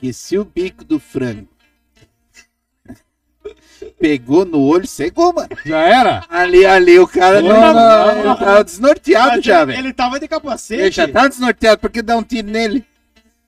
que 0.00 0.12
se 0.12 0.38
o 0.38 0.44
bico 0.44 0.84
do 0.84 0.98
frango 0.98 1.48
pegou 4.00 4.44
no 4.46 4.60
olho, 4.60 4.86
cegou, 4.86 5.34
mano. 5.34 5.48
Já 5.66 5.80
era? 5.80 6.24
Ali, 6.30 6.64
ali, 6.64 6.98
o 6.98 7.06
cara 7.06 7.42
Não, 7.42 7.48
não, 7.48 7.74
não, 7.74 8.24
não, 8.24 8.36
tava 8.36 8.64
desnorteado 8.64 9.36
Mas 9.36 9.44
já, 9.44 9.64
velho. 9.66 9.78
ele 9.78 9.92
tava 9.92 10.18
de 10.18 10.26
capacete. 10.26 10.80
Ele 10.80 10.90
já 10.90 11.06
tá 11.06 11.28
desnorteado 11.28 11.80
porque 11.80 12.00
dá 12.00 12.16
um 12.16 12.22
tiro 12.22 12.48
nele. 12.48 12.86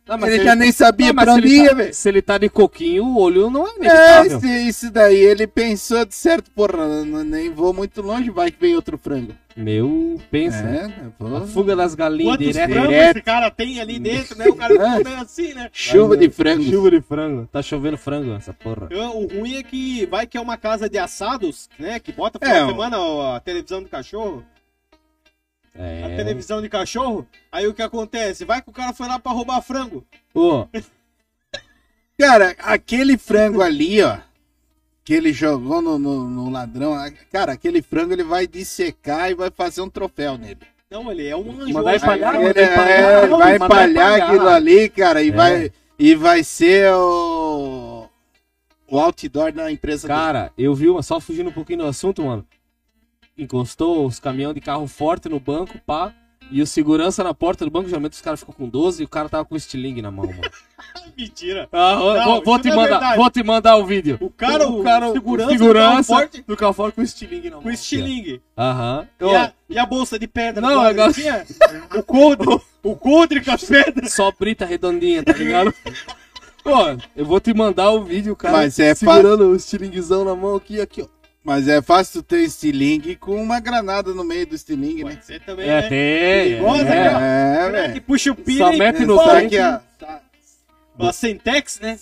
Não, 0.07 0.27
ele 0.27 0.39
se 0.39 0.45
já 0.45 0.55
nem 0.55 0.71
sabia 0.73 1.07
Não, 1.09 1.15
mas 1.15 1.25
pra 1.25 1.35
onde 1.35 1.47
ele 1.47 1.57
ia, 1.63 1.69
tá- 1.71 1.75
velho. 1.77 1.95
Se 1.95 2.09
ele 2.11 2.21
tá 2.23 2.37
de 2.39 2.49
coquinho, 2.51 3.05
o 3.05 3.19
olho 3.19 3.49
não 3.49 3.67
é 3.67 3.71
É, 3.71 3.75
inevitável. 3.77 4.39
isso, 4.39 4.47
isso 4.47 4.91
daí, 4.91 5.17
ele 5.17 5.47
pensou 5.47 6.05
de 6.05 6.15
certo, 6.15 6.51
porra, 6.51 6.85
n- 7.05 7.25
nem 7.25 7.51
vou 7.51 7.73
muito 7.73 8.03
longe, 8.03 8.29
vai 8.31 8.51
que 8.51 8.61
vem 8.61 8.75
outro 8.77 8.99
frango. 8.99 9.33
Meu, 9.57 10.21
pensa. 10.33 10.59
É, 10.59 10.91
pô. 11.17 11.27
A 11.37 11.43
fuga 11.47 11.77
das 11.77 11.95
galinhas 11.95 12.33
Quantos 12.37 12.47
direto. 12.49 12.71
frangos 12.73 12.93
esse 12.93 13.23
cara 13.23 13.51
tem 13.53 13.81
ali 13.81 13.99
dentro, 14.01 14.37
né? 14.37 14.47
O 14.49 14.57
cara 14.57 14.75
É. 14.75 14.97
fica 14.99 15.09
meio 15.11 15.23
assim, 15.23 15.55
né? 15.55 15.71
Chuva 15.73 16.17
de 16.17 16.29
frango. 16.29 16.65
Chuva 16.65 16.91
de 16.91 17.01
frango. 17.01 17.49
Tá 17.53 17.63
chovendo 17.63 17.97
frango 17.97 18.33
essa 18.35 18.53
porra. 18.53 18.89
Eu- 18.91 19.17
O 19.17 19.27
ruim 19.29 19.55
é 19.57 19.63
que 19.63 20.07
vai 20.07 20.27
que 20.27 20.37
é 20.37 20.41
uma 20.41 20.57
casa 20.57 20.89
de 20.89 20.99
assados, 20.99 21.69
né? 21.79 22.01
Que 22.01 22.13
bota 22.13 22.39
É, 22.43 22.53
de 22.53 22.61
ó. 22.63 22.67
semana 22.67 22.99
ó, 22.99 23.37
a 23.37 23.41
televisão 23.41 23.81
do 23.81 23.89
cachorro. 23.89 24.45
A 25.77 25.83
É. 25.83 26.17
televisão 26.17 26.63
de 26.63 26.69
cachorro. 26.69 27.27
Aí 27.51 27.67
o 27.67 27.75
que 27.75 27.83
acontece? 27.83 28.45
Vai 28.45 28.63
que 28.63 28.71
o 28.71 28.73
cara 28.73 28.93
foi 28.93 29.09
lá 29.09 29.19
pra 29.19 29.33
roubar 29.33 29.61
frango. 29.63 30.05
Ô, 30.35 30.67
Cara, 32.19 32.55
aquele 32.61 33.19
frango 33.19 33.61
ali, 33.61 34.01
ó, 34.03 34.19
que 35.05 35.15
ele 35.15 35.33
jogou 35.33 35.83
no, 35.83 35.99
no, 35.99 36.31
no 36.31 36.49
ladrão, 36.51 36.95
a- 36.95 37.11
cara, 37.33 37.53
aquele 37.53 37.83
frango 37.83 38.13
ele 38.13 38.23
vai 38.23 38.47
dissecar 38.47 39.31
e 39.31 39.35
vai 39.35 39.51
fazer 39.51 39.81
um 39.83 39.91
troféu 39.91 40.39
nele. 40.39 40.59
Não, 40.91 41.11
ele 41.11 41.27
é 41.27 41.37
um 41.37 41.51
anjo. 41.61 41.73
Mandar 41.75 41.95
anjo. 41.95 42.05
empalhar, 42.05 42.35
Ele 42.37 42.61
é, 42.61 42.73
empalhar, 42.73 43.21
vai 43.21 43.29
mandar 43.29 43.55
empalhar 43.57 43.91
empalhar. 43.91 44.29
aquilo 44.31 44.49
ali, 44.49 44.89
cara, 44.91 45.23
e, 45.25 45.29
É. 45.29 45.33
vai, 45.33 45.73
e 45.99 46.15
vai 46.15 46.45
ser 46.45 46.93
o, 46.95 48.07
o 48.89 48.99
outdoor 49.01 49.51
da 49.53 49.73
empresa 49.73 50.07
dele. 50.07 50.19
cara, 50.21 50.53
eu 50.57 50.73
vi 50.73 50.89
uma, 50.89 51.03
só 51.03 51.19
fugindo 51.19 51.51
um 51.51 51.53
pouquinho 51.53 51.81
do 51.81 51.87
assunto, 51.87 52.23
mano. 52.23 52.47
Encostou 53.37 54.07
os 54.07 54.21
caminhão 54.21 54.53
de 54.55 54.61
carro 54.61 54.87
forte 54.87 55.29
no 55.29 55.41
banco, 55.41 55.79
pá. 55.87 56.13
E 56.51 56.61
o 56.61 56.67
segurança 56.67 57.25
na 57.25 57.33
porta 57.33 57.65
do 57.65 57.71
banco, 57.71 57.89
geralmente 57.89 58.13
os 58.13 58.21
caras 58.21 58.41
ficam 58.41 58.55
com 58.55 58.69
12 58.69 59.03
e 59.03 59.07
o 59.07 59.09
cara 59.09 59.31
tava 59.31 59.47
com 59.47 59.55
o 59.55 59.57
estilingue 59.57 60.03
na 60.03 60.11
mão, 60.11 60.27
mano. 60.27 60.41
Mentira. 61.17 61.67
Ah, 61.73 61.95
vou, 61.97 62.15
Não, 62.15 62.25
vou- 62.25 62.45
vou 62.45 62.59
te 62.59 62.69
é 62.69 62.75
mandar, 62.77 62.91
verdade. 62.91 63.17
vou 63.17 63.31
te 63.31 63.43
mandar 63.43 63.77
o 63.77 63.87
vídeo. 63.87 64.19
O 64.21 64.29
cara, 64.31 64.69
o, 64.69 64.83
segurança, 65.13 65.51
segurança 65.53 65.57
do 65.57 65.75
carro 65.75 66.05
forte 66.05 66.43
do 66.47 66.57
carro 66.57 66.73
forte 66.75 66.95
com 66.97 67.01
o 67.01 67.05
estilingue 67.05 67.49
na 67.51 67.57
mão. 67.57 67.63
com 67.63 67.71
estilingue. 67.71 68.43
Aham. 68.59 69.09
E, 69.19 69.25
Ó, 69.25 69.37
a, 69.37 69.53
e 69.71 69.79
a 69.79 69.87
bolsa 69.87 70.19
de 70.19 70.29
pedra? 70.29 70.61
Não, 70.61 70.81
agora- 70.81 71.13
tinha? 71.13 71.47
O 71.97 72.03
coldre. 72.03 72.61
o 72.83 72.95
coldre 72.97 73.43
com 73.43 73.51
as 73.51 73.65
pedras. 73.65 74.13
Só 74.13 74.31
brita 74.39 74.67
redondinha, 74.67 75.23
tá 75.25 75.33
ligado? 75.33 75.73
Pô, 76.63 76.71
eu 77.17 77.25
vou 77.25 77.41
te 77.41 77.55
mandar 77.55 77.91
o 77.91 78.05
vídeo, 78.05 78.37
cara. 78.37 78.57
Mas 78.59 78.79
é 78.79 78.95
segurando 78.95 79.45
o 79.51 79.57
estilinguezão 79.57 80.25
na 80.25 80.35
mão 80.35 80.57
aqui, 80.57 80.81
aqui, 80.81 81.03
ó. 81.03 81.07
Mas 81.45 81.69
é 81.69 81.83
fácil 81.83 82.23
tu 82.23 82.27
ter 82.29 82.39
estilingue 82.45 83.17
com 83.17 83.37
uma 83.43 83.61
granada 83.61 84.15
no 84.15 84.25
meio 84.25 84.47
do 84.47 84.55
estilingue, 84.55 85.05
né? 85.05 85.11
Pode 85.13 85.27
ser 85.27 85.41
também, 85.45 85.69
É, 85.69 85.83
né? 85.83 85.89
tem. 85.89 85.91
Perigosa, 85.91 86.83
é. 86.85 86.87
né? 86.89 87.57
É, 87.61 87.65
Que 87.67 87.71
velho. 87.73 88.03
puxa 88.03 88.33
o 88.33 88.35
pino 88.35 88.59
Só 88.59 88.73
e 88.73 88.79
mete 88.79 89.05
no 89.05 89.17
Tá 89.19 89.25
tanque. 89.25 89.59
aqui, 89.59 89.59
ó. 89.61 89.81
Tá- 90.07 90.21
A 90.99 91.13
Sentex, 91.13 91.81
né? 91.81 91.99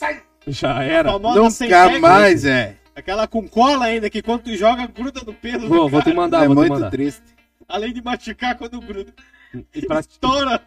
Já 0.46 0.78
A 0.78 0.84
era. 0.84 1.18
Nunca 1.18 1.50
Sentex. 1.50 1.98
mais, 2.00 2.44
é. 2.44 2.76
Aquela 2.94 3.26
com 3.26 3.48
cola 3.48 3.86
ainda, 3.86 4.08
que 4.08 4.22
quando 4.22 4.42
tu 4.42 4.56
joga, 4.56 4.86
gruda 4.86 5.22
no 5.26 5.34
pelo. 5.34 5.66
Vou, 5.68 5.84
do 5.84 5.88
vou 5.88 6.02
te 6.02 6.12
mandar, 6.14 6.44
é 6.44 6.46
vou 6.46 6.54
te 6.56 6.58
muito 6.60 6.72
mandar. 6.74 6.90
triste. 6.90 7.22
Além 7.68 7.92
de 7.92 8.00
machucar 8.02 8.56
quando 8.56 8.80
gruda. 8.80 9.12
E 9.74 9.82
pra- 9.86 10.00
Estoura. 10.00 10.60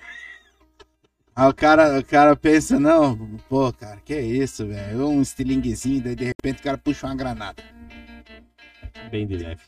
Aí 1.35 1.49
o 1.49 1.53
cara, 1.53 1.99
o 1.99 2.03
cara 2.03 2.35
pensa, 2.35 2.79
não, 2.79 3.15
pô, 3.49 3.71
cara, 3.73 3.97
que 4.03 4.13
é 4.13 4.21
isso, 4.21 4.65
velho? 4.65 5.07
Um 5.09 5.21
estilinguezinho, 5.21 6.01
daí 6.01 6.15
de 6.15 6.23
repente 6.25 6.59
o 6.61 6.63
cara 6.63 6.77
puxa 6.77 7.05
uma 7.07 7.15
granada. 7.15 7.61
Bem 9.11 9.27
de 9.27 9.37
leve. 9.37 9.61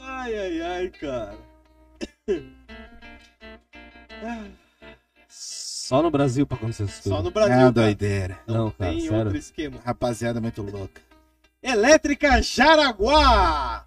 Ai, 0.00 0.36
Ai, 0.38 0.60
ai, 0.62 0.88
cara. 0.90 1.38
Só 5.28 6.02
no 6.02 6.10
Brasil 6.10 6.46
pra 6.46 6.56
acontecer 6.56 6.84
isso 6.84 7.02
tudo. 7.02 7.14
Só 7.16 7.22
no 7.22 7.28
É 7.28 7.32
Brasil. 7.32 7.54
uma 7.56 7.60
cara. 7.60 7.72
doideira. 7.72 8.38
Não, 8.46 8.70
cara, 8.70 8.90
tem 8.90 9.00
sério. 9.00 9.18
outro 9.18 9.36
esquema. 9.36 9.80
Rapaziada 9.84 10.40
muito 10.40 10.62
louca. 10.62 11.00
Elétrica 11.62 12.42
Jaraguá. 12.42 13.86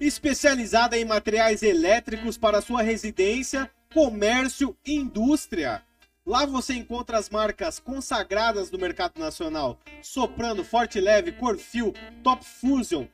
Especializada 0.00 0.98
em 0.98 1.04
materiais 1.04 1.62
elétricos 1.62 2.36
para 2.36 2.60
sua 2.60 2.82
residência, 2.82 3.70
comércio 3.92 4.76
e 4.84 4.94
indústria. 4.94 5.82
Lá 6.26 6.46
você 6.46 6.72
encontra 6.72 7.18
as 7.18 7.28
marcas 7.28 7.78
consagradas 7.78 8.70
do 8.70 8.78
mercado 8.78 9.18
nacional: 9.18 9.78
Soprano, 10.00 10.64
Forte 10.64 10.98
Leve, 10.98 11.32
Corfil, 11.32 11.92
Top 12.22 12.42
Fusion. 12.42 13.06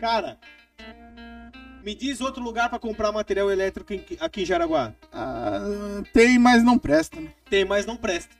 Cara, 0.00 0.38
me 1.82 1.92
diz 1.92 2.20
outro 2.20 2.40
lugar 2.40 2.70
para 2.70 2.78
comprar 2.78 3.10
material 3.10 3.50
elétrico 3.50 3.92
aqui 4.20 4.42
em 4.42 4.46
Jaraguá. 4.46 4.94
Ah, 5.12 6.02
tem, 6.12 6.38
mas 6.38 6.62
não 6.62 6.78
presta, 6.78 7.20
né? 7.20 7.32
Tem, 7.48 7.64
mas 7.64 7.84
não 7.84 7.96
presta. 7.96 8.39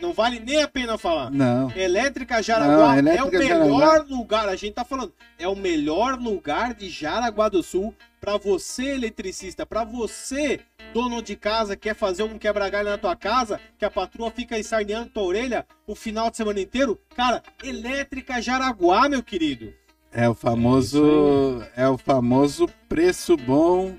Não 0.00 0.12
vale 0.12 0.38
nem 0.38 0.62
a 0.62 0.68
pena 0.68 0.96
falar. 0.96 1.30
Não. 1.30 1.70
Elétrica 1.76 2.42
Jaraguá 2.42 2.92
Não, 2.92 2.98
Elétrica 2.98 3.36
é 3.36 3.40
o 3.40 3.48
Jaraguá. 3.48 3.64
melhor 3.64 4.06
lugar, 4.08 4.48
a 4.48 4.56
gente 4.56 4.74
tá 4.74 4.84
falando, 4.84 5.12
é 5.38 5.48
o 5.48 5.56
melhor 5.56 6.18
lugar 6.18 6.74
de 6.74 6.88
Jaraguá 6.88 7.48
do 7.48 7.62
Sul 7.62 7.94
pra 8.20 8.36
você 8.36 8.94
eletricista, 8.94 9.64
pra 9.66 9.84
você 9.84 10.60
dono 10.92 11.22
de 11.22 11.36
casa 11.36 11.76
quer 11.76 11.94
fazer 11.94 12.22
um 12.22 12.38
quebra-galho 12.38 12.90
na 12.90 12.98
tua 12.98 13.14
casa, 13.16 13.60
que 13.78 13.84
a 13.84 13.90
patroa 13.90 14.30
fica 14.30 14.58
ensarneando 14.58 15.10
tua 15.10 15.22
orelha 15.24 15.66
o 15.86 15.94
final 15.94 16.30
de 16.30 16.36
semana 16.36 16.60
inteiro. 16.60 16.98
Cara, 17.16 17.42
Elétrica 17.62 18.40
Jaraguá, 18.40 19.08
meu 19.08 19.22
querido. 19.22 19.72
É 20.12 20.28
o 20.28 20.34
famoso. 20.34 21.62
É, 21.76 21.86
o 21.88 21.98
famoso 21.98 22.68
preço 22.88 23.36
bom 23.36 23.94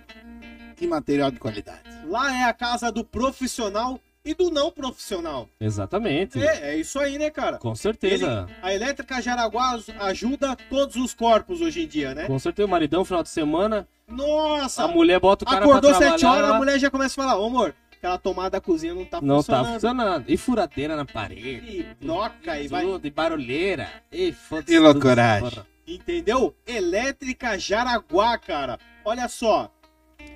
e 0.81 0.87
material 0.87 1.29
de 1.29 1.39
qualidade. 1.39 1.81
Lá 2.07 2.35
é 2.35 2.43
a 2.45 2.53
casa 2.53 2.91
do 2.91 3.03
profissional 3.03 3.99
e 4.23 4.33
do 4.33 4.51
não 4.51 4.71
profissional. 4.71 5.49
Exatamente. 5.59 6.41
É, 6.43 6.71
é 6.71 6.77
isso 6.77 6.99
aí, 6.99 7.17
né, 7.17 7.29
cara? 7.29 7.57
Com 7.57 7.73
certeza. 7.75 8.47
A 8.61 8.73
Elétrica 8.73 9.21
Jaraguá 9.21 9.79
ajuda 10.01 10.55
todos 10.69 10.95
os 10.95 11.13
corpos 11.13 11.61
hoje 11.61 11.83
em 11.83 11.87
dia, 11.87 12.13
né? 12.13 12.25
Com 12.25 12.37
certeza, 12.37 12.67
o 12.67 12.69
maridão, 12.69 13.05
final 13.05 13.23
de 13.23 13.29
semana, 13.29 13.87
Nossa! 14.07 14.83
a 14.83 14.87
mulher 14.87 15.19
bota 15.19 15.45
o 15.45 15.47
cara 15.47 15.65
Acordou 15.65 15.91
pra. 15.95 16.11
7 16.11 16.25
horas, 16.25 16.49
a 16.51 16.57
mulher 16.57 16.79
já 16.79 16.89
começa 16.91 17.19
a 17.19 17.23
falar, 17.25 17.39
ô 17.39 17.45
amor, 17.47 17.73
aquela 17.91 18.17
tomada 18.17 18.51
da 18.51 18.61
cozinha 18.61 18.93
não 18.93 19.05
tá 19.05 19.21
Não 19.21 19.37
funcionando. 19.37 19.65
tá 19.65 19.73
funcionando. 19.73 20.25
E 20.27 20.37
furadeira 20.37 20.95
na 20.95 21.05
parede. 21.05 21.79
E 21.79 21.83
troca 22.05 22.59
e 22.59 22.67
vai. 22.67 22.83
Tudo, 22.83 23.07
e 23.07 23.09
barulheira. 23.09 23.89
E 24.11 24.31
foda-se. 24.31 24.73
E 24.73 24.79
loucuragem. 24.79 25.63
Entendeu? 25.87 26.55
Elétrica 26.67 27.57
Jaraguá, 27.57 28.37
cara. 28.37 28.77
Olha 29.03 29.27
só. 29.27 29.71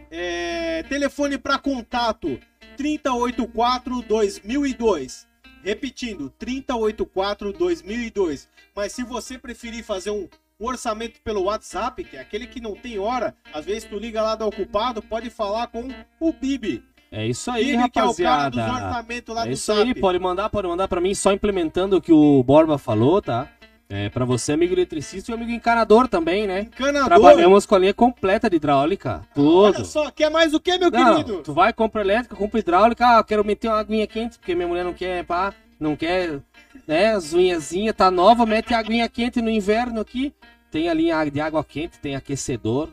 É, 0.09 0.83
telefone 0.83 1.37
para 1.37 1.57
contato 1.57 2.39
3084-2002. 2.77 5.25
Repetindo, 5.63 6.31
3084-2002. 6.39 8.47
Mas 8.75 8.91
se 8.91 9.03
você 9.03 9.37
preferir 9.37 9.83
fazer 9.83 10.09
um, 10.11 10.27
orçamento 10.59 11.19
pelo 11.21 11.43
WhatsApp, 11.43 12.03
que 12.03 12.17
é 12.17 12.21
aquele 12.21 12.47
que 12.47 12.59
não 12.61 12.75
tem 12.75 12.97
hora, 12.99 13.35
às 13.53 13.65
vezes 13.65 13.83
tu 13.85 13.97
liga 13.97 14.21
lá 14.21 14.35
do 14.35 14.45
ocupado, 14.45 15.01
pode 15.01 15.29
falar 15.29 15.67
com 15.67 15.87
o 16.19 16.33
Bibi. 16.33 16.83
É 17.11 17.27
isso 17.27 17.49
aí, 17.51 17.75
Bibi 17.77 17.89
que 17.91 17.99
é 17.99 18.03
o 18.03 18.15
cara 18.15 18.43
rapaziada. 18.45 18.49
dos 18.49 18.81
orçamentos 18.83 19.35
lá 19.35 19.41
É 19.43 19.45
do 19.47 19.51
isso 19.51 19.73
Zap. 19.73 19.81
aí, 19.87 19.93
pode 19.95 20.19
mandar, 20.19 20.49
pode 20.49 20.67
mandar 20.67 20.87
pra 20.87 20.99
mim, 21.01 21.13
só 21.13 21.31
implementando 21.31 21.97
o 21.97 22.01
que 22.01 22.11
o 22.11 22.41
Borba 22.43 22.77
falou, 22.77 23.21
tá? 23.21 23.49
É, 23.95 24.09
pra 24.09 24.25
você, 24.25 24.53
amigo 24.53 24.73
eletricista 24.73 25.29
e 25.31 25.35
amigo 25.35 25.51
encanador 25.51 26.07
também, 26.07 26.47
né? 26.47 26.61
Encanador. 26.61 27.05
Trabalhamos 27.09 27.63
com 27.63 27.75
a 27.75 27.77
linha 27.77 27.93
completa 27.93 28.49
de 28.49 28.55
hidráulica, 28.55 29.21
Olha 29.37 29.73
tudo. 29.75 29.85
só, 29.85 30.09
quer 30.09 30.31
mais 30.31 30.51
o 30.51 30.59
que, 30.59 30.75
meu 30.79 30.89
Não, 30.89 31.13
querido? 31.17 31.43
tu 31.43 31.53
vai, 31.53 31.71
compra 31.71 32.01
elétrica, 32.01 32.35
compra 32.35 32.59
hidráulica, 32.59 33.19
ah, 33.19 33.23
quero 33.23 33.45
meter 33.45 33.67
uma 33.67 33.77
aguinha 33.77 34.07
quente, 34.07 34.39
porque 34.39 34.55
minha 34.55 34.67
mulher 34.67 34.83
não 34.83 34.93
quer, 34.93 35.23
pá, 35.25 35.53
não 35.79 35.95
quer, 35.95 36.39
né, 36.87 37.13
as 37.13 37.33
unhazinhas, 37.33 37.95
tá 37.95 38.09
nova, 38.09 38.47
mete 38.47 38.73
a 38.73 38.79
aguinha 38.79 39.07
quente 39.07 39.39
no 39.43 39.49
inverno 39.51 40.01
aqui, 40.01 40.33
tem 40.71 40.89
a 40.89 40.93
linha 40.95 41.23
de 41.25 41.39
água 41.39 41.63
quente, 41.63 41.99
tem 41.99 42.15
aquecedor, 42.15 42.89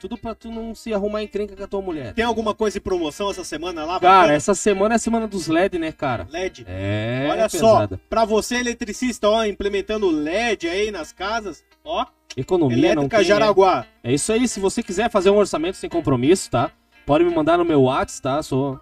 tudo 0.00 0.16
pra 0.18 0.34
tu 0.34 0.50
não 0.50 0.74
se 0.74 0.92
arrumar 0.92 1.22
encrenca 1.22 1.56
com 1.56 1.62
a 1.64 1.66
tua 1.66 1.80
mulher. 1.82 2.12
Tem 2.14 2.24
alguma 2.24 2.54
coisa 2.54 2.78
em 2.78 2.80
promoção 2.80 3.30
essa 3.30 3.44
semana 3.44 3.84
lá? 3.84 4.00
Cara, 4.00 4.16
bacana? 4.18 4.32
essa 4.34 4.54
semana 4.54 4.94
é 4.94 4.96
a 4.96 4.98
semana 4.98 5.26
dos 5.26 5.46
LED, 5.48 5.78
né, 5.78 5.92
cara? 5.92 6.26
LED. 6.30 6.64
É, 6.68 7.28
Olha 7.30 7.48
pesada. 7.48 7.96
só, 7.96 8.00
pra 8.08 8.24
você 8.24 8.56
eletricista, 8.56 9.28
ó, 9.28 9.44
implementando 9.44 10.10
LED 10.10 10.68
aí 10.68 10.90
nas 10.90 11.12
casas, 11.12 11.64
ó, 11.84 12.06
Economia 12.36 12.76
não 12.76 12.84
Elétrica 12.84 13.16
tem, 13.16 13.18
né? 13.18 13.24
Jaraguá. 13.24 13.86
É 14.02 14.12
isso 14.12 14.32
aí, 14.32 14.48
se 14.48 14.60
você 14.60 14.82
quiser 14.82 15.10
fazer 15.10 15.30
um 15.30 15.36
orçamento 15.36 15.76
sem 15.76 15.88
compromisso, 15.88 16.50
tá? 16.50 16.70
Pode 17.06 17.24
me 17.24 17.34
mandar 17.34 17.58
no 17.58 17.64
meu 17.64 17.82
WhatsApp, 17.82 18.22
tá? 18.22 18.42
Só, 18.42 18.80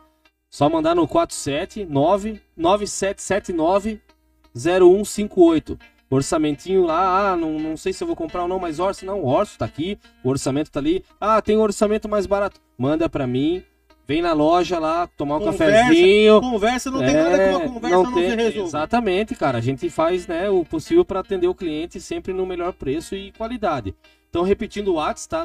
só 0.49 0.69
mandar 0.71 0.95
no 0.95 1.07
479 1.07 2.41
9779 2.57 4.01
0158. 4.55 5.79
Orçamentinho 6.15 6.85
lá, 6.85 7.33
ah, 7.33 7.37
não, 7.37 7.59
não 7.59 7.77
sei 7.77 7.93
se 7.93 8.05
eu 8.05 8.07
vou 8.07 8.15
comprar 8.15 8.43
ou 8.43 8.49
não, 8.49 8.59
mas 8.59 8.79
orço, 8.79 9.07
não, 9.07 9.25
orço, 9.25 9.59
tá 9.59 9.65
aqui, 9.65 9.99
o 10.23 10.29
orçamento 10.29 10.71
tá 10.71 10.79
ali. 10.79 11.03
Ah, 11.19 11.41
tem 11.41 11.57
um 11.57 11.63
orçamento 11.63 12.07
mais 12.09 12.27
barato. 12.27 12.61
Manda 12.77 13.09
pra 13.09 13.27
mim, 13.27 13.63
vem 14.07 14.21
na 14.21 14.35
loja 14.35 14.79
lá, 14.79 15.07
tomar 15.07 15.39
um 15.39 15.41
Conversa, 15.41 15.83
cafezinho. 15.89 16.39
Conversa 16.41 16.91
não 16.91 16.99
tem 16.99 17.17
É, 17.17 17.23
nada 17.23 17.39
que 17.39 17.49
uma 17.55 17.61
conversa 17.61 17.97
não, 17.97 18.13
tem- 18.13 18.29
se 18.31 18.37
resolva. 18.37 18.69
Exatamente, 18.69 19.35
cara. 19.35 19.57
A 19.57 19.61
gente 19.63 19.89
faz 19.89 20.27
né, 20.27 20.51
o 20.51 20.65
possível 20.67 21.03
para 21.05 21.21
atender 21.21 21.47
o 21.49 21.55
cliente 21.55 21.99
sempre 21.99 22.35
no 22.35 22.45
melhor 22.45 22.75
preço 22.75 23.15
e 23.17 23.33
qualidade. 23.33 23.95
Então, 24.29 24.43
repetindo 24.43 24.89
o 24.89 24.95
WhatsApp, 24.95 25.31
tá? 25.31 25.45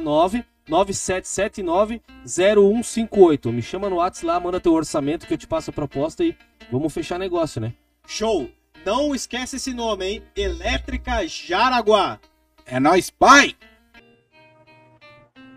99779-0158. 0.68 3.52
Me 3.52 3.62
chama 3.62 3.90
no 3.90 3.98
WhatsApp 3.98 4.26
lá, 4.28 4.40
manda 4.40 4.60
teu 4.60 4.74
orçamento 4.74 5.26
que 5.28 5.34
eu 5.34 5.38
te 5.38 5.48
passo 5.48 5.70
a 5.70 5.74
proposta 5.74 6.24
e 6.24 6.36
vamos 6.72 6.94
fechar 6.94 7.18
negócio, 7.18 7.62
né? 7.62 7.74
Show. 8.06 8.50
Não 8.88 9.14
esquece 9.14 9.58
esse 9.58 9.74
nome, 9.74 10.06
hein? 10.06 10.24
Elétrica 10.34 11.28
Jaraguá. 11.28 12.18
É 12.66 12.80
nóis, 12.80 13.10
pai! 13.10 13.54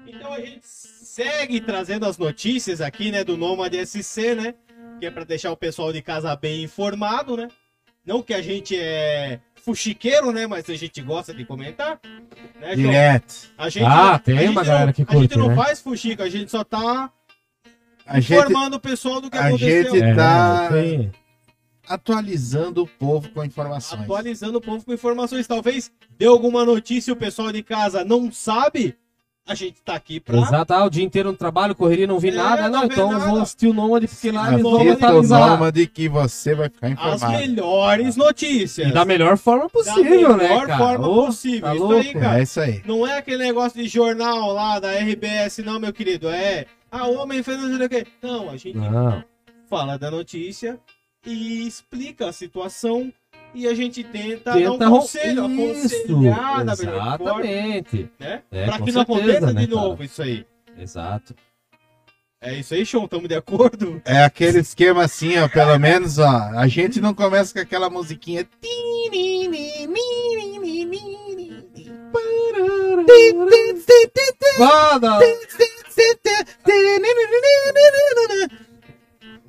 Então 0.04 0.32
a 0.32 0.40
gente 0.40 0.66
segue 0.66 1.60
trazendo 1.60 2.06
as 2.06 2.18
notícias 2.18 2.80
aqui, 2.80 3.12
né, 3.12 3.22
do 3.22 3.36
Nomad 3.36 3.72
SC, 3.72 4.34
né? 4.34 4.54
Que 4.98 5.06
é 5.06 5.12
pra 5.12 5.22
deixar 5.22 5.52
o 5.52 5.56
pessoal 5.56 5.92
de 5.92 6.02
casa 6.02 6.34
bem 6.34 6.64
informado, 6.64 7.36
né? 7.36 7.46
Não 8.04 8.20
que 8.20 8.34
a 8.34 8.42
gente 8.42 8.76
é 8.76 9.38
fuxiqueiro, 9.62 10.32
né? 10.32 10.48
Mas 10.48 10.68
a 10.68 10.74
gente 10.74 11.00
gosta 11.00 11.32
de 11.32 11.44
comentar. 11.44 12.00
Né? 12.60 12.74
Direto. 12.74 13.52
A 13.56 13.68
gente, 13.68 13.84
Ah, 13.86 14.18
tem 14.18 14.36
a 14.38 14.40
gente 14.40 14.50
uma 14.50 14.62
não- 14.64 14.68
galera 14.72 14.92
que 14.92 15.02
A 15.02 15.04
gente 15.04 15.14
curte, 15.14 15.38
não 15.38 15.48
né? 15.50 15.54
faz 15.54 15.80
fuxico, 15.80 16.20
a 16.20 16.28
gente 16.28 16.50
só 16.50 16.64
tá 16.64 17.08
A 18.04 18.18
gente, 18.18 18.32
informando 18.32 18.74
o 18.74 18.80
pessoal 18.80 19.20
do 19.20 19.30
que 19.30 19.38
a 19.38 19.46
aconteceu. 19.46 19.92
gente- 19.94 20.02
É, 20.02 20.14
tá- 20.16 20.68
tem- 20.72 21.12
atualizando 21.90 22.82
o 22.84 22.86
povo 22.86 23.28
com 23.30 23.44
informações. 23.44 24.02
Atualizando 24.02 24.58
o 24.58 24.60
povo 24.60 24.84
com 24.84 24.92
informações. 24.92 25.46
Talvez 25.46 25.90
dê 26.16 26.26
alguma 26.26 26.64
notícia 26.64 27.10
e 27.10 27.12
o 27.12 27.16
pessoal 27.16 27.50
de 27.52 27.62
casa 27.62 28.04
não 28.04 28.30
sabe. 28.30 28.96
A 29.48 29.54
gente 29.54 29.82
tá 29.82 29.94
aqui 29.94 30.20
pra. 30.20 30.36
Exato, 30.38 30.72
ah, 30.72 30.84
o 30.84 30.90
dia 30.90 31.02
inteiro 31.02 31.32
no 31.32 31.36
trabalho, 31.36 31.74
correria, 31.74 32.06
não 32.06 32.20
vi 32.20 32.28
É, 32.28 32.32
nada. 32.32 32.68
não 32.68 32.80
Não, 32.80 32.84
então 32.84 33.10
eu 33.10 33.18
nada. 33.18 33.30
vou 33.32 33.40
assistir 33.40 33.66
o 33.66 33.72
Nômade, 33.74 34.06
porque 34.06 34.30
lá 34.30 34.52
eles 34.52 34.62
vão 34.62 34.92
atualizar. 34.92 35.48
Nômade 35.50 35.86
que 35.88 36.08
você 36.08 36.54
vai 36.54 36.68
ficar 36.68 36.86
As 36.86 36.92
informado. 36.92 37.32
melhores 37.38 38.16
notícias. 38.16 38.88
E 38.88 38.92
da 38.92 39.04
melhor 39.04 39.36
forma 39.36 39.64
Da 39.64 39.68
possível, 39.70 40.36
né, 40.36 40.48
melhor 40.48 40.68
forma 40.78 41.08
Ô, 41.08 41.26
possível. 41.26 41.62
tá 41.62 41.74
Isso 41.74 41.82
louco? 41.84 41.98
aí, 42.06 42.12
cara. 42.12 42.38
É 42.38 42.42
isso 42.44 42.60
aí. 42.60 42.82
Não 42.86 43.04
é 43.04 43.18
aquele 43.18 43.38
negócio 43.42 43.82
de 43.82 43.88
jornal 43.88 44.52
lá 44.52 44.78
da 44.78 44.92
RBS, 44.92 45.58
não, 45.64 45.80
meu 45.80 45.92
querido. 45.92 46.28
É. 46.28 46.66
Ah, 46.92 47.08
o 47.08 47.16
homem 47.16 47.42
fez 47.42 47.58
não 47.58 47.76
sei 47.76 47.86
o 47.86 47.88
quê. 47.88 48.06
Não, 48.22 48.50
a 48.50 48.56
gente 48.56 48.76
Não. 48.76 49.24
fala 49.68 49.98
da 49.98 50.10
notícia 50.12 50.78
e 51.24 51.66
explica 51.66 52.28
a 52.28 52.32
situação 52.32 53.12
e 53.54 53.66
a 53.66 53.74
gente 53.74 54.04
tenta, 54.04 54.52
Tenta 54.52 54.78
dar 54.78 54.88
um 54.90 55.00
conselho, 55.00 55.50
isso, 55.50 56.12
aconselhar 56.12 57.18
forma, 57.18 57.42
exatamente. 57.42 58.10
né? 58.18 58.42
É, 58.50 58.66
pra 58.66 58.78
com 58.78 58.84
que 58.84 58.92
não 58.92 59.04
certeza, 59.04 59.20
aconteça 59.20 59.52
né, 59.52 59.60
de 59.60 59.68
cara? 59.68 59.80
novo 59.80 60.04
isso 60.04 60.22
aí. 60.22 60.46
Exato. 60.78 61.34
É 62.42 62.54
isso 62.54 62.72
aí, 62.72 62.86
Sean, 62.86 63.04
estamos 63.04 63.28
de 63.28 63.34
acordo? 63.34 64.00
É 64.02 64.24
aquele 64.24 64.60
esquema 64.60 65.04
assim, 65.04 65.36
ó, 65.38 65.46
pelo 65.48 65.78
menos, 65.78 66.18
ó. 66.18 66.26
A 66.56 66.66
gente 66.68 66.98
não 67.00 67.12
começa 67.12 67.52
com 67.52 67.60
aquela 67.60 67.90
musiquinha. 67.90 68.48
Foda! 74.56 75.18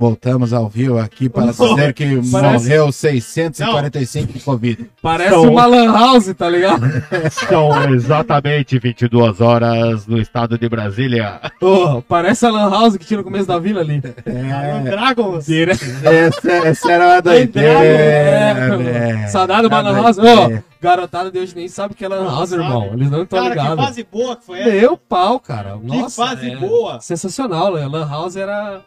Voltamos 0.06 0.52
ao 0.52 0.68
vivo 0.68 0.98
aqui 0.98 1.30
para 1.30 1.52
dizer 1.52 1.94
que 1.94 2.20
Parece- 2.32 2.32
morreu 2.66 2.92
645 2.92 4.34
de 4.34 4.40
Covid. 4.40 4.90
Parece 5.00 5.30
Então- 5.30 5.52
uma 5.52 5.68
lan 5.68 5.94
house, 5.94 6.34
tá 6.36 6.50
ligado? 6.50 6.82
São 7.30 7.94
exatamente 7.94 8.80
22 8.80 9.40
horas 9.40 10.08
no 10.08 10.18
estado 10.20 10.58
de 10.58 10.68
Brasília. 10.68 11.40
Ô, 11.62 12.02
parece 12.02 12.48
a 12.48 12.50
lan 12.50 12.72
house 12.72 12.98
que 12.98 13.06
tinha 13.06 13.20
no 13.20 13.24
começo 13.24 13.46
da 13.48 13.60
vila 13.60 13.82
ali. 13.82 14.02
É. 14.26 14.90
Dragons. 14.90 15.46
Dire- 15.46 15.72
Essa, 16.04 16.52
essa 16.68 16.92
era 16.92 17.06
uma 17.06 17.22
doideira. 17.22 17.70
É, 17.70 18.78
né? 18.78 19.28
Saudade 19.28 19.62
do 19.62 19.68
Uma 19.68 19.82
Lan 19.82 20.02
House. 20.02 20.16
Doideira. 20.18 20.64
Garotada 20.82 21.30
de 21.30 21.38
hoje 21.38 21.56
nem 21.56 21.68
sabe 21.68 21.94
que 21.94 22.04
é 22.04 22.08
Lan 22.08 22.24
Não 22.24 22.32
House, 22.38 22.50
sabe. 22.50 22.64
irmão. 22.64 22.90
Eles 22.94 23.12
não 23.12 23.22
estão 23.22 23.38
Cara, 23.44 23.54
que 23.56 23.62
ligados. 23.62 23.86
fase 23.86 24.08
boa 24.12 24.36
que 24.36 24.46
foi 24.48 24.60
essa. 24.62 24.70
Meu 24.72 24.98
pau, 24.98 25.40
cara. 25.40 25.78
Que 25.78 25.86
Nossa, 25.86 26.26
fase 26.26 26.50
é 26.50 26.56
boa. 26.56 27.00
Sensacional, 27.00 27.76
né? 27.76 27.86
Lan 27.88 28.08
House 28.10 28.36
era. 28.36 28.82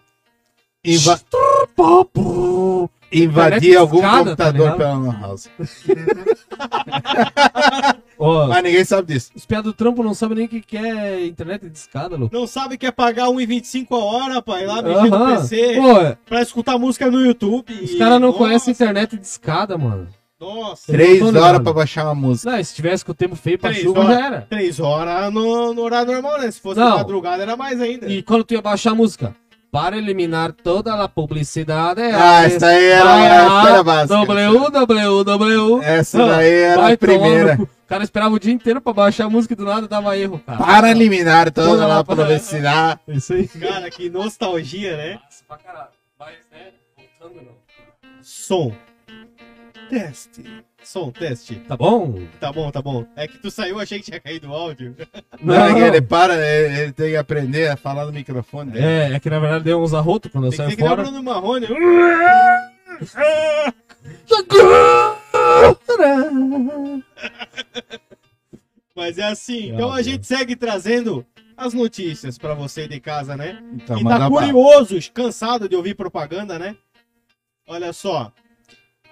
Inva 0.84 1.20
invadir 3.12 3.76
algum 3.76 4.00
tá 4.00 4.18
computador 4.18 4.60
ligado? 4.72 4.76
pela 4.76 4.94
Lan 4.94 5.20
House. 5.20 5.48
Ó, 8.18 8.46
Mas 8.46 8.62
ninguém 8.62 8.84
sabe 8.84 9.12
disso. 9.12 9.30
os 9.34 9.44
piados 9.44 9.72
do 9.72 9.76
trampo 9.76 10.02
não 10.02 10.14
sabem 10.14 10.36
nem 10.38 10.46
o 10.46 10.48
que 10.48 10.60
que 10.60 10.76
é 10.76 11.26
internet 11.26 11.68
de 11.68 11.76
escada, 11.76 12.16
louco. 12.16 12.34
Não 12.34 12.46
sabe 12.46 12.78
que 12.78 12.86
é 12.86 12.90
pagar 12.92 13.26
1,25 13.26 13.86
a 13.90 13.96
hora 14.04 14.40
pra 14.42 14.62
ir 14.62 14.66
lá 14.66 14.80
mexer 14.82 15.10
no 15.10 15.16
Aham. 15.16 15.36
PC, 15.36 15.74
Pô, 15.80 16.16
pra 16.26 16.42
escutar 16.42 16.78
música 16.78 17.10
no 17.10 17.20
YouTube. 17.20 17.72
os 17.82 17.90
e- 17.92 17.98
caras 17.98 18.20
não 18.20 18.32
conhecem 18.32 18.72
internet 18.72 19.16
de 19.16 19.26
escada, 19.26 19.76
mano. 19.76 20.06
Nossa. 20.40 20.92
Três 20.92 21.18
tô 21.20 21.26
horas 21.40 21.60
pra 21.62 21.72
baixar 21.72 22.04
uma 22.04 22.14
música. 22.14 22.50
Não, 22.50 22.62
se 22.62 22.74
tivesse 22.74 23.04
com 23.04 23.12
o 23.12 23.14
tempo 23.14 23.34
feio 23.34 23.58
pra 23.58 23.70
Três 23.70 23.82
chuva, 23.84 24.00
horas. 24.00 24.14
já 24.18 24.26
era. 24.26 24.40
Três 24.42 24.78
horas 24.78 25.32
no, 25.32 25.72
no 25.72 25.82
horário 25.82 26.12
normal, 26.12 26.38
né? 26.40 26.50
Se 26.50 26.60
fosse 26.60 26.78
Não. 26.78 26.98
madrugada 26.98 27.42
era 27.42 27.56
mais 27.56 27.80
ainda. 27.80 28.06
E 28.08 28.22
quando 28.22 28.44
tu 28.44 28.52
ia 28.52 28.60
baixar 28.60 28.90
a 28.90 28.94
música? 28.94 29.34
Para 29.74 29.98
eliminar 29.98 30.52
toda 30.52 30.94
a 30.94 31.08
publicidade. 31.08 32.00
Ah, 32.00 32.44
essa 32.44 32.68
aí 32.68 32.84
era, 32.84 33.04
lá, 33.04 33.68
era 33.68 33.82
básica. 33.82 34.14
www. 34.24 35.82
Essa 35.82 36.24
daí 36.28 36.52
era 36.60 36.80
Vai 36.82 36.92
a 36.92 36.96
primeira. 36.96 37.56
cu. 37.56 37.64
O 37.64 37.68
cara 37.88 38.04
esperava 38.04 38.32
o 38.36 38.38
dia 38.38 38.52
inteiro 38.52 38.80
pra 38.80 38.92
baixar 38.92 39.24
a 39.24 39.28
música 39.28 39.52
e 39.52 39.56
do 39.56 39.64
nada 39.64 39.88
dava 39.88 40.16
erro, 40.16 40.40
cara. 40.46 40.58
Para 40.58 40.90
eliminar 40.92 41.50
toda 41.50 41.70
Toda 41.70 41.98
a 41.98 42.04
publicidade. 42.04 43.00
Isso 43.08 43.32
aí. 43.32 43.48
Cara, 43.48 43.90
que 43.90 44.08
nostalgia, 44.08 44.96
né? 44.96 45.14
Nossa, 45.14 45.42
pra 45.48 45.56
caralho. 45.58 45.88
Mas, 46.20 46.36
né, 46.52 46.70
voltando 46.96 47.42
não. 47.44 47.54
Som. 48.22 48.72
Teste. 49.90 50.44
Som, 50.84 51.10
teste. 51.10 51.56
Tá 51.60 51.76
bom? 51.76 52.20
Tá 52.38 52.52
bom, 52.52 52.70
tá 52.70 52.82
bom. 52.82 53.06
É 53.16 53.26
que 53.26 53.38
tu 53.38 53.50
saiu, 53.50 53.80
achei 53.80 53.98
que 53.98 54.04
tinha 54.04 54.20
caído 54.20 54.50
o 54.50 54.54
áudio. 54.54 54.94
Não, 55.40 55.54
é 55.54 55.72
que 55.74 55.80
ele 55.80 56.02
para, 56.02 56.34
ele, 56.34 56.80
ele 56.80 56.92
tem 56.92 57.10
que 57.10 57.16
aprender 57.16 57.68
a 57.70 57.76
falar 57.76 58.04
no 58.06 58.12
microfone. 58.12 58.70
dele. 58.70 58.84
É, 58.84 59.12
é 59.14 59.20
que 59.20 59.30
na 59.30 59.38
verdade 59.38 59.64
deu 59.64 59.80
uns 59.80 59.94
arrotos 59.94 60.30
quando 60.30 60.46
eu 60.46 60.50
Tem 60.50 60.58
que 60.58 60.64
saio 60.64 60.70
ser 60.70 60.76
que 60.76 60.82
fora. 60.82 61.02
Bruno 61.02 61.22
Marrone. 61.22 61.66
Mas 68.94 69.18
é 69.18 69.24
assim. 69.24 69.70
Então 69.72 69.92
a 69.92 70.02
gente 70.02 70.26
segue 70.26 70.54
trazendo 70.54 71.26
as 71.56 71.72
notícias 71.72 72.38
pra 72.38 72.54
você 72.54 72.86
de 72.86 73.00
casa, 73.00 73.36
né? 73.36 73.62
Então, 73.74 73.98
e 73.98 74.04
tá 74.04 74.18
bala. 74.18 74.28
curioso, 74.30 74.98
cansado 75.12 75.68
de 75.68 75.76
ouvir 75.76 75.94
propaganda, 75.94 76.58
né? 76.58 76.76
Olha 77.66 77.92
só. 77.92 78.32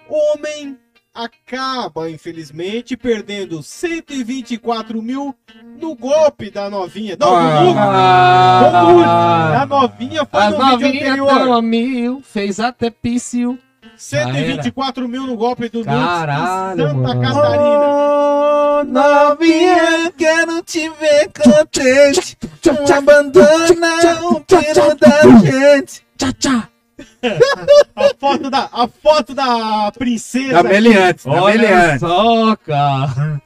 Homem 0.07 0.77
acaba, 1.13 2.09
infelizmente, 2.09 2.97
perdendo 2.97 3.61
124 3.61 5.01
mil 5.01 5.35
no 5.79 5.95
golpe 5.95 6.49
da 6.49 6.69
novinha. 6.69 7.15
Não, 7.19 7.35
Ah. 7.35 8.63
do. 8.63 8.87
Do 8.87 8.93
Nude. 8.93 9.03
A 9.05 9.65
novinha 9.65 10.25
foi 10.25 10.43
no 10.49 10.77
vídeo 10.77 10.87
anterior. 11.27 11.61
mil, 11.61 12.21
fez 12.21 12.59
até 12.59 12.89
pício. 12.89 13.59
124 13.95 15.07
mil 15.07 15.27
no 15.27 15.37
golpe 15.37 15.69
do 15.69 15.83
Caralho, 15.85 16.87
Santa 16.87 16.93
mano. 16.95 17.21
Catarina. 17.21 17.79
Oh, 17.85 18.83
novinha, 18.85 20.11
quero 20.17 20.63
te 20.63 20.89
ver 20.89 21.29
contente. 21.31 22.37
Não 22.65 22.97
abandona 22.97 24.29
o 24.29 24.41
pino 24.41 24.95
da 24.99 25.39
gente. 25.39 26.01
Tchá, 26.17 26.33
tchá. 26.33 26.69
A 27.95 28.13
foto 28.19 28.49
da, 28.49 28.69
a 28.71 28.87
foto 28.87 29.33
da 29.33 29.91
princesa. 29.97 30.53
Da 30.53 30.63
Meliante, 30.63 31.25
da 31.25 31.31
Olha 31.43 31.57
Meliante. 31.61 31.99
só, 31.99 32.55
cara. 32.55 33.41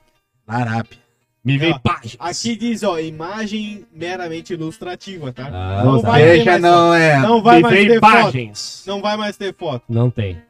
Larápia. 0.48 1.00
Me 1.44 1.58
vem 1.58 1.80
páginas. 1.80 2.18
Aqui 2.20 2.58
diz, 2.58 2.84
ó, 2.84 3.00
imagem 3.00 3.86
meramente 3.94 4.52
ilustrativa, 4.54 5.32
tá? 5.32 5.48
Ah, 5.48 5.82
não 5.84 6.02
tá. 6.02 6.10
vai 6.10 6.44
mais 6.44 6.62
não 6.62 6.94
é. 6.94 7.20
Não 7.20 7.42
vai 7.42 7.56
Me 7.58 7.62
mais 7.64 7.76
vem 7.76 7.88
ter 7.88 8.00
foto. 8.02 8.12
páginas. 8.12 8.84
Não 8.86 9.02
vai 9.02 9.16
mais 9.18 9.38
ter 9.38 9.56
foto. 9.56 9.84
Não 9.88 10.10
tem. 10.10 10.42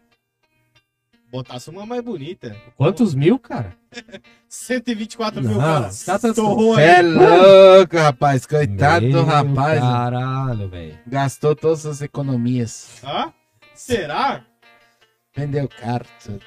Botasse 1.38 1.70
uma 1.70 1.86
mais 1.86 2.02
bonita. 2.02 2.56
Quantos 2.76 3.14
mil, 3.14 3.38
cara? 3.38 3.76
124 4.50 5.40
mil, 5.40 5.52
Não, 5.52 5.60
cara. 5.60 5.90
tá- 6.20 6.34
Torrou 6.34 6.74
aí. 6.76 6.84
é 6.84 7.02
louco, 7.04 7.96
rapaz. 7.96 8.48
Coitado 8.48 9.06
Meu 9.06 9.20
do 9.24 9.24
rapaz. 9.24 9.80
Caralho, 9.80 10.68
velho. 10.68 10.98
Gastou 11.06 11.56
todas 11.56 11.86
as 11.86 12.02
economias. 12.02 12.90
Hã? 13.04 13.32
Será? 13.76 14.44
Vendeu 15.36 15.70
carro, 15.70 16.06
tudo. 16.26 16.42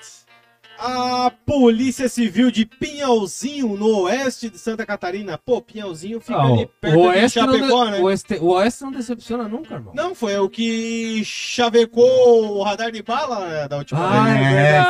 A 0.83 1.31
Polícia 1.45 2.09
Civil 2.09 2.51
de 2.51 2.65
Pinhalzinho, 2.65 3.77
no 3.77 4.01
oeste 4.05 4.49
de 4.49 4.57
Santa 4.59 4.87
Catarina. 4.87 5.37
Pô, 5.37 5.61
Pinhalzinho 5.61 6.21
fica 6.21 6.39
Não, 6.39 6.55
ali 6.55 6.71
perto 6.81 6.99
o, 6.99 7.03
de 7.03 7.09
Oeste 7.09 7.39
Chapecó, 7.39 7.85
de- 7.85 7.91
né? 7.91 7.99
o, 7.99 8.03
Oeste, 8.05 8.35
o 8.41 8.47
Oeste 8.53 8.83
não 8.85 8.93
decepciona 8.93 9.47
nunca, 9.47 9.75
irmão. 9.75 9.93
Não, 9.95 10.15
foi 10.15 10.39
o 10.39 10.49
que 10.49 11.23
chavecou 11.23 12.57
o 12.57 12.63
radar 12.63 12.91
de 12.91 13.03
bala 13.03 13.47
né, 13.47 13.69
da 13.69 13.77
última 13.77 14.01
Ah, 14.01 14.25
vez. 14.25 14.37
é 14.47 14.77
É, 14.77 14.85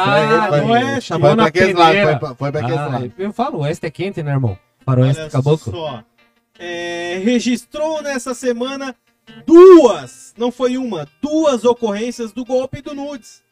foi- 0.49 0.61
não 0.61 0.77
é? 0.77 1.01
Foi 1.01 1.19
pra 1.35 1.47
aquele 1.47 1.73
lado, 1.73 1.97
foi 2.03 2.17
pra- 2.19 2.35
foi 2.37 2.53
pra 2.53 2.61
aquele 2.61 2.79
Ah, 2.79 2.87
lado. 2.87 3.13
eu 3.19 3.33
falo, 3.33 3.59
o 3.59 3.61
Oeste 3.63 3.87
é 3.87 3.91
quente, 3.91 4.23
né, 4.23 4.31
irmão? 4.31 4.57
Faroeste 4.87 5.23
Olha 5.23 5.31
caboclo. 5.31 5.73
só. 5.73 6.05
É, 6.57 7.21
registrou 7.25 8.01
nessa 8.01 8.33
semana 8.33 8.95
duas, 9.45 10.33
não 10.39 10.53
foi 10.53 10.77
uma, 10.77 11.09
duas 11.21 11.65
ocorrências 11.65 12.31
do 12.33 12.45
golpe 12.45 12.81
do 12.81 12.95
Nudes. 12.95 13.43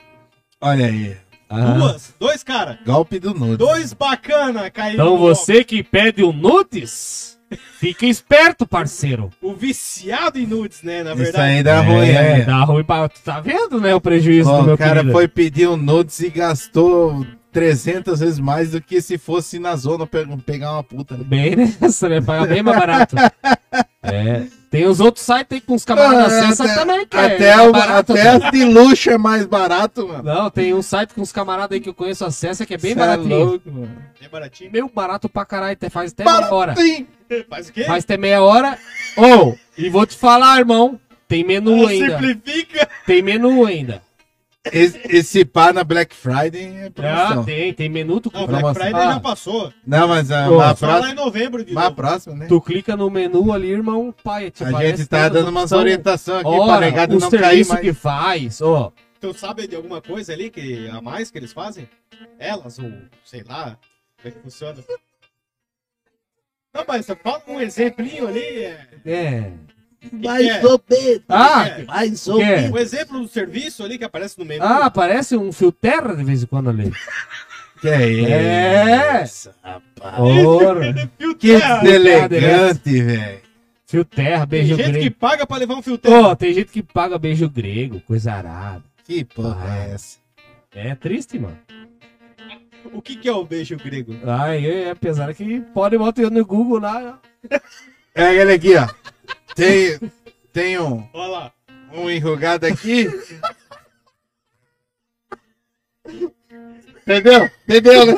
Olha 0.61 0.87
aí. 0.87 1.17
Ah. 1.51 1.73
Duas, 1.73 2.15
dois 2.21 2.43
cara, 2.43 2.79
Golpe 2.85 3.19
do 3.19 3.33
nude. 3.35 3.57
dois 3.57 3.93
bacana 3.93 4.71
caíram. 4.71 4.95
Então 4.95 5.07
no 5.15 5.19
golpe. 5.19 5.35
você 5.35 5.65
que 5.65 5.83
pede 5.83 6.23
o 6.23 6.33
nudes, 6.33 7.39
fica 7.79 8.05
esperto, 8.07 8.67
parceiro. 8.67 9.31
O 9.41 9.55
viciado 9.55 10.39
em 10.39 10.47
nudes, 10.47 10.83
né, 10.83 11.03
na 11.03 11.13
Isso 11.15 11.23
verdade. 11.23 11.53
aí 11.57 11.63
dá 11.63 11.81
ruim, 11.81 12.09
é, 12.09 12.35
aí. 12.35 12.45
dá 12.45 12.65
ruim 12.65 12.85
pra... 12.85 13.09
Tu 13.09 13.21
tá 13.23 13.41
vendo, 13.41 13.81
né, 13.81 13.95
o 13.95 14.01
prejuízo 14.01 14.51
Ó, 14.51 14.59
do 14.59 14.65
meu 14.65 14.75
o 14.75 14.79
cara 14.79 14.97
querido? 14.97 15.13
foi 15.13 15.27
pedir 15.27 15.69
um 15.69 15.77
nudes 15.77 16.21
e 16.21 16.29
gastou 16.29 17.27
300 17.53 18.21
vezes 18.21 18.39
mais 18.39 18.71
do 18.73 18.81
que 18.81 19.01
se 19.01 19.17
fosse 19.19 19.59
na 19.59 19.75
zona 19.77 20.07
pe- 20.07 20.27
pegar 20.45 20.73
uma 20.73 20.83
puta. 20.85 21.17
né? 21.17 21.25
Bem 21.25 21.57
nessa, 21.57 22.09
né? 22.09 22.21
Paga 22.23 22.47
bem 22.47 22.63
mais 22.63 22.79
barato. 22.79 23.17
é. 24.03 24.47
Tem 24.71 24.87
os 24.87 25.01
outros 25.01 25.25
sites 25.25 25.47
aí 25.51 25.61
com 25.63 25.75
os 25.75 25.83
camaradas 25.85 26.31
Ah, 26.33 26.39
acessa 26.49 26.65
até- 26.65 26.75
também, 26.75 27.07
que 27.07 27.17
é 27.17 27.25
Até, 27.37 27.57
mais 27.57 27.69
o, 27.69 27.73
barato, 27.73 28.13
até 28.13 28.23
cara. 28.23 28.45
as 28.47 28.51
de 28.53 28.65
luxo 28.65 29.11
é 29.11 29.17
mais 29.17 29.47
barato, 29.47 30.07
mano. 30.07 30.23
Não, 30.23 30.51
tem 30.51 30.75
um 30.75 30.83
site 30.83 31.15
com 31.15 31.23
os 31.23 31.33
camaradas 31.33 31.75
aí 31.75 31.81
que 31.81 31.89
eu 31.89 31.95
conheço 31.95 32.23
acessa 32.25 32.67
que 32.67 32.75
é 32.75 32.79
bem 32.79 32.93
Cê 32.93 32.99
baratinho. 32.99 33.39
louco, 33.45 33.71
mano. 33.73 33.97
É 34.23 34.29
baratinho. 34.29 34.71
Meu 34.71 34.91
barato 34.95 35.27
pra 35.27 35.47
caralho, 35.47 35.77
faz 35.91 36.13
até 36.13 36.23
meia 36.23 36.53
hora. 36.53 36.75
Baratinho. 36.75 37.07
Faz 37.49 37.69
o 37.69 37.73
quê? 37.73 37.85
Faz 37.85 38.05
até 38.05 38.19
meia 38.19 38.43
hora. 38.43 38.77
Ou, 39.17 39.59
e 39.77 39.89
vou 39.89 40.05
te 40.05 40.17
falar, 40.19 40.59
irmão, 40.59 41.01
tem 41.27 41.43
menu 41.45 41.87
Ah, 41.87 41.91
ainda. 41.91 42.19
Simplifica. 42.21 42.89
Tem 43.07 43.23
menu 43.23 43.65
ainda. 43.65 44.03
Esse, 44.71 45.01
esse 45.09 45.45
pá 45.45 45.73
na 45.73 45.83
Black 45.83 46.15
Friday 46.15 46.67
é 46.77 46.87
Ah, 46.87 46.91
promoção. 46.91 47.45
tem, 47.45 47.73
tem 47.73 47.89
menu, 47.89 48.21
tu, 48.21 48.31
Não, 48.35 48.41
Black 48.47 48.61
Promoção. 48.61 48.83
Friday 48.83 49.03
Ah. 49.03 49.13
já 49.15 49.21
passou. 49.21 49.73
Não, 49.87 50.09
mas 50.09 50.31
a, 50.31 50.47
Pô, 50.49 50.61
a 50.61 50.77
Só 50.77 50.87
lá 50.87 50.93
em 50.93 50.99
próxima, 51.01 51.15
novembro 51.25 51.65
de 51.65 51.73
a 51.73 51.81
novo. 51.83 51.97
próxima, 51.97 52.35
né? 52.35 52.47
tu 52.49 52.61
clica 52.61 52.97
no 52.97 53.09
menu 53.09 53.53
ali, 53.53 53.71
irmão, 53.71 54.15
pai, 54.23 54.51
te 54.51 54.65
A 54.65 54.69
aparece 54.69 54.97
gente 54.99 55.09
tá 55.09 55.17
todas 55.25 55.27
as 55.39 55.45
dando 55.45 55.49
umas 55.57 55.73
orientações 55.73 56.41
aqui 56.41 56.51
pra 56.51 56.61
Ora, 56.65 56.81
negado 56.81 57.17
o 57.17 57.21
não 57.21 57.31
cair 57.31 57.41
serviço 57.41 57.73
mais. 57.73 57.81
que 57.85 57.93
faz, 57.95 58.61
ó. 58.61 58.93
Tu 59.21 59.33
sabe 59.33 59.67
de 59.67 59.75
alguma 59.77 60.03
coisa 60.03 60.33
ali 60.33 60.51
que 60.51 60.89
a 60.89 61.01
mais 61.01 61.31
que 61.31 61.39
eles 61.39 61.53
fazem? 61.53 61.89
Elas, 62.39 62.79
ou 62.79 62.93
sei 63.25 63.43
lá, 63.49 63.79
como 64.21 64.29
é 64.29 64.31
que 64.31 64.41
funciona? 64.41 64.77
Não, 66.75 66.85
mas 66.87 67.07
fala 67.07 67.43
um 67.49 67.61
exemplinho 67.61 68.29
ali. 68.29 68.41
É... 68.65 68.87
É. 69.07 69.53
Mais 70.13 70.65
ou 70.65 70.81
menos. 70.89 71.23
Ah, 71.29 71.67
É. 71.69 71.85
mais 71.85 72.27
ou 72.29 72.39
menos. 72.39 72.71
Um 72.71 72.79
exemplo 72.79 73.21
do 73.21 73.29
serviço 73.29 73.83
ali 73.83 73.99
que 73.99 74.05
aparece 74.05 74.39
no 74.39 74.45
menu. 74.45 74.63
Ah, 74.65 74.87
aparece 74.87 75.37
um 75.37 75.53
fio 75.53 75.73
terra 75.73 76.15
de 76.15 76.23
vez 76.25 76.43
em 76.43 76.47
quando 76.47 76.71
ali. 76.71 76.93
Que 77.81 77.89
é 77.89 78.33
É. 79.21 79.23
isso, 79.23 79.51
rapaz. 79.63 80.19
Ora. 80.19 81.11
Fio 81.17 81.37
Que 81.37 81.57
terra. 81.59 81.79
deselegante, 81.81 83.03
velho. 83.03 83.41
Fio 83.87 84.05
terra, 84.05 84.41
Tem 84.47 84.47
beijo 84.49 84.75
gente 84.77 84.87
que 84.87 84.93
grego. 84.99 85.17
paga 85.17 85.47
pra 85.47 85.57
levar 85.59 85.75
um 85.77 85.83
fio 85.83 85.97
terra. 85.97 86.21
Ó, 86.29 86.35
tem 86.35 86.53
gente 86.53 86.73
que 86.73 86.83
paga 86.83 87.17
beijo 87.19 87.49
grego, 87.49 88.01
coisa 88.01 88.33
arada. 88.33 88.83
Que 89.05 89.25
porra 89.25 89.57
Ah. 89.65 89.77
é 89.87 89.95
essa? 89.95 90.19
É 90.75 90.95
triste, 90.97 91.39
mano. 91.39 91.57
O 92.93 93.01
que, 93.01 93.15
que 93.15 93.29
é 93.29 93.33
o 93.33 93.45
beijo 93.45 93.77
grego? 93.77 94.17
Ai, 94.27 94.67
é, 94.67 94.91
apesar 94.91 95.33
que 95.33 95.61
pode 95.73 95.97
botar 95.97 96.29
no 96.31 96.45
Google 96.45 96.81
lá. 96.81 97.21
É 98.15 98.35
ele 98.35 98.55
aqui, 98.55 98.75
ó. 98.75 98.89
Tem, 99.59 99.99
tem 100.53 100.79
um, 100.79 101.05
Olha 101.13 101.29
lá. 101.31 101.53
um 101.93 102.09
enrugado 102.09 102.65
aqui. 102.65 103.09
Entendeu? 107.03 107.51
Entendeu, 107.69 108.07
né? 108.07 108.15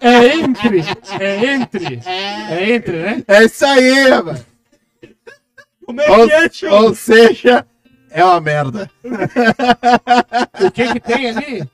É 0.00 0.36
entre, 0.38 0.80
é 1.20 1.44
entre, 1.54 2.00
é 2.06 2.70
entre, 2.74 2.96
né? 3.02 3.24
É 3.28 3.44
isso 3.44 3.64
aí, 3.64 4.08
mano. 4.10 4.44
Como 5.84 6.00
é 6.00 6.10
Ou, 6.10 6.26
que 6.50 6.66
é, 6.66 6.72
ou 6.72 6.94
seja, 6.94 7.66
é 8.10 8.24
uma 8.24 8.40
merda. 8.40 8.90
O 10.62 10.70
que 10.70 10.92
que 10.94 11.00
tem 11.00 11.28
ali? 11.28 11.68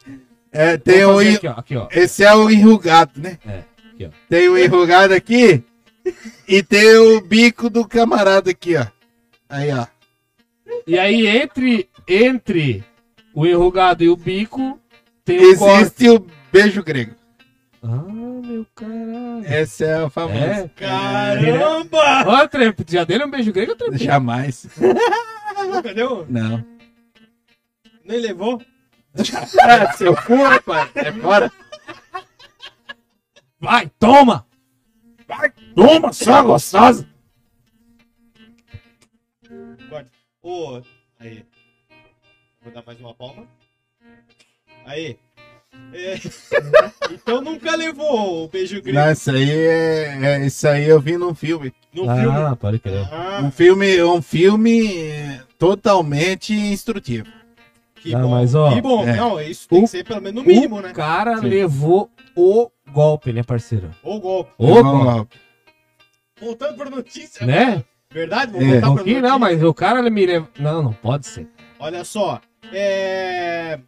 É, 0.53 0.77
tem 0.77 1.05
Vou 1.05 1.15
o, 1.15 1.17
fazer 1.19 1.31
en- 1.31 1.35
aqui, 1.37 1.47
ó. 1.47 1.53
Aqui, 1.53 1.77
ó. 1.77 1.89
esse 1.93 2.25
é 2.25 2.35
o 2.35 2.51
enrugado, 2.51 3.13
né? 3.21 3.39
É, 3.47 3.63
aqui, 3.95 4.07
ó. 4.07 4.11
Tem 4.29 4.49
o 4.49 4.59
enrugado 4.59 5.15
aqui 5.15 5.65
e 6.49 6.63
tem 6.63 6.97
o 6.97 7.21
bico 7.21 7.69
do 7.71 7.87
camarada 7.87 8.51
aqui, 8.51 8.77
ó. 8.77 8.87
Aí, 9.49 9.71
ó. 9.73 9.87
E 10.87 10.99
aí, 10.99 11.27
entre, 11.27 11.89
entre 12.09 12.85
o 13.35 13.47
enrugado 13.47 14.03
e 14.03 14.09
o 14.09 14.17
bico, 14.17 14.81
tem 15.25 15.39
o. 15.39 15.51
Existe 15.51 16.09
o 16.09 16.27
beijo 16.53 16.83
grego. 16.83 17.15
Ah, 17.83 17.89
meu 17.89 18.67
caralho. 18.75 19.45
Esse 19.47 19.85
é 19.85 20.03
o 20.03 20.11
famoso. 20.11 20.39
É? 20.39 20.71
Caramba! 20.77 22.25
Ó, 22.27 22.47
Tremp, 22.49 22.81
já 22.89 23.05
deu 23.05 23.27
um 23.27 23.31
beijo 23.31 23.53
grego, 23.53 23.75
Tremp? 23.75 23.95
Jamais. 23.95 24.69
Nunca 25.67 25.95
deu? 25.95 26.27
Não. 26.29 26.65
Nem 28.05 28.21
levou? 28.21 28.61
Ah, 29.63 29.93
seu 29.97 30.15
cu, 30.15 30.37
rapaz. 30.37 30.91
É 30.95 31.13
fora. 31.13 31.51
Vai, 33.59 33.91
toma! 33.99 34.47
Toma, 35.75 36.13
só 36.13 36.43
gostosa. 36.43 37.07
Guarda. 39.89 40.11
Ô, 40.43 40.81
aí. 41.19 41.45
Vou 42.63 42.73
dar 42.73 42.83
mais 42.87 43.01
uma 43.01 43.15
palma. 43.15 43.47
Aí. 44.87 45.17
É, 45.95 46.15
então 47.15 47.41
nunca 47.41 47.77
levou 47.77 48.45
o 48.45 48.49
beijo 48.49 48.83
grego 48.83 48.99
Não, 48.99 49.13
isso 49.13 49.31
aí 49.31 49.51
é, 49.51 50.19
é- 50.23 50.47
Isso 50.47 50.67
aí 50.67 50.85
eu 50.89 51.01
vi 51.01 51.17
num 51.17 51.33
filme. 51.35 51.73
no 51.95 52.03
filme. 52.03 52.37
Ah, 52.37 52.57
pode 52.57 52.79
crer. 52.81 53.07
Ah, 53.13 53.41
Um 53.45 53.51
filme, 53.53 54.03
um 54.03 54.21
filme 54.21 55.41
totalmente 55.59 56.53
instrutivo. 56.53 57.29
que 57.97 58.15
Ah, 58.15 58.19
bom. 58.19 58.31
mas, 58.31 58.55
ó, 58.55 58.73
que 58.75 58.81
bom. 58.81 59.07
é. 59.07 59.17
Não, 59.17 59.41
isso 59.41 59.69
tem 59.69 59.79
O- 59.79 59.83
que 59.83 59.89
ser 59.89 60.05
pelo 60.05 60.21
menos 60.21 60.43
no 60.43 60.49
mínimo, 60.49 60.77
o 60.77 60.81
né? 60.81 60.93
cara 60.93 61.39
Sim. 61.39 61.47
levou 61.49 62.11
o 62.35 62.69
golpe, 62.91 63.33
né, 63.33 63.43
parceiro? 63.43 63.91
Ou 64.03 64.21
golpe. 64.21 64.53
O 64.59 64.75
Vamos 64.75 65.05
golpe. 65.15 65.39
Voltando 66.41 66.77
pra 66.77 66.91
notícia. 66.91 67.47
né? 67.47 67.85
Verdade? 68.13 68.53
Vamos 68.53 68.67
É. 68.67 68.71
voltar 68.81 68.87
pra 68.87 68.95
notícia. 68.97 69.23
não, 69.23 69.39
mas 69.39 69.63
o 69.63 69.75
cara 69.75 70.11
me 70.11 70.27
levou... 70.27 70.49
Não, 70.59 70.83
não 70.83 70.93
pode 70.93 71.27
ser. 71.27 71.49
Olha 71.79 72.03
só. 72.05 72.41
É... 72.73 73.79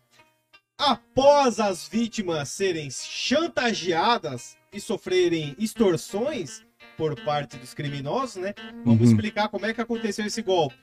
Após 0.78 1.60
as 1.60 1.86
vítimas 1.86 2.48
serem 2.48 2.88
chantageadas 2.90 4.56
e 4.72 4.80
sofrerem 4.80 5.54
extorsões 5.58 6.62
por 6.96 7.14
parte 7.24 7.56
dos 7.56 7.72
criminosos, 7.74 8.36
né? 8.42 8.54
Vamos 8.84 9.00
Uhum. 9.00 9.06
explicar 9.06 9.48
como 9.48 9.66
é 9.66 9.72
que 9.74 9.80
aconteceu 9.80 10.26
esse 10.26 10.42
golpe. 10.42 10.74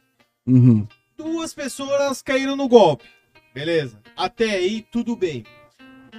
Uhum. 0.48 0.88
Duas 1.18 1.54
pessoas 1.54 2.22
caíram 2.22 2.56
no 2.56 2.68
golpe. 2.68 3.06
Beleza. 3.54 4.00
Até 4.16 4.52
aí, 4.52 4.82
tudo 4.92 5.16
bem. 5.16 5.44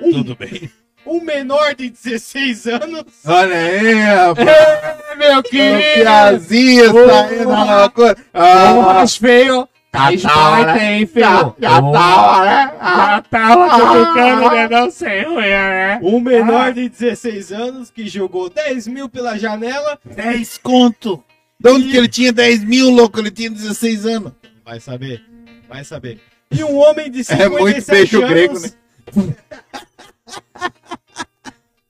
Um, 0.01 0.23
bem. 0.35 0.71
Um 1.07 1.21
menor 1.21 1.75
de 1.75 1.91
16 1.91 2.67
anos 2.67 3.05
Olha 3.27 3.57
aí, 3.57 3.93
rapaz. 4.03 4.49
É, 4.49 5.15
meu 5.17 5.39
O 5.39 5.43
querido! 5.43 5.83
Piazinha 5.95 6.85
saindo 6.93 7.49
na. 7.49 7.87
Ô, 7.87 7.91
Ah, 8.35 8.95
mas 8.95 9.17
feio! 9.17 9.69
Tá 9.93 10.13
esparta, 10.13 10.39
tava, 10.39 10.75
né? 10.79 10.99
hein, 11.01 11.11
já, 11.17 11.53
já 11.59 11.79
Ô, 11.81 11.93
tava, 11.93 12.45
né? 12.45 12.73
Ah, 12.81 12.97
Já 13.11 13.23
tava 13.23 13.71
cutucando, 13.71 14.51
né? 14.53 14.69
Não 14.69 14.89
sei, 14.91 15.25
né? 15.27 15.99
Um 16.01 16.21
menor 16.21 16.73
de 16.73 16.89
16 16.89 17.51
anos 17.51 17.91
que 17.91 18.07
jogou 18.07 18.49
10 18.49 18.87
mil 18.87 19.09
pela 19.09 19.37
janela. 19.37 19.99
10 20.05 20.59
conto. 20.59 21.25
De 21.59 21.69
onde 21.71 21.91
que 21.91 21.97
ele 21.97 22.07
tinha 22.09 22.33
10 22.33 22.63
mil, 22.63 22.89
louco? 22.89 23.19
Ele 23.19 23.33
tinha 23.33 23.51
16 23.51 24.07
anos. 24.07 24.33
Vai 24.65 24.79
saber. 24.79 25.23
Vai 25.69 25.83
saber. 25.83 26.21
E 26.53 26.63
um 26.63 26.77
homem 26.79 27.11
de 27.11 27.25
57 27.25 27.43
É 27.43 27.49
muito 27.49 27.91
beijo 27.91 28.19
anos. 28.19 28.31
grego, 28.31 28.61
né? 28.61 28.71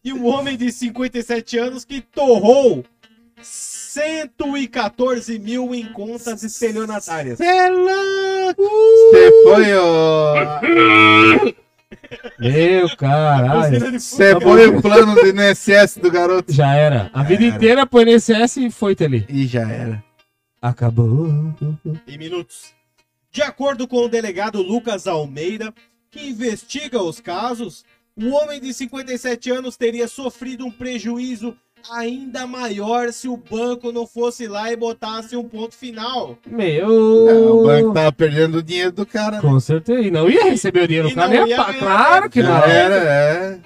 e 0.05 0.13
um 0.13 0.27
homem 0.27 0.57
de 0.57 0.71
57 0.73 1.59
anos 1.59 1.85
que 1.85 2.01
torrou 2.01 2.85
114 3.43 5.39
mil 5.39 5.75
em 5.75 5.87
contas 5.93 6.43
estelionatárias. 6.43 7.39
Cê 7.39 7.45
é 7.45 7.69
louco. 7.71 8.63
Você 9.11 9.31
foi 9.45 9.75
o. 9.75 10.35
Meu 12.39 12.97
caralho. 12.97 14.01
Você 14.01 14.39
foi 14.41 14.67
o 14.69 14.83
plano 14.83 15.15
do 15.15 15.27
INSS 15.29 15.97
do 15.99 16.11
garoto. 16.11 16.53
Já 16.53 16.75
era. 16.75 17.11
A 17.13 17.23
vida 17.23 17.45
Era. 17.45 17.55
inteira 17.57 17.87
pro 17.87 18.03
INSS 18.03 18.57
e 18.59 18.71
foi 18.71 18.97
ali. 19.01 19.25
E 19.29 19.47
já 19.47 19.69
era. 19.69 20.03
Acabou. 20.61 21.29
em 22.07 22.19
minutos. 22.19 22.73
De 23.31 23.43
acordo 23.43 23.87
com 23.87 24.05
o 24.05 24.09
delegado 24.09 24.61
Lucas 24.61 25.07
Almeida, 25.07 25.73
que 26.11 26.29
investiga 26.29 27.01
os 27.01 27.21
casos, 27.21 27.85
o 28.17 28.31
homem 28.31 28.61
de 28.61 28.73
57 28.75 29.51
anos 29.51 29.77
teria 29.77 30.07
sofrido 30.09 30.65
um 30.67 30.71
prejuízo 30.71 31.57
ainda 31.91 32.47
maior 32.47 33.11
se 33.13 33.27
o 33.27 33.37
banco 33.39 33.91
não 33.91 34.07
fosse 34.07 34.47
lá 34.47 34.71
e 34.71 34.77
botasse 34.77 35.35
um 35.35 35.49
ponto 35.49 35.75
final. 35.75 36.37
Meu. 36.47 36.89
o 36.89 37.65
banco 37.65 37.95
tava 37.95 38.13
perdendo 38.13 38.59
o 38.59 38.63
dinheiro 38.63 38.93
do 38.93 39.07
cara. 39.07 39.37
né? 39.37 39.41
Com 39.43 39.59
certeza. 39.59 40.01
E 40.03 40.11
não 40.11 40.29
ia 40.29 40.45
receber 40.45 40.83
o 40.83 40.87
dinheiro. 40.89 41.09
E 41.09 41.13
O 41.13 41.15
cara 41.15 41.29
não 41.35 41.47
ia 41.47 41.57
pa- 41.57 41.73
Claro 41.75 42.29
que 42.31 42.43
não. 42.43 42.51
Já 42.51 42.67
era, 42.67 42.95
é. 42.97 43.61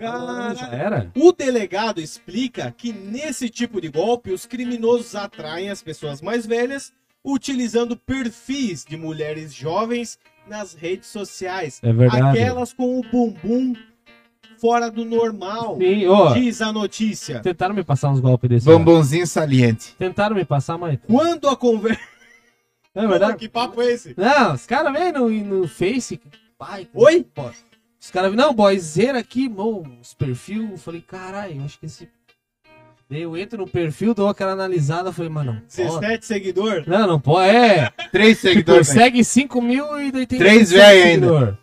Já 0.00 0.68
era. 0.72 1.10
O 1.14 1.30
delegado 1.32 2.00
explica 2.00 2.74
que 2.76 2.92
nesse 2.92 3.48
tipo 3.48 3.80
de 3.80 3.88
golpe 3.88 4.32
os 4.32 4.44
criminosos 4.46 5.14
atraem 5.14 5.70
as 5.70 5.80
pessoas 5.82 6.20
mais 6.20 6.44
velhas 6.44 6.92
utilizando 7.24 7.96
perfis 7.96 8.84
de 8.84 8.96
mulheres 8.96 9.54
jovens 9.54 10.18
nas 10.52 10.74
redes 10.74 11.08
sociais. 11.08 11.80
É 11.82 11.90
verdade. 11.90 12.38
Aquelas 12.38 12.74
com 12.74 13.00
o 13.00 13.02
bumbum 13.02 13.74
fora 14.60 14.90
do 14.90 15.02
normal. 15.02 15.78
Sim, 15.78 16.06
ó. 16.06 16.34
Diz 16.34 16.60
a 16.60 16.70
notícia. 16.70 17.40
Tentaram 17.40 17.74
me 17.74 17.82
passar 17.82 18.10
uns 18.10 18.20
golpes 18.20 18.50
desse. 18.50 18.66
Bombonzinho 18.66 19.26
saliente. 19.26 19.96
Tentaram 19.98 20.36
me 20.36 20.44
passar, 20.44 20.76
mas. 20.76 20.98
Quando 21.06 21.48
a 21.48 21.56
conversa. 21.56 22.00
Não 22.94 23.04
é 23.04 23.08
verdade? 23.08 23.38
Que 23.38 23.48
papo 23.48 23.80
é 23.80 23.92
esse? 23.92 24.14
Não, 24.14 24.52
os 24.52 24.66
caras 24.66 24.92
vêm 24.92 25.10
no, 25.10 25.30
no 25.30 25.66
Face. 25.66 26.20
Pai, 26.58 26.86
Oi? 26.92 27.26
pô, 27.34 27.50
Os 27.98 28.10
caras 28.10 28.34
não, 28.34 28.52
boyzeira 28.52 29.18
aqui, 29.18 29.48
mo, 29.48 29.82
os 30.00 30.12
perfil. 30.12 30.72
Eu 30.72 30.76
falei, 30.76 31.00
caralho, 31.00 31.56
eu 31.56 31.64
acho 31.64 31.80
que 31.80 31.86
esse. 31.86 32.06
Daí 33.12 33.20
Eu 33.20 33.36
entro 33.36 33.58
no 33.58 33.68
perfil, 33.68 34.14
dou 34.14 34.26
aquela 34.26 34.52
analisada, 34.52 35.12
falei, 35.12 35.30
mano, 35.30 35.52
não 35.52 35.60
pode. 35.60 35.76
17 35.76 36.24
seguidor? 36.26 36.84
Não, 36.86 37.06
não 37.06 37.20
pode. 37.20 37.54
É. 37.54 37.90
Três 38.10 38.38
Tipo, 38.38 38.48
seguidores. 38.48 38.88
né? 38.88 38.94
segue 39.02 39.22
5 39.22 39.60
mil 39.60 40.00
e 40.00 40.10
daí 40.10 40.26
tem. 40.26 40.38
Três 40.38 40.70
17 40.70 40.74
véi 40.78 41.02
ainda. 41.02 41.26
seguidor. 41.26 41.58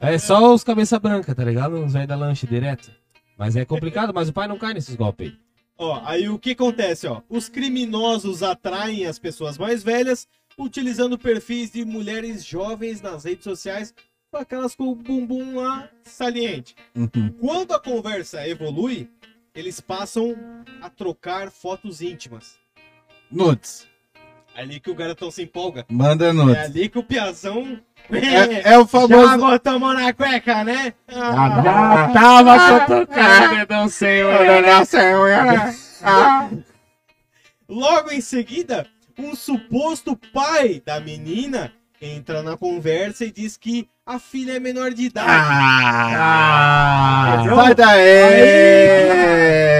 É 0.00 0.16
só 0.16 0.54
os 0.54 0.64
cabeça 0.64 0.98
branca, 0.98 1.34
tá 1.34 1.44
ligado? 1.44 1.74
Os 1.84 1.92
velhos 1.92 2.08
da 2.08 2.16
lanche 2.16 2.46
direto. 2.46 2.90
Mas 3.36 3.54
é 3.54 3.66
complicado, 3.66 4.14
mas 4.14 4.30
o 4.30 4.32
pai 4.32 4.48
não 4.48 4.56
cai 4.56 4.72
nesses 4.72 4.94
golpes 4.96 5.28
aí. 5.28 5.34
Ó, 5.76 6.00
aí 6.06 6.26
o 6.28 6.38
que 6.38 6.52
acontece, 6.52 7.06
ó? 7.06 7.20
Os 7.28 7.50
criminosos 7.50 8.42
atraem 8.42 9.04
as 9.04 9.18
pessoas 9.18 9.58
mais 9.58 9.82
velhas 9.82 10.26
utilizando 10.58 11.18
perfis 11.18 11.70
de 11.72 11.84
mulheres 11.84 12.42
jovens 12.44 13.02
nas 13.02 13.24
redes 13.24 13.44
sociais 13.44 13.92
com 14.30 14.38
aquelas 14.38 14.74
com 14.74 14.84
o 14.88 14.94
bumbum 14.94 15.56
lá 15.60 15.86
saliente. 16.02 16.74
Uhum. 16.94 17.28
Quando 17.40 17.72
a 17.72 17.80
conversa 17.80 18.46
evolui, 18.48 19.08
eles 19.54 19.80
passam 19.80 20.34
a 20.82 20.90
trocar 20.90 21.50
fotos 21.50 22.00
íntimas. 22.00 22.58
Nudes. 23.30 23.86
É 24.54 24.60
ali 24.62 24.78
que 24.78 24.90
o 24.90 24.94
garotão 24.94 25.30
se 25.30 25.42
empolga. 25.42 25.84
Manda 25.88 26.26
É 26.28 26.32
nudes. 26.32 26.56
ali 26.56 26.88
que 26.88 26.98
o 26.98 27.02
piazão. 27.02 27.80
É, 28.10 28.70
é 28.74 28.78
o 28.78 28.82
Já 28.82 28.86
famoso. 28.86 29.38
botou 29.38 29.72
a 29.72 29.78
mão 29.78 29.92
na 29.94 30.12
cueca, 30.12 30.62
né? 30.64 30.94
Ah, 31.08 31.62
Já 31.62 32.08
tava 32.12 32.86
cutucando, 32.86 33.66
não 33.74 33.88
sei, 33.88 34.22
Logo 37.68 38.10
em 38.12 38.20
seguida, 38.20 38.86
um 39.18 39.34
suposto 39.34 40.16
pai 40.32 40.82
da 40.84 41.00
menina 41.00 41.72
entra 42.04 42.42
na 42.42 42.56
conversa 42.56 43.24
e 43.24 43.32
diz 43.32 43.56
que 43.56 43.88
a 44.06 44.18
filha 44.18 44.52
é 44.52 44.60
menor 44.60 44.92
de 44.92 45.04
idade. 45.04 45.30
Ah, 46.26 47.34
Entendeu? 47.38 47.56
sai 47.56 47.74
daí, 47.74 48.02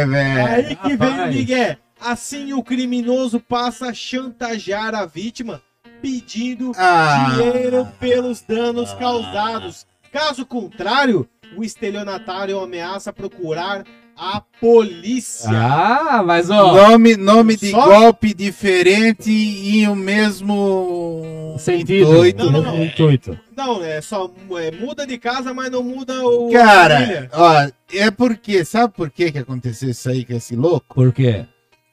velho. 0.07 0.47
Aí 0.47 0.77
que 0.77 0.97
vem 0.97 1.21
o. 1.21 1.27
Miguel. 1.29 1.77
Assim 2.01 2.53
o 2.53 2.63
criminoso 2.63 3.41
passa 3.41 3.89
a 3.89 3.95
chantagear 3.95 4.95
a 4.95 5.07
vítima 5.07 5.63
pedindo 6.03 6.73
Ah. 6.77 7.31
dinheiro 7.31 7.89
pelos 7.99 8.43
danos 8.43 8.93
causados. 8.95 9.87
Caso 10.13 10.45
contrário, 10.45 11.27
o 11.57 11.65
estelionatário 11.65 12.61
ameaça 12.61 13.13
procurar 13.13 13.85
a 14.17 14.41
polícia. 14.61 15.51
Ah, 15.51 16.23
mas 16.25 16.51
ó. 16.51 16.89
Nome, 16.91 17.17
nome 17.17 17.57
de 17.57 17.71
Só- 17.71 17.85
golpe 17.87 18.33
diferente 18.35 19.31
e 19.31 19.87
o 19.89 19.95
mesmo 19.95 21.57
Sentido. 21.59 22.11
intuito. 22.15 22.45
Não, 22.45 22.53
não, 22.53 22.63
não. 22.63 22.85
Intuito. 22.85 23.39
Não, 23.57 23.85
é 23.85 24.01
só 24.01 24.31
é, 24.59 24.71
muda 24.73 25.07
de 25.07 25.19
casa, 25.19 25.53
mas 25.55 25.71
não 25.71 25.83
muda 25.83 26.25
o. 26.25 26.51
Cara, 26.51 27.29
ó, 27.33 27.69
é 27.93 28.11
porque, 28.11 28.65
sabe 28.65 28.93
por 28.95 29.11
que 29.11 29.31
que 29.33 29.39
aconteceu 29.39 29.91
isso 29.91 30.09
aí 30.09 30.25
com 30.25 30.35
esse 30.35 30.57
louco? 30.57 30.95
Por 30.95 31.13
quê? 31.13 31.47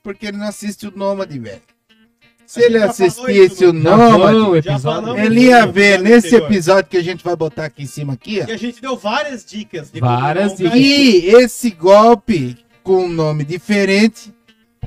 Porque 0.04 0.28
ele 0.28 0.38
não 0.38 0.48
assiste 0.48 0.88
o 0.88 0.94
Nômade, 0.96 1.38
velho. 1.38 1.62
Se 2.54 2.62
ele 2.66 2.78
assistisse 2.80 3.64
o 3.66 3.72
no- 3.72 3.82
Já 3.84 3.98
foi 3.98 4.08
Nômade, 4.10 4.38
o 4.38 4.62
Já 4.62 4.72
episódio. 4.74 5.18
ele 5.18 5.42
ia 5.46 5.66
no 5.66 5.72
ver 5.72 6.02
nesse 6.02 6.28
anterior. 6.28 6.52
episódio 6.52 6.90
que 6.90 6.98
a 6.98 7.04
gente 7.04 7.24
vai 7.24 7.36
botar 7.36 7.66
aqui 7.66 7.84
em 7.84 7.86
cima 7.86 8.14
aqui, 8.14 8.42
ó. 8.44 8.50
E 8.50 8.52
a 8.52 8.58
gente 8.58 8.82
deu 8.82 8.98
várias 8.98 9.46
dicas. 9.46 9.90
De 9.90 10.02
Várias 10.02 10.58
dicas. 10.58 10.74
E 10.76 11.28
esse 11.28 11.70
golpe 11.72 12.58
com 12.84 13.06
um 13.06 13.08
nome 13.08 13.46
diferente, 13.46 14.34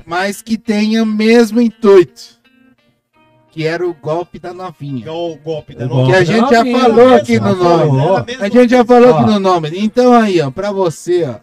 mas 0.05 0.43
que 0.43 0.57
tenha 0.59 1.01
o 1.01 1.07
mesmo 1.07 1.59
intuito. 1.59 2.35
Que 3.51 3.65
era 3.65 3.87
o 3.87 3.93
golpe 3.95 4.37
da 4.37 4.53
novinha. 4.53 5.11
O 5.11 5.35
golpe 5.37 5.73
da 5.73 5.85
O 5.85 5.87
novinha. 5.87 6.05
Que 6.07 6.13
a 6.13 6.17
golpe 6.17 6.25
gente 6.25 6.51
da 6.51 6.71
já 6.71 6.79
falou 6.79 7.15
aqui 7.15 7.39
no 7.39 7.55
nome. 7.55 8.35
a 8.41 8.49
gente 8.49 8.69
já 8.69 8.85
falou 8.85 9.15
aqui 9.15 9.25
no 9.31 9.39
nome. 9.39 9.71
Então 9.79 10.13
aí, 10.13 10.39
ó, 10.41 10.51
pra 10.51 10.71
você, 10.71 11.23
ó. 11.23 11.35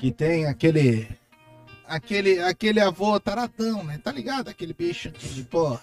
Que 0.00 0.10
tem 0.10 0.46
aquele. 0.46 1.06
Aquele, 1.94 2.40
aquele 2.40 2.80
avô 2.80 3.18
taradão, 3.20 3.84
né? 3.84 3.98
Tá 4.02 4.10
ligado? 4.10 4.48
Aquele 4.48 4.72
bicho 4.72 5.10
de 5.10 5.42
porra. 5.42 5.80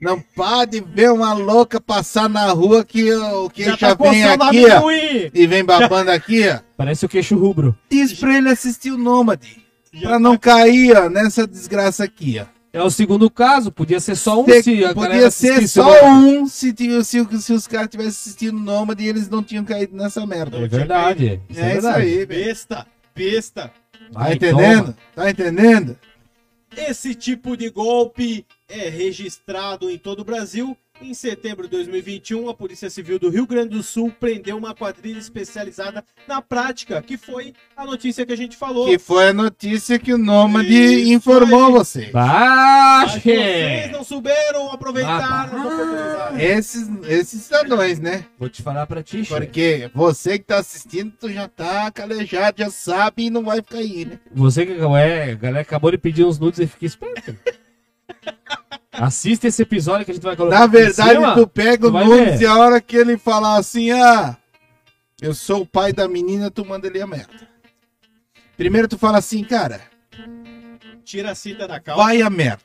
Não 0.00 0.20
pode 0.20 0.80
ver 0.80 1.10
uma 1.10 1.32
louca 1.32 1.80
passar 1.80 2.28
na 2.28 2.46
rua 2.52 2.84
que 2.84 3.12
o 3.12 3.50
que 3.50 3.64
já, 3.64 3.76
tá 3.76 3.94
vem 3.94 4.22
aqui, 4.22 4.64
ó. 4.66 4.90
E 5.34 5.46
vem 5.46 5.64
babando 5.64 6.12
aqui, 6.12 6.48
ó. 6.48 6.60
Parece 6.76 7.04
o 7.04 7.08
queixo 7.08 7.36
rubro. 7.36 7.76
Diz 7.90 8.12
pra 8.12 8.38
ele 8.38 8.48
assistir 8.48 8.92
o 8.92 8.98
Nômade. 8.98 9.60
Já 9.92 10.08
Pra 10.10 10.18
não 10.20 10.36
cair, 10.38 10.96
ó, 10.96 11.08
nessa 11.08 11.46
desgraça 11.48 12.04
aqui, 12.04 12.38
ó. 12.40 12.46
É 12.72 12.80
o 12.82 12.90
segundo 12.90 13.28
caso, 13.28 13.72
podia 13.72 13.98
ser 13.98 14.14
só 14.14 14.40
um 14.40 14.44
se 14.62 14.84
a 14.84 14.92
galera 14.92 14.94
podia 14.94 15.30
ser 15.32 15.66
só 15.66 16.04
um 16.14 16.46
se, 16.46 16.72
se, 17.02 17.40
se 17.40 17.52
os 17.52 17.66
caras 17.66 17.88
tivessem 17.88 18.10
assistido 18.10 18.56
o 18.56 18.60
Nômade 18.60 19.02
e 19.02 19.08
eles 19.08 19.28
não 19.28 19.42
tinham 19.42 19.64
caído 19.64 19.96
nessa 19.96 20.24
merda. 20.24 20.58
É 20.58 20.68
verdade. 20.68 21.40
Isso 21.48 21.58
É, 21.60 21.62
é, 21.62 21.72
isso 21.72 21.82
verdade. 21.82 22.02
aí, 22.02 22.24
velho. 22.26 22.44
Besta, 22.44 22.86
besta. 23.16 23.72
Tá 24.12 24.32
entendendo? 24.32 24.96
Tá 25.14 25.30
entendendo? 25.30 25.98
Esse 26.76 27.14
tipo 27.14 27.56
de 27.56 27.70
golpe 27.70 28.46
é 28.68 28.88
registrado 28.88 29.90
em 29.90 29.98
todo 29.98 30.20
o 30.20 30.24
Brasil. 30.24 30.76
Em 31.00 31.14
setembro 31.14 31.62
de 31.64 31.70
2021, 31.70 32.48
a 32.48 32.54
Polícia 32.54 32.90
Civil 32.90 33.20
do 33.20 33.30
Rio 33.30 33.46
Grande 33.46 33.68
do 33.76 33.82
Sul 33.84 34.12
prendeu 34.18 34.56
uma 34.58 34.74
quadrilha 34.74 35.18
especializada 35.18 36.04
na 36.26 36.42
prática, 36.42 37.00
que 37.00 37.16
foi 37.16 37.54
a 37.76 37.84
notícia 37.84 38.26
que 38.26 38.32
a 38.32 38.36
gente 38.36 38.56
falou. 38.56 38.86
Que 38.86 38.98
foi 38.98 39.28
a 39.28 39.32
notícia 39.32 39.96
que 39.96 40.12
o 40.12 40.18
Nômade 40.18 40.68
Isso 40.74 41.12
informou 41.12 41.66
aí. 41.66 41.72
você. 41.72 42.10
Mas 42.12 43.12
Baixe! 43.12 43.20
vocês 43.20 43.92
não 43.92 44.02
souberam 44.02 44.72
aproveitar 44.72 45.48
Ah. 45.54 46.32
Esses, 46.42 46.88
esses 47.06 47.42
cidadãos, 47.42 48.00
né? 48.00 48.26
Vou 48.36 48.48
te 48.48 48.60
falar 48.60 48.84
pra 48.86 49.00
ti, 49.02 49.24
chefe. 49.24 49.40
Porque 49.46 49.90
você 49.94 50.36
que 50.36 50.46
tá 50.46 50.58
assistindo, 50.58 51.12
tu 51.18 51.30
já 51.32 51.46
tá 51.46 51.90
calejado, 51.92 52.58
já 52.58 52.70
sabe 52.70 53.26
e 53.26 53.30
não 53.30 53.44
vai 53.44 53.58
ficar 53.58 53.78
aí, 53.78 54.04
né? 54.04 54.18
Você 54.34 54.66
que 54.66 54.72
é, 54.72 55.30
a 55.30 55.34
galera 55.36 55.60
acabou 55.62 55.92
de 55.92 55.98
pedir 55.98 56.24
uns 56.24 56.40
nudes 56.40 56.58
e 56.58 56.66
fica 56.66 56.84
esperto. 56.86 57.36
Assista 58.98 59.46
esse 59.46 59.62
episódio 59.62 60.04
que 60.04 60.10
a 60.10 60.14
gente 60.14 60.22
vai 60.22 60.36
colocar. 60.36 60.58
Na 60.58 60.66
verdade, 60.66 61.14
cima. 61.14 61.34
tu 61.34 61.46
pega 61.46 61.88
o 61.88 61.90
Nunes 61.90 62.38
ver. 62.38 62.42
e 62.42 62.46
a 62.46 62.56
hora 62.56 62.80
que 62.80 62.96
ele 62.96 63.16
falar 63.16 63.56
assim, 63.56 63.90
ah, 63.92 64.36
eu 65.20 65.34
sou 65.34 65.62
o 65.62 65.66
pai 65.66 65.92
da 65.92 66.08
menina, 66.08 66.50
tu 66.50 66.64
manda 66.64 66.86
ele 66.86 67.00
a 67.00 67.06
merda. 67.06 67.48
Primeiro 68.56 68.88
tu 68.88 68.98
fala 68.98 69.18
assim, 69.18 69.44
cara, 69.44 69.80
Tira 71.04 71.30
a 71.30 71.34
cita 71.34 71.66
da 71.66 71.80
calça. 71.80 72.02
vai 72.02 72.20
a 72.20 72.28
merda. 72.28 72.62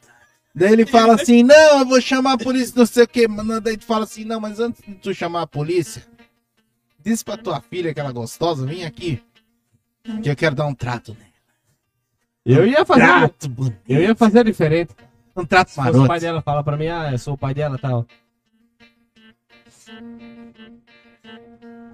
Daí 0.54 0.74
ele 0.74 0.86
fala 0.86 1.16
assim, 1.16 1.42
não, 1.44 1.80
eu 1.80 1.86
vou 1.86 2.02
chamar 2.02 2.34
a 2.34 2.38
polícia, 2.38 2.74
não 2.76 2.86
sei 2.86 3.04
o 3.04 3.08
que. 3.08 3.28
Daí 3.62 3.78
tu 3.78 3.86
fala 3.86 4.04
assim, 4.04 4.26
não, 4.26 4.40
mas 4.40 4.60
antes 4.60 4.82
de 4.86 4.96
tu 4.96 5.14
chamar 5.14 5.44
a 5.44 5.48
polícia, 5.48 6.04
diz 7.04 7.24
pra 7.24 7.38
tua 7.38 7.62
filha, 7.62 7.92
aquela 7.92 8.12
gostosa, 8.12 8.66
vem 8.66 8.86
aqui, 8.86 9.22
que 10.22 10.30
eu 10.30 10.36
quero 10.36 10.56
dar 10.56 10.66
um 10.66 10.76
trato 10.76 11.16
nela. 11.18 11.34
Eu 12.46 12.68
ia 12.68 12.86
fazer. 12.86 13.02
Trato. 13.02 13.74
Eu 13.88 14.02
ia 14.02 14.16
fazer 14.16 14.44
diferente. 14.44 14.94
Um 15.36 15.46
trato 15.46 15.70
Se 15.70 15.76
fosse 15.76 15.90
o 15.90 15.94
pai 15.94 16.02
maroto. 16.08 16.22
dela 16.22 16.42
falar 16.42 16.64
pra 16.64 16.78
mim, 16.78 16.88
ah, 16.88 17.12
eu 17.12 17.18
sou 17.18 17.34
o 17.34 17.38
pai 17.38 17.54
dela 17.54 17.76
e 17.76 17.80
tal. 17.82 18.06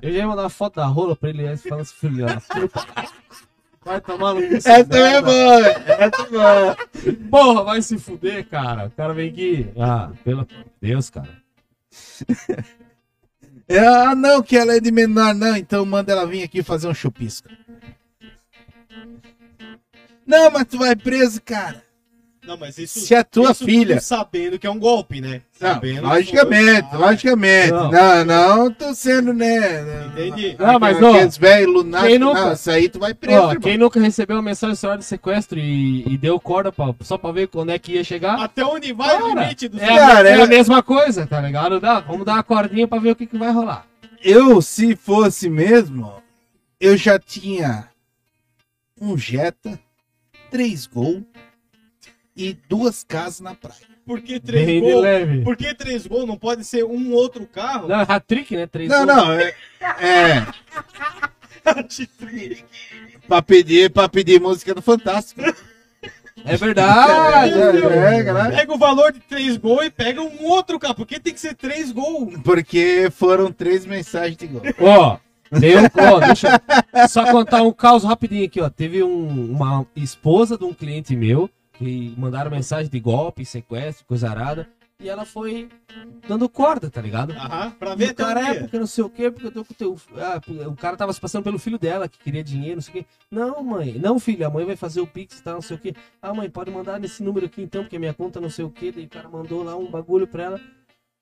Eu 0.02 0.12
já 0.12 0.18
ia 0.20 0.28
mandar 0.28 0.44
uma 0.44 0.50
foto 0.50 0.76
da 0.76 0.86
rola 0.86 1.16
pra 1.16 1.30
ele 1.30 1.46
e 1.46 1.58
falando 1.58 1.82
assim, 1.82 1.96
filho 1.96 2.26
da 2.26 2.40
puta. 2.42 2.86
Vai 3.84 4.02
tomar 4.02 4.34
no 4.34 4.42
cu. 4.48 4.56
essa 4.56 4.72
é 4.72 5.22
boa, 5.22 5.68
essa 5.68 6.22
é 6.22 6.26
boa. 6.30 6.78
Porra, 7.30 7.64
vai 7.64 7.82
se 7.82 7.98
fuder, 7.98 8.48
cara. 8.48 8.88
O 8.88 8.92
cara 8.92 9.14
vem 9.14 9.30
aqui. 9.30 9.70
Ah, 9.78 10.12
pelo 10.24 10.42
amor 10.42 10.48
de 10.48 10.66
Deus, 10.82 11.10
cara. 11.10 11.30
É, 13.68 13.80
Ah, 13.80 14.16
não, 14.16 14.42
que 14.42 14.58
ela 14.58 14.76
é 14.76 14.80
de 14.80 14.92
menor, 14.92 15.34
não, 15.34 15.56
então 15.56 15.86
manda 15.86 16.12
ela 16.12 16.26
vir 16.26 16.44
aqui 16.44 16.62
fazer 16.64 16.88
um 16.88 16.94
chupisco. 16.94 17.48
Não, 20.26 20.52
mas 20.52 20.66
tu 20.66 20.78
vai 20.78 20.96
preso, 20.96 21.42
cara. 21.42 21.84
Não, 22.46 22.58
mas 22.58 22.78
isso. 22.78 23.00
Se 23.02 23.14
é 23.14 23.24
tua 23.24 23.52
isso 23.52 23.64
filha. 23.66 24.00
Sabendo 24.02 24.58
que 24.58 24.66
é 24.66 24.72
um 24.72 24.80
golpe, 24.80 25.22
né? 25.22 25.42
Não, 25.60 25.74
Sabendo 25.74 26.08
logicamente, 26.08 26.88
Ah, 26.92 26.98
logicamente. 26.98 27.72
Não. 27.72 27.92
Não, 27.92 28.26
não, 28.26 28.72
tô 28.72 28.96
sendo, 28.96 29.34
né? 29.34 30.08
Entendi. 30.08 30.56
Não, 30.58 30.80
mas, 30.80 30.98
Aqueles 30.98 31.38
ó, 31.38 31.40
velhos 31.40 31.74
lunáticos, 31.74 32.10
quem 32.10 32.18
nunca- 32.20 32.46
não, 32.46 32.54
isso 32.54 32.72
aí 32.72 32.90
tu 32.90 32.98
vai 33.00 33.14
preso, 33.14 33.38
Ó, 33.40 33.48
irmão. 33.52 33.62
quem 33.62 33.78
nunca 33.78 34.00
recebeu 34.00 34.38
uma 34.38 34.42
mensagem 34.42 34.76
celular 34.76 34.98
de 34.98 35.06
sequestro 35.06 35.60
e, 35.60 36.04
e 36.12 36.18
deu 36.18 36.40
corda 36.40 36.72
pra- 36.72 36.96
só 37.02 37.18
pra 37.18 37.32
ver 37.32 37.48
quando 37.50 37.70
é 37.72 37.78
que 37.78 37.92
ia 37.94 38.04
chegar? 38.04 38.42
Até 38.42 38.66
onde 38.66 38.94
vai 38.94 39.16
o 39.18 39.28
Cara, 39.28 39.42
limite 39.44 39.68
do 39.68 39.78
É, 39.80 39.86
seu- 39.86 39.94
a, 39.96 39.98
Cara, 39.98 40.30
é 40.30 40.38
é- 40.40 40.42
a 40.42 40.48
mesma 40.48 40.82
coisa, 40.82 41.28
tá 41.28 41.40
ligado? 41.42 41.80
Dá, 41.80 42.00
vamos 42.00 42.26
dar 42.26 42.34
uma 42.36 42.44
cordinha 42.44 42.88
pra 42.88 43.00
ver 43.00 43.12
o 43.12 43.16
que, 43.16 43.28
que 43.28 43.38
vai 43.38 43.52
rolar. 43.52 43.86
Eu, 44.24 44.62
se 44.62 44.96
fosse 44.96 45.50
mesmo, 45.50 46.12
eu 46.80 46.98
já 46.98 47.20
tinha 47.20 47.90
um 49.00 49.18
Jetta, 49.18 49.80
três 50.52 50.88
gols 50.88 51.22
e 52.42 52.58
duas 52.70 53.04
casas 53.04 53.42
na 53.42 53.54
praia. 53.54 53.76
Por 54.06 54.22
que 54.22 54.40
três 54.40 54.66
Bem 54.66 54.80
gols? 54.82 55.02
leve. 55.04 55.42
Por 55.44 55.56
que 55.58 55.74
três 55.76 56.08
gols? 56.08 56.26
Não 56.26 56.38
pode 56.38 56.64
ser 56.64 56.84
um 56.86 57.12
outro 57.12 57.46
carro? 57.46 57.88
Não, 57.88 58.00
é 58.00 58.06
hat-trick, 58.08 58.56
né? 58.56 58.66
Três 58.66 58.90
Não, 58.90 59.06
gols. 59.06 59.18
não, 59.18 59.32
é, 59.34 59.54
é 60.00 60.46
pra 63.28 63.42
pedir, 63.42 63.90
pra 63.92 64.10
pedir 64.10 64.40
música 64.42 64.74
do 64.74 64.82
Fantástico. 64.82 65.42
É 66.46 66.56
verdade. 66.56 67.54
É, 67.54 68.20
é, 68.20 68.24
galera. 68.24 68.56
Pega 68.56 68.74
o 68.74 68.78
valor 68.78 69.12
de 69.12 69.20
três 69.20 69.58
gols 69.58 69.86
e 69.86 69.90
pega 69.92 70.22
um 70.22 70.46
outro 70.46 70.80
carro. 70.80 70.96
Por 70.96 71.06
que 71.06 71.20
tem 71.20 71.34
que 71.34 71.40
ser 71.40 71.54
três 71.54 71.92
gols? 71.92 72.36
Porque 72.44 73.10
foram 73.12 73.52
três 73.52 73.86
mensagens 73.86 74.38
de 74.38 74.48
gol. 74.48 74.62
Ó, 74.80 75.18
um, 75.52 76.14
ó, 76.16 76.20
deixa 76.22 76.62
eu 76.94 77.08
só 77.10 77.30
contar 77.30 77.62
um 77.62 77.74
caos 77.74 78.06
rapidinho 78.06 78.46
aqui, 78.46 78.62
ó. 78.62 78.70
Teve 78.70 79.04
um- 79.04 79.52
uma 79.52 79.86
esposa 79.96 80.58
de 80.58 80.64
um 80.64 80.74
cliente 80.74 81.14
meu 81.16 81.50
que 81.80 82.14
mandaram 82.18 82.52
mensagem 82.52 82.92
de 82.92 83.00
golpe, 83.00 83.46
sequestro, 83.46 84.06
coisa 84.06 84.30
arada. 84.30 84.68
E 85.02 85.08
ela 85.08 85.24
foi 85.24 85.70
dando 86.28 86.50
corda, 86.50 86.90
tá 86.90 87.02
ligado? 87.02 87.32
Aham, 87.32 87.72
pra 87.72 87.96
ver 87.96 88.12
o 88.12 88.16
cara 88.16 88.50
é 88.50 88.60
porque 88.60 88.78
não 88.78 88.86
sei 88.86 89.02
o 89.06 89.10
quê, 89.10 89.32
porque 89.32 89.48
eu 89.48 89.52
tô 89.52 89.64
com 89.64 89.74
teu. 89.74 89.98
Ah, 90.18 90.42
o 90.68 90.76
cara 90.76 90.98
tava 90.98 91.14
se 91.14 91.22
passando 91.22 91.46
pelo 91.46 91.58
filho 91.58 91.80
dela, 91.80 92.10
que 92.10 92.20
queria 92.20 92.44
dinheiro, 92.44 92.76
não 92.76 92.82
sei 92.82 92.92
o 92.92 92.98
quê. 92.98 93.06
Não, 93.32 93.64
mãe, 93.64 93.98
não, 93.98 94.20
filho, 94.20 94.46
a 94.46 94.50
mãe 94.50 94.66
vai 94.66 94.76
fazer 94.76 95.00
o 95.00 95.08
Pix 95.08 95.40
e 95.40 95.44
tal, 95.44 95.54
não 95.54 95.62
sei 95.62 95.78
o 95.78 95.80
quê. 95.80 95.96
Ah, 96.22 96.34
mãe, 96.34 96.50
pode 96.50 96.70
mandar 96.70 97.00
nesse 97.00 97.24
número 97.24 97.46
aqui 97.46 97.62
então, 97.62 97.84
porque 97.84 97.96
a 97.96 98.00
minha 98.00 98.14
conta 98.14 98.42
não 98.42 98.50
sei 98.50 98.66
o 98.66 98.70
quê. 98.70 98.92
Daí 98.92 99.06
o 99.06 99.10
cara 99.10 99.30
mandou 99.30 99.64
lá 99.64 99.74
um 99.78 99.90
bagulho 99.90 100.28
pra 100.28 100.44
ela. 100.44 100.62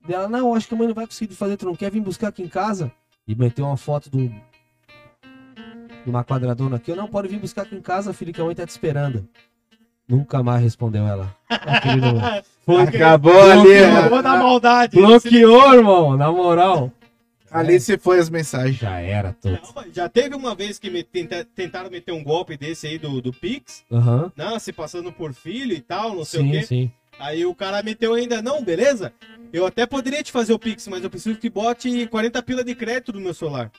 Dela, 0.08 0.28
não, 0.28 0.56
acho 0.56 0.68
que 0.68 0.74
a 0.74 0.78
mãe 0.78 0.88
não 0.88 0.96
vai 0.96 1.06
conseguir 1.06 1.36
fazer, 1.36 1.56
tu 1.56 1.68
não 1.68 1.76
quer 1.76 1.92
vir 1.92 2.02
buscar 2.02 2.30
aqui 2.30 2.42
em 2.42 2.48
casa? 2.48 2.92
E 3.28 3.36
meteu 3.36 3.66
uma 3.66 3.78
foto 3.78 4.10
do. 4.10 4.28
De 4.28 6.10
uma 6.10 6.24
quadradona 6.24 6.78
aqui, 6.78 6.90
eu 6.90 6.96
não 6.96 7.08
pode 7.08 7.28
vir 7.28 7.40
buscar 7.40 7.62
aqui 7.62 7.76
em 7.76 7.82
casa, 7.82 8.12
filho, 8.12 8.34
que 8.34 8.42
a 8.42 8.44
mãe 8.44 8.56
tá 8.56 8.66
te 8.66 8.70
esperando. 8.70 9.30
Nunca 10.08 10.42
mais 10.42 10.62
respondeu 10.64 11.06
ela. 11.06 11.36
Foi 12.66 12.82
Acabou 12.84 13.42
ali, 13.42 13.62
Bloqueou. 13.62 13.88
né? 13.88 14.00
Acabou 14.00 14.24
da 14.24 14.38
maldade. 14.38 14.96
Bloqueou, 14.96 15.74
irmão, 15.74 16.16
na 16.18 16.32
moral. 16.32 16.92
ali 17.52 17.80
se 17.80 17.98
foi 17.98 18.20
as 18.20 18.30
mensagens. 18.30 18.78
Já 18.78 19.00
era 19.02 19.36
tudo. 19.42 19.60
Não, 19.76 19.84
Já 19.94 20.08
teve 20.08 20.36
uma 20.36 20.56
vez 20.56 20.80
que 20.80 20.90
me 20.90 21.04
tenta- 21.04 21.46
tentaram 21.56 21.90
meter 21.90 22.12
um 22.14 22.24
golpe 22.24 22.56
desse 22.56 22.88
aí 22.88 22.98
do, 22.98 23.22
do 23.22 23.34
Pix, 23.34 23.84
Aham. 23.92 24.32
não, 24.36 24.58
se 24.60 24.72
passando 24.72 25.12
por 25.12 25.34
filho 25.34 25.74
e 25.74 25.82
tal, 25.82 26.16
não 26.16 26.24
sei 26.26 26.40
o 26.40 26.44
Sim, 26.44 26.52
quê. 26.52 26.64
sim. 26.64 26.92
Aí 27.20 27.46
o 27.46 27.56
cara 27.56 27.82
meteu 27.82 28.14
ainda, 28.14 28.42
não, 28.44 28.64
beleza? 28.64 29.12
Eu 29.52 29.66
até 29.66 29.86
poderia 29.88 30.22
te 30.22 30.32
fazer 30.32 30.54
o 30.54 30.60
Pix, 30.60 30.88
mas 30.88 31.04
eu 31.04 31.10
preciso 31.10 31.40
que 31.40 31.50
bote 31.50 32.06
40 32.08 32.42
pila 32.44 32.64
de 32.64 32.76
crédito 32.76 33.12
no 33.12 33.20
meu 33.20 33.34
celular. 33.34 33.72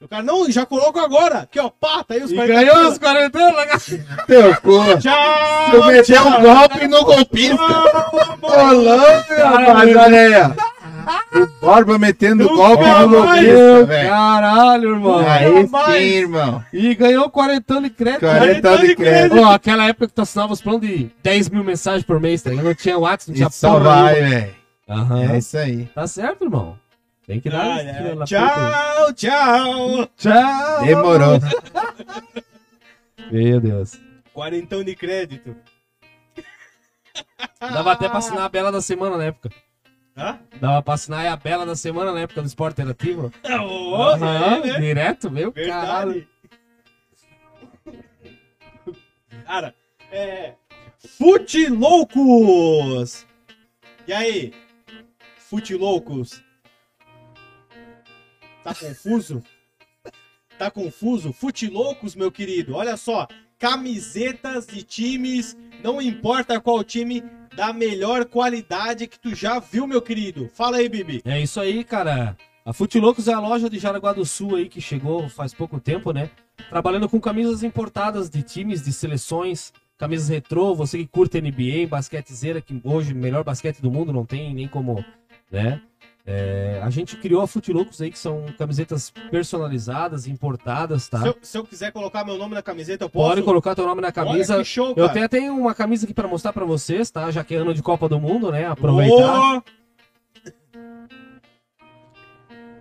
O 0.00 0.08
cara, 0.08 0.22
não, 0.22 0.50
já 0.50 0.64
coloco 0.64 0.98
agora. 0.98 1.40
Aqui, 1.40 1.60
ó, 1.60 1.68
pá, 1.68 2.02
tá 2.02 2.14
aí 2.14 2.22
os 2.22 2.32
E 2.32 2.34
40 2.34 2.54
ganhou 2.54 2.88
os 2.88 2.96
40 2.96 3.38
anos. 3.38 3.86
Teu 4.26 4.56
cu. 4.62 4.98
Tchau! 4.98 5.70
Tu 5.70 5.84
meteu 5.84 6.26
um 6.26 6.40
golpe 6.40 6.88
no 6.88 7.04
golpista. 7.04 7.62
Louco, 7.62 9.34
rapaz, 9.34 9.96
olha 9.96 10.18
aí, 10.18 10.34
ó. 10.42 10.80
O 11.38 11.46
Borba 11.60 11.98
metendo 11.98 12.44
Nunca 12.44 12.56
golpe 12.56 12.84
no 12.86 13.08
golpista, 13.10 13.84
velho. 13.84 14.08
Caralho, 14.08 14.90
irmão. 14.90 15.18
Aí 15.18 15.66
sim, 15.66 16.16
irmão. 16.16 16.64
E 16.72 16.94
ganhou 16.94 17.28
40 17.28 17.80
de 17.82 17.90
crédito. 17.90 18.20
40 18.20 18.78
de 18.78 18.96
crédito. 18.96 19.38
Ó, 19.38 19.52
aquela 19.52 19.86
época 19.86 20.08
que 20.08 20.14
tu 20.14 20.22
assinava 20.22 20.54
os 20.54 20.62
planos 20.62 20.80
de 20.80 21.10
10 21.22 21.50
mil 21.50 21.62
mensagens 21.62 22.04
por 22.04 22.18
mês, 22.18 22.40
tá? 22.40 22.48
ligado? 22.48 22.64
Não 22.64 22.74
tinha 22.74 22.98
WhatsApp, 22.98 23.30
não 23.32 23.36
tinha 23.36 23.48
E 23.48 23.52
só 23.52 23.78
vai, 23.78 24.14
velho. 24.14 24.54
É 25.34 25.38
isso 25.38 25.58
aí. 25.58 25.90
Tá 25.94 26.06
certo, 26.06 26.44
irmão. 26.44 26.78
Tem 27.26 27.40
que 27.40 27.50
dar. 27.50 27.76
Ah, 27.76 27.82
é. 27.82 28.24
Tchau, 28.24 29.12
tchau. 29.14 30.06
Tchau. 30.16 30.84
Demorou. 30.84 31.38
Meu 33.30 33.60
Deus. 33.60 34.00
Quarentão 34.32 34.82
de 34.82 34.96
crédito. 34.96 35.56
Dava 37.60 37.92
até 37.92 38.08
pra 38.08 38.18
assinar 38.18 38.42
a 38.44 38.48
Bela 38.48 38.72
da 38.72 38.80
Semana 38.80 39.16
na 39.16 39.24
época. 39.24 39.50
Hã? 40.16 40.40
Dava 40.60 40.82
pra 40.82 40.94
assinar 40.94 41.26
a 41.26 41.36
Bela 41.36 41.64
da 41.64 41.76
Semana 41.76 42.12
na 42.12 42.20
época 42.20 42.42
do 42.42 42.46
Esporte 42.46 42.80
Interativo. 42.80 43.32
Ô, 43.44 43.94
Aham, 44.02 44.56
é, 44.56 44.66
né? 44.66 44.80
Direto, 44.80 45.30
meu 45.30 45.52
caralho. 45.52 46.12
Verdade. 46.12 46.28
Cara, 49.46 49.74
é. 50.10 50.54
Fute 51.18 51.66
Loucos! 51.68 53.26
E 54.06 54.12
aí? 54.12 54.52
Fute 55.38 55.74
Loucos? 55.74 56.42
Tá 58.62 58.74
confuso? 58.74 59.42
Tá 60.58 60.70
confuso? 60.70 61.32
Fute 61.32 61.68
Loucos, 61.68 62.14
meu 62.14 62.30
querido, 62.30 62.74
olha 62.74 62.96
só. 62.96 63.26
Camisetas 63.58 64.66
de 64.66 64.82
times, 64.82 65.56
não 65.82 66.00
importa 66.00 66.60
qual 66.60 66.82
time, 66.84 67.22
da 67.54 67.72
melhor 67.72 68.24
qualidade 68.26 69.06
que 69.06 69.18
tu 69.18 69.34
já 69.34 69.58
viu, 69.58 69.86
meu 69.86 70.00
querido. 70.00 70.50
Fala 70.52 70.78
aí, 70.78 70.88
Bibi. 70.88 71.22
É 71.24 71.40
isso 71.40 71.60
aí, 71.60 71.82
cara. 71.84 72.36
A 72.64 72.72
Fute 72.72 73.00
Loucos 73.00 73.26
é 73.26 73.32
a 73.32 73.40
loja 73.40 73.70
de 73.70 73.78
Jaraguá 73.78 74.12
do 74.12 74.24
Sul 74.24 74.56
aí 74.56 74.68
que 74.68 74.80
chegou 74.80 75.28
faz 75.28 75.54
pouco 75.54 75.80
tempo, 75.80 76.12
né? 76.12 76.30
Trabalhando 76.68 77.08
com 77.08 77.20
camisas 77.20 77.62
importadas 77.62 78.28
de 78.28 78.42
times, 78.42 78.82
de 78.82 78.92
seleções, 78.92 79.72
camisas 79.96 80.28
retrô, 80.28 80.74
você 80.74 80.98
que 80.98 81.06
curte 81.06 81.40
NBA, 81.40 81.86
basquetezeira, 81.88 82.60
que 82.60 82.78
hoje 82.84 83.14
melhor 83.14 83.42
basquete 83.42 83.80
do 83.80 83.90
mundo 83.90 84.12
não 84.12 84.26
tem 84.26 84.54
nem 84.54 84.68
como, 84.68 85.02
né? 85.50 85.80
É, 86.32 86.80
a 86.80 86.90
gente 86.90 87.16
criou 87.16 87.42
a 87.42 87.46
Fute 87.46 87.72
Loucos 87.72 88.00
aí, 88.00 88.08
que 88.08 88.18
são 88.18 88.44
camisetas 88.56 89.12
personalizadas, 89.32 90.28
importadas, 90.28 91.08
tá? 91.08 91.22
Se, 91.22 91.28
eu, 91.28 91.36
se 91.42 91.58
eu 91.58 91.64
quiser 91.64 91.90
colocar 91.90 92.24
meu 92.24 92.38
nome 92.38 92.54
na 92.54 92.62
camiseta, 92.62 93.04
eu 93.04 93.10
posso? 93.10 93.28
Pode 93.30 93.42
colocar 93.42 93.74
teu 93.74 93.84
nome 93.84 94.00
na 94.00 94.12
camisa. 94.12 94.54
Olha 94.54 94.62
que 94.62 94.68
show, 94.68 94.94
Eu 94.96 95.06
até 95.06 95.26
tenho 95.26 95.56
uma 95.56 95.74
camisa 95.74 96.04
aqui 96.04 96.14
pra 96.14 96.28
mostrar 96.28 96.52
pra 96.52 96.64
vocês, 96.64 97.10
tá? 97.10 97.32
Já 97.32 97.42
que 97.42 97.54
é 97.54 97.58
ano 97.58 97.74
de 97.74 97.82
Copa 97.82 98.08
do 98.08 98.20
Mundo, 98.20 98.52
né? 98.52 98.66
Aproveitar. 98.66 99.56
Ô! 99.56 99.79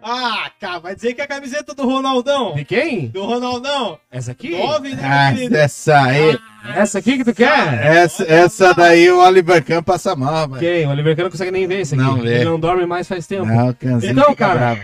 Ah, 0.02 0.50
cara, 0.60 0.80
vai 0.80 0.96
dizer 0.96 1.14
que 1.14 1.22
é 1.22 1.24
a 1.24 1.28
camiseta 1.28 1.74
do 1.74 1.84
Ronaldão. 1.86 2.54
De 2.56 2.64
quem? 2.66 3.08
Do 3.08 3.26
Ronaldão. 3.26 3.98
Essa 4.12 4.32
aqui? 4.32 4.58
Nove, 4.58 4.96
né, 4.96 5.02
Ah, 5.04 5.34
querido? 5.34 5.56
essa 5.58 6.00
aí. 6.02 6.40
Essa 6.76 7.00
aqui 7.00 7.18
que 7.18 7.24
tu 7.26 7.34
quer? 7.34 7.86
Essa, 7.86 8.24
essa 8.24 8.74
daí 8.74 9.10
o 9.12 9.20
Oliver 9.22 9.64
Kahn 9.64 9.84
passa 9.84 10.16
mal, 10.16 10.48
velho. 10.48 10.60
Quem? 10.60 10.86
O 10.88 10.90
Oliver 10.90 11.16
Kahn 11.16 11.24
não 11.24 11.32
consegue 11.32 11.52
nem 11.52 11.68
ver 11.68 11.82
esse 11.82 11.96
aqui. 11.96 12.04
Não 12.04 12.18
vê. 12.18 12.36
Ele 12.36 12.46
não 12.46 12.60
dorme 12.60 12.86
mais 12.86 13.08
faz 13.08 13.28
tempo. 13.28 13.46
Não, 13.46 13.70
Então, 14.04 14.36
cara. 14.36 14.80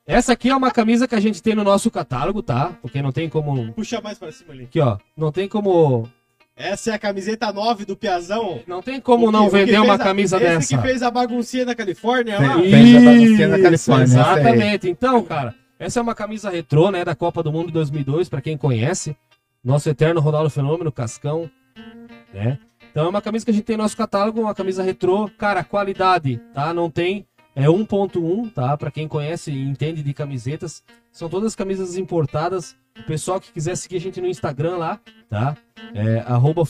Essa 0.06 0.34
aqui 0.34 0.50
é 0.50 0.56
uma 0.56 0.72
camisa 0.72 1.08
que 1.08 1.16
a 1.16 1.20
gente 1.20 1.42
tem 1.42 1.56
no 1.56 1.64
nosso 1.64 1.90
catálogo, 1.90 2.42
tá? 2.42 2.72
Porque 2.82 3.02
não 3.02 3.12
tem 3.12 3.30
como. 3.30 3.72
Puxa 3.74 4.02
mais 4.02 4.18
pra 4.18 4.32
cima 4.32 4.52
ali. 4.54 4.64
Aqui, 4.66 4.80
ó. 4.80 4.98
Não 5.16 5.32
tem 5.32 5.48
como. 5.48 6.10
Essa 6.56 6.92
é 6.92 6.94
a 6.94 7.00
camiseta 7.00 7.52
9 7.52 7.86
do 7.86 7.96
Piazão. 7.96 8.60
Não 8.68 8.82
tem 8.82 9.00
como 9.00 9.32
não 9.32 9.44
que- 9.44 9.48
o 9.48 9.52
que 9.52 9.66
vender 9.66 9.80
uma 9.80 9.96
a- 9.96 10.00
camisa 10.00 10.38
esse 10.38 10.46
dessa. 10.46 10.76
que 10.78 10.82
fez 10.82 11.02
a 11.02 11.10
baguncinha 11.10 11.66
na 11.66 11.74
Califórnia 11.76 12.40
lá. 12.40 12.56
Fez. 12.60 12.72
Fez 12.72 12.96
a 12.96 13.00
baguncinha 13.12 13.48
na 13.48 13.60
Califórnia, 13.60 14.06
aí. 14.06 14.12
Exatamente. 14.12 14.90
Então, 14.90 15.24
cara, 15.24 15.56
essa 15.80 16.00
é 16.00 16.02
uma 16.04 16.14
camisa 16.14 16.50
retrô, 16.50 16.92
né, 16.92 17.04
da 17.06 17.16
Copa 17.16 17.42
do 17.42 17.52
Mundo 17.52 17.72
2002, 17.72 18.30
pra 18.30 18.42
quem 18.42 18.58
conhece. 18.58 19.16
Nosso 19.64 19.90
eterno 19.90 20.20
Ronaldo 20.20 20.50
Fenômeno, 20.50 20.92
Cascão, 20.92 21.50
né? 22.34 22.60
Então 22.92 23.06
é 23.06 23.10
uma 23.10 23.22
camisa 23.22 23.46
que 23.46 23.52
a 23.52 23.54
gente 23.54 23.64
tem 23.64 23.78
no 23.78 23.84
nosso 23.84 23.96
catálogo, 23.96 24.42
uma 24.42 24.54
camisa 24.54 24.84
retrô. 24.84 25.30
Cara, 25.38 25.64
qualidade, 25.64 26.42
tá? 26.54 26.74
Não 26.74 26.90
tem. 26.90 27.26
É 27.56 27.70
1.1, 27.70 28.50
tá? 28.50 28.76
Pra 28.78 28.92
quem 28.92 29.08
conhece 29.08 29.52
e 29.52 29.62
entende 29.64 30.02
de 30.04 30.14
camisetas. 30.14 30.84
São 31.12 31.30
todas 31.30 31.56
camisas 31.56 31.98
importadas. 31.98 32.76
O 33.00 33.04
pessoal 33.04 33.40
que 33.40 33.52
quiser 33.52 33.76
seguir 33.76 33.98
a 33.98 34.00
gente 34.02 34.20
no 34.22 34.28
Instagram 34.28 34.78
lá, 34.78 35.00
tá? 35.30 35.56
É 35.94 36.20
arroba 36.28 36.66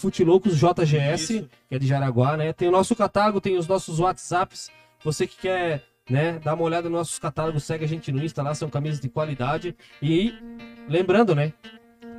Isso. 1.40 1.50
que 1.68 1.76
é 1.76 1.80
de 1.80 1.88
Jaraguá, 1.88 2.38
né? 2.38 2.54
Tem 2.54 2.68
o 2.68 2.72
nosso 2.72 2.96
catálogo, 2.96 3.42
tem 3.42 3.58
os 3.58 3.68
nossos 3.68 4.00
WhatsApps. 4.00 4.70
Você 5.04 5.26
que 5.26 5.38
quer, 5.38 5.84
né, 6.10 6.40
dar 6.44 6.54
uma 6.54 6.64
olhada 6.64 6.90
nos 6.90 7.00
nossos 7.00 7.20
catálogos, 7.20 7.64
segue 7.64 7.86
a 7.86 7.88
gente 7.88 8.12
no 8.12 8.24
Insta 8.24 8.42
lá, 8.44 8.54
são 8.54 8.70
camisas 8.70 9.00
de 9.00 9.10
qualidade. 9.10 9.76
E 10.02 10.34
lembrando, 10.88 11.36
né? 11.36 11.54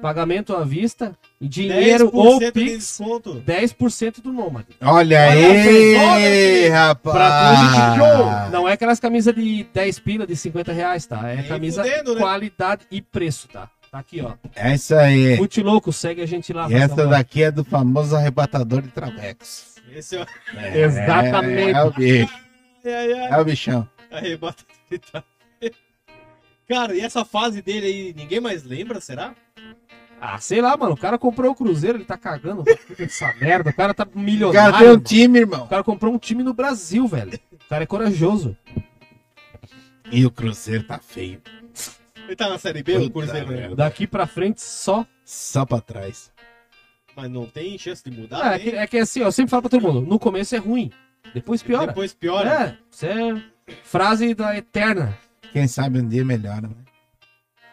Pagamento 0.01 0.55
à 0.57 0.65
vista, 0.65 1.17
dinheiro 1.41 2.11
ou 2.13 2.41
10% 2.41 2.45
de 2.47 2.51
Pix, 2.53 2.73
desconto. 2.73 3.35
10% 3.47 4.21
do 4.21 4.33
Nômade. 4.33 4.67
Olha 4.81 5.21
Olha, 5.21 5.33
aí, 5.33 6.69
rapaz. 6.69 7.97
show. 7.97 8.51
Não 8.51 8.69
é 8.69 8.73
aquelas 8.73 8.99
camisas 8.99 9.33
de 9.33 9.63
10 9.73 9.99
pila, 10.01 10.27
de 10.27 10.35
50 10.35 10.73
reais, 10.73 11.07
tá? 11.07 11.31
É 11.31 11.37
Nem 11.37 11.47
camisa 11.47 11.85
fudendo, 11.85 12.15
né? 12.15 12.21
qualidade 12.21 12.85
e 12.91 13.01
preço, 13.01 13.47
tá? 13.47 13.71
Tá 13.93 13.99
aqui, 13.99 14.23
ó. 14.23 14.33
É 14.57 14.75
isso 14.75 14.95
aí. 14.95 15.37
Fute 15.37 15.63
louco, 15.63 15.93
segue 15.93 16.23
a 16.23 16.27
gente 16.27 16.51
lá. 16.51 16.67
E 16.71 16.73
essa 16.73 16.97
favor. 16.97 17.11
daqui 17.11 17.43
é 17.43 17.51
do 17.51 17.63
famoso 17.63 18.17
arrebatador 18.17 18.81
de 18.81 18.89
travecos. 18.89 19.75
Esse 19.95 20.17
é 20.17 20.23
o. 20.23 20.27
É, 20.59 20.81
Exatamente. 20.81 21.77
É, 21.77 21.83
o 21.85 21.91
bicho, 21.93 22.35
é 22.83 23.39
o 23.39 23.45
bichão. 23.45 23.89
Arrebata 24.11 24.65
de 24.91 24.99
trás. 24.99 25.25
Cara, 26.67 26.95
e 26.95 27.01
essa 27.03 27.23
fase 27.23 27.61
dele 27.61 27.87
aí, 27.87 28.15
ninguém 28.17 28.41
mais 28.41 28.63
lembra, 28.65 28.99
será? 28.99 29.35
Ah, 30.19 30.39
sei 30.39 30.63
lá, 30.63 30.75
mano. 30.75 30.95
O 30.95 30.97
cara 30.97 31.19
comprou 31.19 31.51
o 31.53 31.55
Cruzeiro, 31.55 31.99
ele 31.99 32.05
tá 32.07 32.17
cagando 32.17 32.65
essa 32.99 33.35
merda. 33.35 33.69
O 33.69 33.75
cara 33.75 33.93
tá 33.93 34.09
O 34.15 34.19
milionário. 34.19 34.73
cara 34.73 34.79
tem 34.79 34.87
um 34.89 34.93
mano. 34.93 35.05
time, 35.05 35.39
irmão. 35.41 35.65
O 35.65 35.69
cara 35.69 35.85
comprou 35.85 36.15
um 36.15 36.19
time 36.19 36.43
no 36.43 36.55
Brasil, 36.55 37.07
velho. 37.07 37.39
O 37.53 37.69
cara 37.69 37.83
é 37.83 37.87
corajoso. 37.87 38.57
E 40.11 40.25
o 40.25 40.31
Cruzeiro 40.31 40.85
tá 40.85 40.99
feio. 40.99 41.43
Ele 42.33 42.37
tá 42.39 42.49
na 42.49 42.57
Série 42.57 42.83
B, 42.83 42.97
o 42.97 43.11
Cruzeiro, 43.11 43.51
né? 43.51 43.57
merda. 43.59 43.77
Daqui 43.77 44.07
pra 44.07 44.27
frente 44.27 44.63
só. 44.63 45.07
Só 45.23 45.67
pra 45.67 45.83
trás. 45.83 46.33
Mas 47.15 47.31
não 47.31 47.45
tem 47.47 47.77
chance 47.77 48.03
de 48.03 48.11
mudar, 48.11 48.41
Ah, 48.43 48.55
é, 48.55 48.59
né? 48.59 48.59
que, 48.59 48.71
é 48.71 48.87
que 48.87 48.97
assim, 48.97 49.21
ó, 49.21 49.27
eu 49.27 49.33
sempre 49.33 49.51
falo 49.51 49.61
pra 49.61 49.69
todo 49.69 49.83
mundo: 49.83 50.01
no 50.01 50.19
começo 50.19 50.55
é 50.55 50.59
ruim, 50.59 50.91
depois 51.35 51.63
piora. 51.63 51.89
Depois 51.89 52.15
piora. 52.15 52.51
É, 52.51 52.79
isso 52.91 53.05
é 53.05 53.43
frase 53.85 54.35
da 54.35 54.57
eterna. 54.57 55.15
Quem 55.53 55.69
sabe 55.69 55.99
um 56.01 56.09
dia 56.09 56.25
melhora, 56.25 56.63
né? 56.63 56.75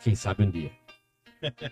Quem 0.04 0.14
sabe 0.14 0.44
um 0.44 0.50
dia. 0.52 0.72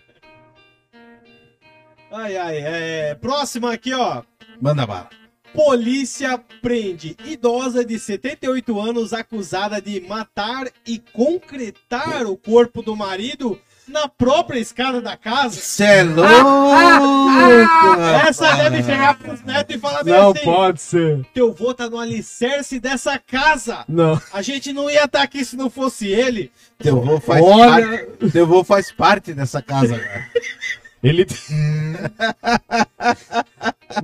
Ai, 2.10 2.38
ai, 2.38 2.56
é. 2.56 3.14
Próxima 3.16 3.70
aqui, 3.74 3.92
ó. 3.92 4.22
Manda 4.58 4.86
bala. 4.86 5.10
Polícia 5.54 6.38
prende 6.62 7.16
idosa 7.24 7.84
de 7.84 7.98
78 7.98 8.80
anos 8.80 9.12
acusada 9.12 9.80
de 9.80 10.00
matar 10.00 10.68
e 10.86 10.98
concretar 11.12 12.26
o 12.26 12.36
corpo 12.36 12.82
do 12.82 12.94
marido 12.94 13.58
na 13.88 14.06
própria 14.06 14.58
escada 14.58 15.00
da 15.00 15.16
casa. 15.16 15.58
Cê 15.58 15.84
é 15.84 16.02
louco! 16.02 16.28
Essa 18.28 18.46
rapaz. 18.50 18.70
deve 18.70 18.82
chegar 18.82 19.18
pros 19.18 19.42
netos 19.42 19.74
e 19.74 19.78
falar 19.78 20.04
bem 20.04 20.12
Não 20.12 20.30
assim: 20.32 20.44
pode 20.44 20.80
ser. 20.82 21.24
teu 21.32 21.52
vô 21.54 21.72
tá 21.72 21.88
no 21.88 21.98
alicerce 21.98 22.78
dessa 22.78 23.18
casa. 23.18 23.84
Não. 23.88 24.20
A 24.32 24.42
gente 24.42 24.72
não 24.74 24.90
ia 24.90 25.04
estar 25.04 25.22
aqui 25.22 25.42
se 25.44 25.56
não 25.56 25.70
fosse 25.70 26.06
ele. 26.08 26.52
Teu 26.78 27.00
vô 27.00 27.18
faz 27.18 27.42
Olha- 27.42 27.86
parte. 27.86 28.30
Teu 28.30 28.46
vô 28.46 28.62
faz 28.62 28.92
parte 28.92 29.32
dessa 29.32 29.62
casa 29.62 29.94
agora. 29.96 30.28
Ele. 31.02 31.26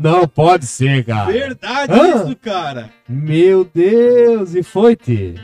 Não 0.01 0.27
pode 0.27 0.67
ser, 0.67 1.05
cara. 1.05 1.31
Verdade 1.31 1.93
Ah. 1.93 2.09
isso, 2.25 2.37
cara. 2.37 2.91
Meu 3.09 3.65
Deus, 3.65 4.55
e 4.55 4.63
foi, 4.63 4.97
T. 4.97 5.35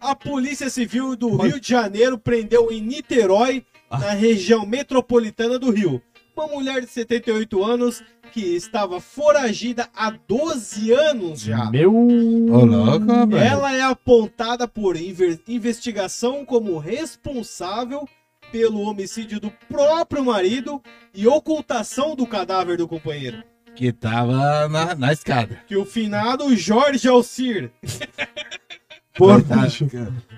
A 0.00 0.14
Polícia 0.14 0.70
Civil 0.70 1.14
do 1.16 1.36
Rio 1.36 1.60
de 1.60 1.68
Janeiro 1.68 2.18
prendeu 2.18 2.70
em 2.70 2.80
Niterói, 2.80 3.64
Ah. 3.90 3.98
na 3.98 4.10
região 4.12 4.64
metropolitana 4.64 5.58
do 5.58 5.70
Rio, 5.70 6.00
uma 6.36 6.46
mulher 6.46 6.80
de 6.80 6.86
78 6.90 7.62
anos 7.62 8.02
que 8.32 8.40
estava 8.54 9.00
foragida 9.00 9.88
há 9.94 10.10
12 10.10 10.92
anos 10.92 11.40
já. 11.40 11.68
Meu. 11.70 11.92
Ô, 11.92 12.64
louco. 12.64 13.36
Ela 13.36 13.74
é 13.74 13.82
apontada 13.82 14.68
por 14.68 14.96
investigação 14.96 16.44
como 16.44 16.78
responsável 16.78 18.08
pelo 18.50 18.80
homicídio 18.80 19.40
do 19.40 19.50
próprio 19.68 20.24
marido 20.24 20.82
e 21.14 21.26
ocultação 21.26 22.14
do 22.14 22.26
cadáver 22.26 22.76
do 22.76 22.88
companheiro. 22.88 23.42
Que 23.74 23.92
tava 23.92 24.68
na, 24.68 24.94
na 24.94 25.12
escada. 25.12 25.60
Que 25.66 25.76
o 25.76 25.84
finado 25.84 26.54
Jorge 26.56 27.08
Alcir 27.08 27.70
Porra, 29.14 29.40
bicho. 29.40 29.86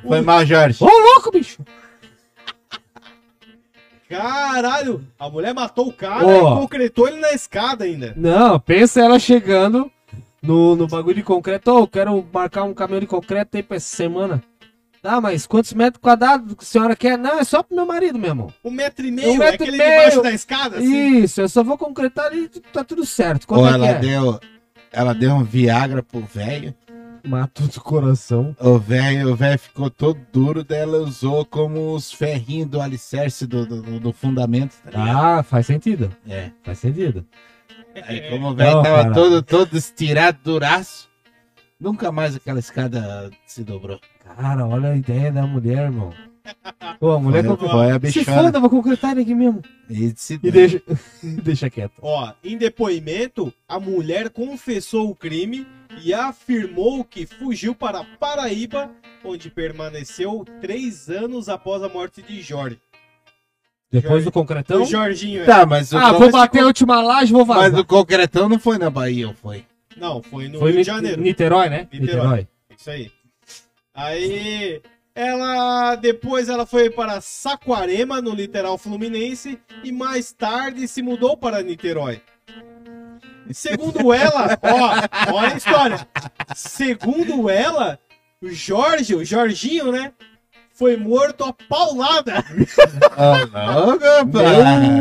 Foi 0.02 0.20
mal, 0.20 0.44
Jorge. 0.44 0.82
Ô, 0.82 0.88
louco, 0.88 1.30
bicho. 1.30 1.62
Caralho, 4.08 5.06
a 5.18 5.30
mulher 5.30 5.54
matou 5.54 5.88
o 5.88 5.92
cara 5.92 6.26
Ó. 6.26 6.56
e 6.56 6.60
concretou 6.60 7.08
ele 7.08 7.18
na 7.18 7.32
escada 7.32 7.84
ainda. 7.84 8.12
Não, 8.16 8.60
pensa 8.60 9.00
ela 9.00 9.18
chegando 9.18 9.90
no, 10.42 10.76
no 10.76 10.86
bagulho 10.86 11.14
de 11.14 11.22
concreto. 11.22 11.70
Ô, 11.70 11.86
quero 11.86 12.26
marcar 12.32 12.64
um 12.64 12.74
caminhão 12.74 13.00
de 13.00 13.06
concreto 13.06 13.56
aí 13.56 13.62
pra 13.62 13.76
essa 13.76 13.96
semana. 13.96 14.42
Ah, 15.04 15.20
mas 15.20 15.46
quantos 15.46 15.72
metros 15.72 16.00
quadrados 16.00 16.54
que 16.54 16.62
a 16.62 16.66
senhora 16.66 16.94
quer? 16.94 17.18
Não, 17.18 17.38
é 17.40 17.44
só 17.44 17.62
pro 17.62 17.74
meu 17.74 17.84
marido, 17.84 18.18
meu 18.18 18.30
irmão. 18.30 18.54
Um 18.64 18.70
metro 18.70 19.04
e 19.04 19.10
meio, 19.10 19.30
Um 19.32 19.36
metro 19.38 19.44
é 19.46 19.54
aquele 19.54 19.76
e 19.76 19.78
meio. 19.78 19.90
debaixo 19.90 20.22
da 20.22 20.30
escada, 20.30 20.76
assim. 20.78 21.18
Isso, 21.22 21.40
eu 21.40 21.48
só 21.48 21.64
vou 21.64 21.76
concretar 21.76 22.32
e 22.32 22.48
tá 22.48 22.84
tudo 22.84 23.04
certo. 23.04 23.46
Quanto 23.46 23.62
Ou 23.62 23.66
é 23.66 23.70
que 23.70 23.74
ela 23.76 23.86
é? 23.88 23.98
deu. 23.98 24.40
Ela 24.92 25.12
deu 25.14 25.32
um 25.32 25.42
Viagra 25.42 26.02
pro 26.02 26.20
velho. 26.20 26.72
Matou 27.24 27.66
do 27.68 27.80
coração. 27.80 28.54
O 28.60 28.78
velho 28.78 29.30
o 29.32 29.36
velho 29.36 29.58
ficou 29.58 29.88
todo 29.88 30.18
duro, 30.32 30.64
daí 30.64 30.80
ela 30.80 30.98
usou 30.98 31.44
como 31.44 31.94
os 31.94 32.12
ferrinhos 32.12 32.68
do 32.68 32.80
alicerce 32.80 33.46
do, 33.46 33.64
do, 33.64 34.00
do- 34.00 34.12
fundamento. 34.12 34.74
Tá? 34.90 35.38
Ah, 35.38 35.42
faz 35.44 35.66
sentido. 35.66 36.14
É. 36.28 36.50
Faz 36.64 36.78
sentido. 36.78 37.24
Aí 38.06 38.28
como 38.28 38.48
o 38.50 38.54
velho 38.54 38.82
tava 38.82 39.02
cara. 39.02 39.14
todo, 39.14 39.40
todo 39.42 39.76
estirado, 39.76 40.38
duraço, 40.42 41.08
nunca 41.78 42.10
mais 42.10 42.34
aquela 42.34 42.58
escada 42.58 43.30
se 43.46 43.62
dobrou. 43.62 44.00
Cara, 44.36 44.66
olha 44.66 44.90
a 44.90 44.96
ideia 44.96 45.30
da 45.32 45.46
mulher, 45.46 45.84
irmão. 45.84 46.12
Pô, 46.98 47.12
a 47.12 47.20
mulher 47.20 47.44
Foi, 47.44 47.56
concre- 47.56 47.68
foi 47.70 47.90
a 47.90 47.94
Se 47.94 47.98
bichona. 48.20 48.42
foda, 48.42 48.60
vou 48.60 48.68
concretar 48.70 49.12
ele 49.12 49.22
aqui 49.22 49.34
mesmo. 49.34 49.62
E, 49.88 50.12
se- 50.16 50.40
E 50.42 50.50
deixa, 50.50 50.82
deixa 51.22 51.70
quieto. 51.70 51.94
Ó, 52.02 52.32
em 52.42 52.56
depoimento, 52.58 53.52
a 53.68 53.78
mulher 53.78 54.28
confessou 54.30 55.08
o 55.10 55.14
crime 55.14 55.66
e 56.02 56.12
afirmou 56.12 57.04
que 57.04 57.26
fugiu 57.26 57.74
para 57.74 58.04
Paraíba, 58.18 58.90
onde 59.24 59.50
permaneceu 59.50 60.44
três 60.60 61.08
anos 61.08 61.48
após 61.48 61.82
a 61.82 61.88
morte 61.88 62.22
de 62.22 62.42
Jorge. 62.42 62.78
Depois 63.90 64.10
Jorge- 64.10 64.24
do 64.24 64.32
concretão. 64.32 64.82
O 64.82 64.86
Jorginho, 64.86 65.42
é. 65.42 65.44
Tá, 65.44 65.66
mas 65.66 65.92
o, 65.92 65.98
Ah, 65.98 66.12
vou 66.12 66.30
bater 66.30 66.62
a 66.62 66.66
última 66.66 67.00
laje, 67.02 67.32
vou 67.32 67.44
vazar. 67.44 67.70
mas 67.70 67.80
o 67.80 67.84
concretão 67.84 68.48
não 68.48 68.58
foi 68.58 68.78
na 68.78 68.88
Bahia, 68.90 69.28
ou 69.28 69.34
foi? 69.34 69.64
Não, 69.96 70.22
foi 70.22 70.48
no 70.48 70.58
Foi 70.58 70.72
Rio 70.72 70.80
de 70.80 70.86
Janeiro. 70.86 71.20
Niterói, 71.20 71.68
né? 71.68 71.86
Niterói. 71.92 72.48
Isso 72.76 72.90
aí. 72.90 73.10
Aí, 73.94 74.80
ela 75.14 75.94
depois 75.96 76.48
ela 76.48 76.64
foi 76.64 76.88
para 76.88 77.20
Saquarema, 77.20 78.22
no 78.22 78.34
litoral 78.34 78.78
fluminense, 78.78 79.60
e 79.84 79.92
mais 79.92 80.32
tarde 80.32 80.88
se 80.88 81.02
mudou 81.02 81.36
para 81.36 81.62
Niterói. 81.62 82.22
Segundo 83.50 84.12
ela, 84.12 84.58
ó, 84.62 85.34
olha 85.34 85.54
a 85.54 85.56
história. 85.56 86.08
Segundo 86.54 87.50
ela, 87.50 87.98
o 88.40 88.48
Jorge, 88.50 89.14
o 89.14 89.24
Jorginho, 89.24 89.92
né, 89.92 90.12
foi 90.72 90.96
morto 90.96 91.44
a 91.44 91.52
paulada. 91.52 92.44
Ah. 93.16 93.38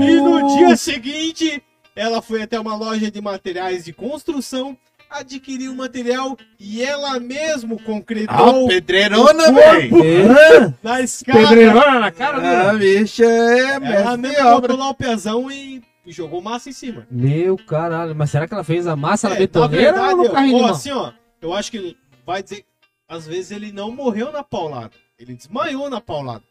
E 0.06 0.16
no 0.20 0.58
dia 0.58 0.76
seguinte, 0.76 1.64
ela 1.96 2.22
foi 2.22 2.42
até 2.42 2.60
uma 2.60 2.76
loja 2.76 3.10
de 3.10 3.22
materiais 3.22 3.86
de 3.86 3.94
construção, 3.94 4.78
adquiriu 5.12 5.72
o 5.72 5.76
material 5.76 6.38
e 6.60 6.82
ela 6.84 7.20
mesmo 7.20 7.78
Ah, 7.82 7.86
concretou 7.86 8.68
pedreirona, 8.68 9.50
o 9.50 9.54
velho. 9.54 10.74
na 10.82 11.02
escada. 11.02 11.40
Pedreirona 11.40 12.00
na 12.00 12.12
cara 12.12 12.70
Ah, 12.70 12.74
bicha, 12.74 13.26
é 13.26 13.76
Ela 13.76 14.18
mesmo 14.18 14.48
obra. 14.48 14.70
botou 14.70 14.78
lá 14.78 14.90
o 14.90 14.94
pezão 14.96 15.52
e 15.52 15.82
jogou 16.08 16.42
massa 16.42 16.70
em 16.70 16.74
cima. 16.74 17.06
Meu 17.12 17.58
caralho, 17.58 18.16
mas 18.16 18.30
será 18.32 18.48
que 18.48 18.54
ela 18.54 18.64
fez 18.64 18.88
a 18.88 18.96
massa 18.96 19.30
na 19.30 19.36
É, 19.36 19.40
betoneira 19.40 19.92
na 19.94 20.10
ou 20.10 20.18
no 20.18 20.24
verdade, 20.24 20.34
carrinho 20.36 20.58
de 20.58 20.64
ó, 20.64 20.66
mão? 20.68 20.72
assim, 20.76 20.92
ó, 20.92 21.12
eu 21.42 21.54
acho 21.54 21.72
que 21.72 21.96
vai 22.26 22.42
dizer, 22.42 22.64
às 23.08 23.28
vezes 23.28 23.52
ele 23.52 23.72
não 23.72 23.92
morreu 23.92 24.32
na 24.32 24.44
paulada. 24.44 24.92
Ele 25.20 25.34
desmaiou 25.36 25.90
na 25.90 26.02
paulada. 26.02 26.44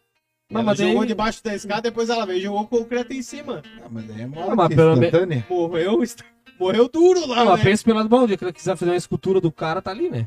Não, 0.50 0.60
ela 0.60 0.70
mas 0.70 0.78
jogou 0.78 0.98
daí- 1.00 1.08
debaixo 1.08 1.44
da 1.44 1.54
escada, 1.54 1.82
depois 1.82 2.08
ela 2.10 2.26
veio 2.26 2.38
e 2.38 2.42
jogou 2.42 2.62
o 2.62 2.66
concreto 2.66 3.12
em 3.12 3.22
cima. 3.22 3.62
Ah, 3.84 3.86
mas 3.90 4.04
daí 4.04 4.20
é 4.20 4.24
Ah, 4.24 4.28
morte 4.28 4.54
mas 4.56 4.74
pelo 4.74 4.96
me- 4.96 5.06
instantânea. 5.06 5.46
Morreu, 5.48 6.02
est- 6.02 6.24
morreu 6.60 6.88
duro 6.88 7.26
lá, 7.26 7.40
Ah, 7.40 7.44
mas 7.46 7.58
né? 7.58 7.64
pensa 7.64 7.84
pelo 7.84 7.96
lado 7.96 8.08
bom, 8.08 8.22
o 8.24 8.26
dia 8.26 8.36
que 8.36 8.44
ela 8.44 8.52
quiser 8.52 8.76
fazer 8.76 8.90
uma 8.90 8.96
escultura 8.96 9.40
do 9.40 9.50
cara, 9.50 9.80
tá 9.82 9.90
ali, 9.90 10.08
né? 10.10 10.26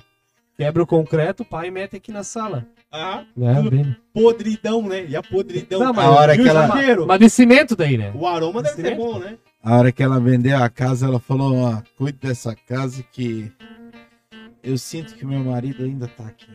Quebra 0.57 0.83
o 0.83 0.87
concreto, 0.87 1.45
pai, 1.45 1.67
e 1.67 1.71
mete 1.71 1.95
aqui 1.95 2.11
na 2.11 2.23
sala. 2.23 2.65
Ah, 2.91 3.23
É, 3.39 3.69
bem. 3.69 3.95
podridão, 4.13 4.81
né? 4.83 5.05
E 5.05 5.15
a 5.15 5.23
podridão. 5.23 5.79
Não, 5.79 5.93
mas 5.93 6.05
a 6.05 6.11
hora 6.11 6.33
o 6.33 6.35
que 6.35 6.47
ela- 6.47 6.71
cheiro? 6.77 7.07
Mas 7.07 7.19
de 7.19 7.29
cimento 7.29 7.75
daí, 7.75 7.97
né? 7.97 8.11
O 8.15 8.27
aroma 8.27 8.61
deve 8.61 8.75
ser 8.75 8.83
Cimento? 8.83 8.97
bom, 8.97 9.17
né? 9.19 9.37
A 9.63 9.77
hora 9.77 9.91
que 9.91 10.03
ela 10.03 10.19
vendeu 10.19 10.57
a 10.61 10.69
casa, 10.69 11.07
ela 11.07 11.19
falou, 11.19 11.55
ó, 11.57 11.81
cuide 11.97 12.19
dessa 12.19 12.55
casa 12.55 13.01
que 13.11 13.51
eu 14.61 14.77
sinto 14.77 15.15
que 15.15 15.25
meu 15.25 15.43
marido 15.43 15.83
ainda 15.83 16.07
tá 16.07 16.25
aqui. 16.27 16.47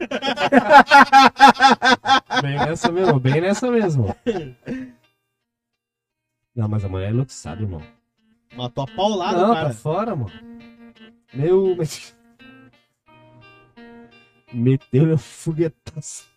Bem 2.42 2.56
nessa 2.58 2.92
mesmo, 2.92 3.18
bem 3.20 3.40
nessa 3.40 3.70
mesmo. 3.70 4.14
Não, 6.54 6.68
mas 6.68 6.84
a 6.84 6.88
mulher 6.88 7.08
é 7.08 7.10
enlouquecida, 7.10 7.60
irmão. 7.62 7.82
Matou 8.56 8.84
a 8.84 8.86
paulada, 8.96 9.46
Não, 9.46 9.54
cara. 9.54 9.68
tá 9.68 9.74
fora, 9.74 10.16
mano. 10.16 10.30
Meu. 11.32 11.76
Meteu 14.52 15.06
meu 15.06 15.18
foguetaço. 15.18 16.28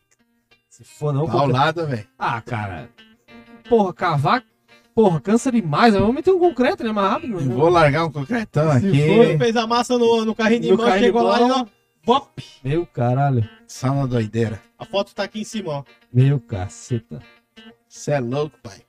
Se 0.69 0.83
for 0.83 1.13
não, 1.13 1.27
Paulada, 1.27 1.85
velho. 1.85 2.07
Ah, 2.17 2.41
cara. 2.41 2.89
Porra, 3.69 3.93
cavar. 3.93 4.43
Porra, 4.95 5.19
cansa 5.21 5.51
demais. 5.51 5.93
Eu 5.93 6.01
vou 6.01 6.13
meter 6.13 6.31
um 6.31 6.39
concreto, 6.39 6.83
né? 6.83 6.91
Mais 6.91 7.11
rápido. 7.11 7.39
né? 7.39 7.53
Vou 7.53 7.69
largar 7.69 8.05
um 8.05 8.11
concretão 8.11 8.71
Se 8.71 8.87
aqui. 8.87 8.99
Ele 8.99 9.37
fez 9.37 9.55
a 9.55 9.67
massa 9.67 9.97
no, 9.97 10.25
no 10.25 10.33
carrinho 10.33 10.61
de 10.61 10.71
No 10.71 10.77
mão, 10.77 10.91
chegou 10.97 11.21
lá 11.21 11.39
e 11.39 11.51
ó, 11.51 11.65
vop. 12.03 12.43
Meu 12.63 12.85
caralho. 12.87 13.47
Só 13.67 13.93
na 13.93 14.05
doideira. 14.07 14.59
A 14.79 14.85
foto 14.85 15.13
tá 15.13 15.23
aqui 15.23 15.41
em 15.41 15.43
cima, 15.43 15.71
ó. 15.71 15.83
Meu 16.11 16.39
caceta. 16.39 17.21
Você 17.87 18.11
é 18.11 18.19
louco, 18.19 18.57
pai. 18.63 18.81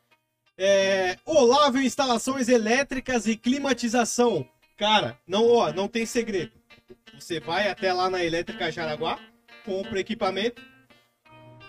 É, 0.58 1.16
Olávio 1.24 1.80
Instalações 1.80 2.48
Elétricas 2.48 3.26
e 3.28 3.36
Climatização. 3.36 4.44
Cara, 4.76 5.16
não, 5.26 5.46
ó, 5.46 5.72
não 5.72 5.86
tem 5.86 6.04
segredo. 6.04 6.52
Você 7.18 7.38
vai 7.40 7.68
até 7.70 7.92
lá 7.92 8.10
na 8.10 8.24
Elétrica 8.24 8.70
Jaraguá, 8.70 9.18
compra 9.64 10.00
equipamento, 10.00 10.60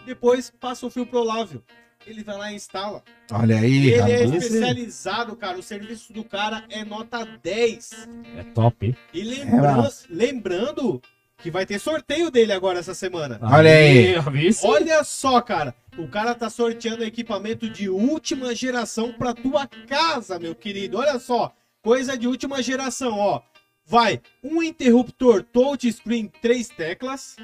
depois 0.06 0.52
passa 0.60 0.86
o 0.86 0.90
fio 0.90 1.06
pro 1.06 1.20
Olávio. 1.20 1.64
Ele 2.08 2.24
vai 2.24 2.38
lá 2.38 2.52
e 2.52 2.56
instala. 2.56 3.04
Olha 3.32 3.60
aí, 3.60 3.92
Ele 3.92 4.12
é 4.12 4.24
especializado, 4.24 5.36
cara. 5.36 5.58
O 5.60 5.64
serviço 5.64 6.12
do 6.12 6.24
cara 6.24 6.66
é 6.70 6.84
nota 6.84 7.24
10. 7.44 8.08
É 8.38 8.44
top? 8.56 8.96
E 9.14 9.22
lembra- 9.22 9.76
massa. 9.78 10.08
lembrando 10.10 11.02
que 11.42 11.50
vai 11.50 11.66
ter 11.66 11.80
sorteio 11.80 12.30
dele 12.30 12.52
agora 12.54 12.80
essa 12.80 12.94
semana. 12.94 13.40
Olha 13.42 13.72
aí. 13.72 14.16
Olha 14.64 15.04
só, 15.04 15.42
cara. 15.42 15.74
O 15.98 16.08
cara 16.08 16.36
tá 16.36 16.50
sorteando 16.50 17.04
equipamento 17.04 17.70
de 17.70 17.90
última 17.90 18.54
geração 18.56 19.12
pra 19.14 19.34
tua 19.34 19.68
casa, 19.88 20.38
meu 20.40 20.54
querido. 20.56 20.98
Olha 20.98 21.18
só. 21.20 21.54
Coisa 21.82 22.18
de 22.18 22.28
última 22.28 22.62
geração, 22.62 23.18
ó. 23.18 23.42
Vai 23.86 24.22
um 24.44 24.62
interruptor 24.62 25.42
touchscreen, 25.44 26.32
três 26.42 26.68
teclas. 26.68 27.36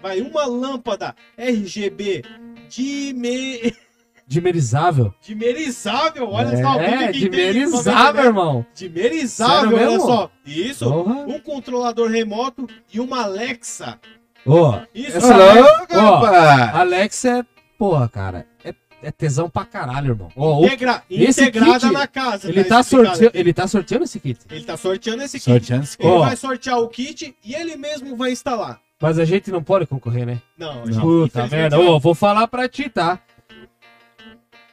Vai 0.00 0.20
uma 0.20 0.46
lâmpada 0.46 1.14
RGB 1.36 2.22
dime- 2.68 3.74
Dimerizável. 4.28 5.14
dimerizável. 5.22 6.28
Olha 6.30 6.62
só. 6.62 6.74
É, 6.78 6.90
que 7.12 7.24
entende 7.24 7.30
dimerizável, 7.30 8.20
né? 8.22 8.26
irmão. 8.28 8.66
Dimerizável, 8.74 9.70
Sério 9.70 9.76
olha 9.76 9.86
mesmo? 9.90 10.06
só. 10.06 10.30
Isso. 10.44 10.84
Porra. 10.84 11.14
Um 11.14 11.38
controlador 11.40 12.10
remoto 12.10 12.68
e 12.92 13.00
uma 13.00 13.22
Alexa. 13.22 13.98
Ô, 14.44 14.74
Isso. 14.94 15.16
Essa 15.16 15.32
Alexa- 15.34 15.60
louco, 15.60 15.96
ó, 15.96 16.18
rapaz. 16.20 16.74
Alex 16.74 17.24
é. 17.24 17.42
Porra, 17.78 18.08
cara. 18.08 18.46
É, 18.64 18.74
é 19.02 19.10
tesão 19.10 19.48
pra 19.48 19.64
caralho, 19.64 20.10
irmão. 20.10 20.28
Ó, 20.36 20.60
o- 20.60 20.66
Integra- 20.66 21.02
esse 21.10 21.40
integrada 21.42 21.80
kit, 21.80 21.92
na 21.92 22.06
casa. 22.06 22.48
ele, 22.50 22.64
tá 22.64 22.80
explicado 22.80 23.16
sorteando, 23.16 23.38
ele 23.38 23.52
tá 23.54 23.66
sorteando 23.66 24.04
esse 24.04 24.20
kit. 24.20 24.40
Ele 24.50 24.64
tá 24.64 24.76
sorteando 24.76 25.22
esse 25.22 25.38
kit. 25.38 25.44
Sorteando 25.50 25.84
esse 25.84 25.96
Ele 25.98 26.08
Ó. 26.10 26.18
vai 26.20 26.36
sortear 26.36 26.78
o 26.78 26.88
kit 26.88 27.34
e 27.42 27.54
ele 27.54 27.76
mesmo 27.76 28.14
vai 28.16 28.30
instalar. 28.32 28.78
Mas 29.00 29.18
a 29.18 29.24
gente 29.24 29.50
não 29.52 29.62
pode 29.62 29.86
concorrer, 29.86 30.26
né? 30.26 30.42
Não, 30.58 30.82
a 30.82 30.86
gente, 30.86 31.00
Puta 31.00 31.46
merda. 31.46 31.76
não. 31.78 31.86
Ô, 31.86 32.00
vou 32.00 32.14
falar 32.16 32.48
pra 32.48 32.68
ti, 32.68 32.90
tá? 32.90 33.20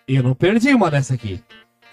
Eu 0.08 0.24
não 0.24 0.34
perdi 0.36 0.74
uma 0.74 0.92
dessa 0.92 1.14
aqui. 1.14 1.42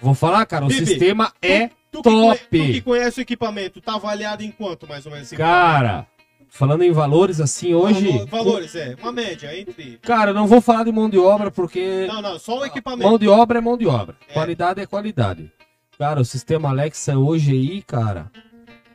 Vou 0.01 0.13
falar, 0.13 0.45
cara, 0.45 0.65
o 0.65 0.67
Bibi, 0.67 0.85
sistema 0.85 1.31
é 1.41 1.69
Tu 1.91 2.01
que, 2.01 2.09
conhe- 2.09 2.27
top. 2.37 2.39
tu 2.67 2.73
que 2.73 2.81
conhece 2.81 3.19
o 3.19 3.21
equipamento, 3.21 3.81
tá 3.81 3.95
avaliado 3.95 4.43
em 4.43 4.51
quanto 4.51 4.87
mais 4.87 5.05
ou 5.05 5.11
menos 5.11 5.27
esse 5.27 5.35
Cara, 5.37 6.05
falando 6.49 6.83
em 6.83 6.91
valores 6.91 7.39
assim, 7.39 7.73
hoje. 7.73 7.99
equipamento? 8.07 8.27
Valo- 8.31 8.43
Valores, 8.45 8.75
é. 8.75 8.95
Uma 9.01 9.11
média 9.11 9.57
entre. 9.57 9.97
Cara, 10.01 10.31
eu 10.31 10.33
não 10.35 10.45
vou 10.47 10.59
falar 10.61 10.83
de 10.83 10.91
mão 10.91 11.09
de 11.09 11.17
obra 11.17 11.49
porque. 11.49 12.05
Não, 12.07 12.21
não, 12.21 12.37
só 12.39 12.59
o 12.59 12.65
equipamento. 12.65 13.07
Mão 13.09 13.17
de 13.17 13.27
obra 13.27 13.59
é 13.59 13.61
mão 13.61 13.77
de 13.77 13.87
obra. 13.87 14.15
É. 14.27 14.33
Qualidade 14.33 14.81
é 14.81 14.85
qualidade. 14.85 15.51
Cara, 15.97 16.19
o 16.19 16.25
sistema 16.25 16.69
Alexa 16.69 17.17
hoje 17.17 17.51
aí, 17.51 17.81
cara, 17.83 18.29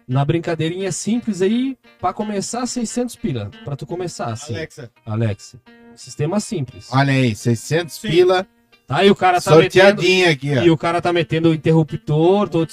na 0.07 0.25
brincadeirinha 0.25 0.91
simples 0.93 1.41
aí, 1.41 1.79
pra 2.01 2.13
começar 2.13 2.67
600 2.67 3.15
pila, 3.17 3.51
pra 3.65 3.77
tu 3.77 3.87
começar 3.87 4.27
assim. 4.27 4.55
Alexa. 4.55 4.91
Alexa. 5.07 5.61
Sistema 5.95 6.39
simples. 6.41 6.89
Olha 6.93 7.13
aí, 7.13 7.35
600 7.35 7.95
Sim. 7.95 8.09
pila, 8.09 8.47
Tá, 8.89 9.05
e 9.05 9.11
o 9.11 9.15
cara 9.15 9.39
tá 9.39 9.51
metendo 9.51 10.01
sorteadinho 10.01 10.31
aqui, 10.31 10.57
ó. 10.57 10.63
e 10.63 10.71
o 10.71 10.77
cara 10.79 11.03
tá 11.03 11.13
metendo 11.13 11.51
o 11.51 11.55
interruptor, 11.55 12.49
Todo. 12.49 12.67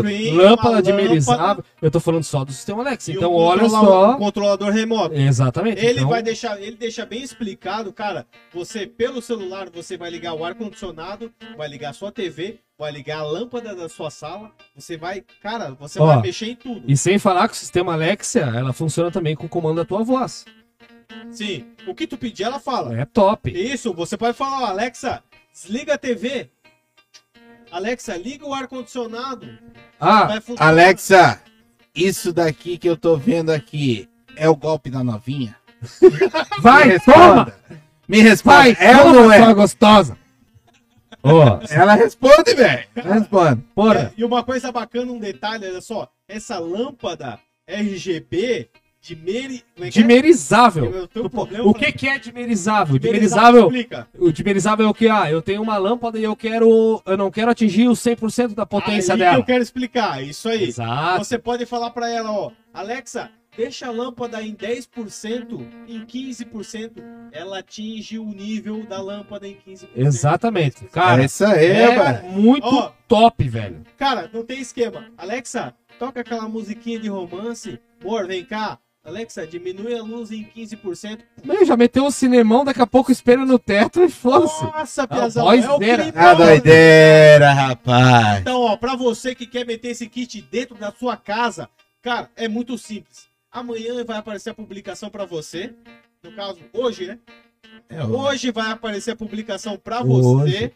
Uma 0.00 0.40
lâmpada 0.40 0.52
lâmpada 0.52 0.82
dimerizável. 0.82 1.64
Eu 1.82 1.90
tô 1.90 1.98
falando 1.98 2.22
só 2.22 2.44
do 2.44 2.52
sistema 2.52 2.80
Alexa. 2.80 3.10
e 3.10 3.16
Então 3.16 3.34
olha 3.34 3.68
só. 3.68 4.16
controlador 4.16 4.70
remoto. 4.70 5.16
Exatamente. 5.16 5.84
Ele 5.84 5.98
então, 5.98 6.08
vai 6.08 6.22
deixar, 6.22 6.62
ele 6.62 6.76
deixa 6.76 7.04
bem 7.04 7.24
explicado, 7.24 7.92
cara. 7.92 8.24
Você 8.54 8.86
pelo 8.86 9.20
celular 9.20 9.68
você 9.68 9.96
vai 9.96 10.10
ligar 10.10 10.32
o 10.32 10.44
ar 10.44 10.54
condicionado, 10.54 11.32
vai 11.56 11.66
ligar 11.66 11.90
a 11.90 11.92
sua 11.92 12.12
TV, 12.12 12.60
vai 12.78 12.92
ligar 12.92 13.18
a 13.18 13.24
lâmpada 13.24 13.74
da 13.74 13.88
sua 13.88 14.10
sala. 14.10 14.52
Você 14.76 14.96
vai, 14.96 15.24
cara, 15.42 15.72
você 15.72 15.98
Ó, 15.98 16.06
vai 16.06 16.22
mexer 16.22 16.50
em 16.50 16.54
tudo. 16.54 16.84
E 16.86 16.96
sem 16.96 17.18
falar 17.18 17.48
que 17.48 17.54
o 17.54 17.58
sistema 17.58 17.94
Alexa, 17.94 18.38
ela 18.38 18.72
funciona 18.72 19.10
também 19.10 19.34
com 19.34 19.46
o 19.46 19.48
comando 19.48 19.78
da 19.78 19.84
tua 19.84 20.04
voz. 20.04 20.44
Sim. 21.30 21.66
O 21.86 21.94
que 21.94 22.06
tu 22.06 22.16
pedir, 22.16 22.44
ela 22.44 22.58
fala. 22.60 22.98
É 22.98 23.04
top. 23.04 23.50
Isso, 23.50 23.92
você 23.92 24.16
pode 24.16 24.36
falar, 24.36 24.62
ó, 24.62 24.66
Alexa, 24.66 25.22
desliga 25.52 25.94
a 25.94 25.98
TV. 25.98 26.50
Alexa, 27.70 28.16
liga 28.16 28.46
o 28.46 28.52
ar 28.52 28.68
condicionado. 28.68 29.48
Ah. 29.98 30.28
Alexa, 30.58 31.40
isso 31.94 32.32
daqui 32.32 32.76
que 32.76 32.88
eu 32.88 32.96
tô 32.96 33.16
vendo 33.16 33.50
aqui 33.50 34.08
é 34.36 34.48
o 34.48 34.56
golpe 34.56 34.90
da 34.90 35.02
novinha? 35.02 35.56
vai, 36.60 36.88
Me 36.88 37.00
toma! 37.00 37.44
responda. 37.44 37.58
Me 38.08 38.20
responda. 38.20 38.56
Vai, 38.56 38.76
é 38.78 38.96
ou 38.96 39.02
toma, 39.14 39.38
não 39.38 39.50
é? 39.50 39.54
gostosa. 39.54 40.18
Ó, 41.22 41.60
Ela 41.70 41.94
responde, 41.94 42.52
velho. 42.54 42.84
Responde. 42.96 43.62
porra. 43.74 44.12
E 44.16 44.24
uma 44.24 44.42
coisa 44.42 44.72
bacana, 44.72 45.12
um 45.12 45.18
detalhe, 45.20 45.66
olha 45.66 45.80
só. 45.80 46.10
Essa 46.28 46.58
lâmpada 46.58 47.38
RGB 47.66 48.68
dimeri... 49.02 49.64
é 49.76 49.90
que 49.90 49.98
é? 49.98 50.02
Dimerizável. 50.02 51.08
Problema 51.30 51.68
O 51.68 51.74
que, 51.74 51.90
que 51.92 52.08
é 52.08 52.18
dimerizável? 52.18 52.98
Dimerizável. 52.98 53.68
O 54.18 54.32
dimerizável 54.32 54.86
é 54.86 54.88
o 54.88 54.94
que? 54.94 55.08
Ah, 55.08 55.30
eu 55.30 55.42
tenho 55.42 55.60
uma 55.60 55.76
lâmpada 55.76 56.18
e 56.18 56.22
eu 56.22 56.36
quero. 56.36 57.02
Eu 57.04 57.16
não 57.16 57.30
quero 57.30 57.50
atingir 57.50 57.88
o 57.88 57.92
100% 57.92 58.54
da 58.54 58.64
potência 58.64 59.14
Aí 59.14 59.18
que 59.18 59.24
dela. 59.24 59.38
eu 59.38 59.44
quero 59.44 59.62
explicar, 59.62 60.22
isso 60.22 60.48
aí. 60.48 60.64
Exato. 60.68 61.24
Você 61.24 61.36
pode 61.36 61.66
falar 61.66 61.90
pra 61.90 62.08
ela, 62.08 62.30
ó, 62.30 62.52
Alexa, 62.72 63.30
deixa 63.56 63.88
a 63.88 63.90
lâmpada 63.90 64.40
em 64.40 64.54
10%, 64.54 65.66
em 65.88 66.06
15%, 66.06 66.92
ela 67.32 67.58
atinge 67.58 68.18
o 68.18 68.26
nível 68.26 68.86
da 68.86 69.02
lâmpada 69.02 69.48
em 69.48 69.56
15%. 69.66 69.88
Exatamente. 69.96 70.84
Cara, 70.86 71.22
é 71.22 71.24
isso 71.26 71.44
aí, 71.44 71.66
é 71.66 71.98
velho. 71.98 72.28
muito 72.30 72.66
Ó. 72.66 72.92
top, 73.08 73.48
velho. 73.48 73.82
Cara, 73.98 74.30
não 74.32 74.44
tem 74.44 74.60
esquema. 74.60 75.06
Alexa, 75.18 75.74
toca 75.98 76.20
aquela 76.20 76.48
musiquinha 76.48 77.00
de 77.00 77.08
romance. 77.08 77.80
Amor, 78.00 78.26
vem 78.26 78.44
cá. 78.44 78.78
Alexa, 79.04 79.44
diminui 79.46 79.94
a 79.98 80.02
luz 80.02 80.30
em 80.30 80.44
15%. 80.44 81.18
Meu, 81.44 81.64
já 81.66 81.76
meteu 81.76 82.06
o 82.06 82.10
cinemão, 82.12 82.64
daqui 82.64 82.80
a 82.80 82.86
pouco 82.86 83.10
espelho 83.10 83.44
no 83.44 83.58
teto 83.58 84.00
e 84.00 84.08
foda-se. 84.08 84.62
Nossa, 84.62 85.02
Ah, 85.02 85.06
Piazão, 85.08 85.44
voz 85.44 85.64
é 85.64 85.68
o 85.68 85.72
A 85.72 86.30
ó. 86.30 86.34
doideira, 86.34 87.52
rapaz. 87.52 88.40
Então, 88.40 88.60
ó, 88.60 88.76
pra 88.76 88.94
você 88.94 89.34
que 89.34 89.44
quer 89.44 89.66
meter 89.66 89.88
esse 89.88 90.06
kit 90.08 90.40
dentro 90.42 90.76
da 90.76 90.92
sua 90.92 91.16
casa, 91.16 91.68
cara, 92.00 92.30
é 92.36 92.46
muito 92.46 92.78
simples. 92.78 93.26
Amanhã 93.50 94.04
vai 94.04 94.18
aparecer 94.18 94.50
a 94.50 94.54
publicação 94.54 95.10
pra 95.10 95.24
você. 95.24 95.74
No 96.22 96.30
caso, 96.36 96.60
hoje, 96.72 97.06
né? 97.08 97.18
É, 97.88 98.00
ó. 98.00 98.06
Hoje 98.06 98.52
vai 98.52 98.70
aparecer 98.70 99.10
a 99.10 99.16
publicação 99.16 99.76
pra 99.76 100.00
Hoje. 100.04 100.52
você. 100.52 100.72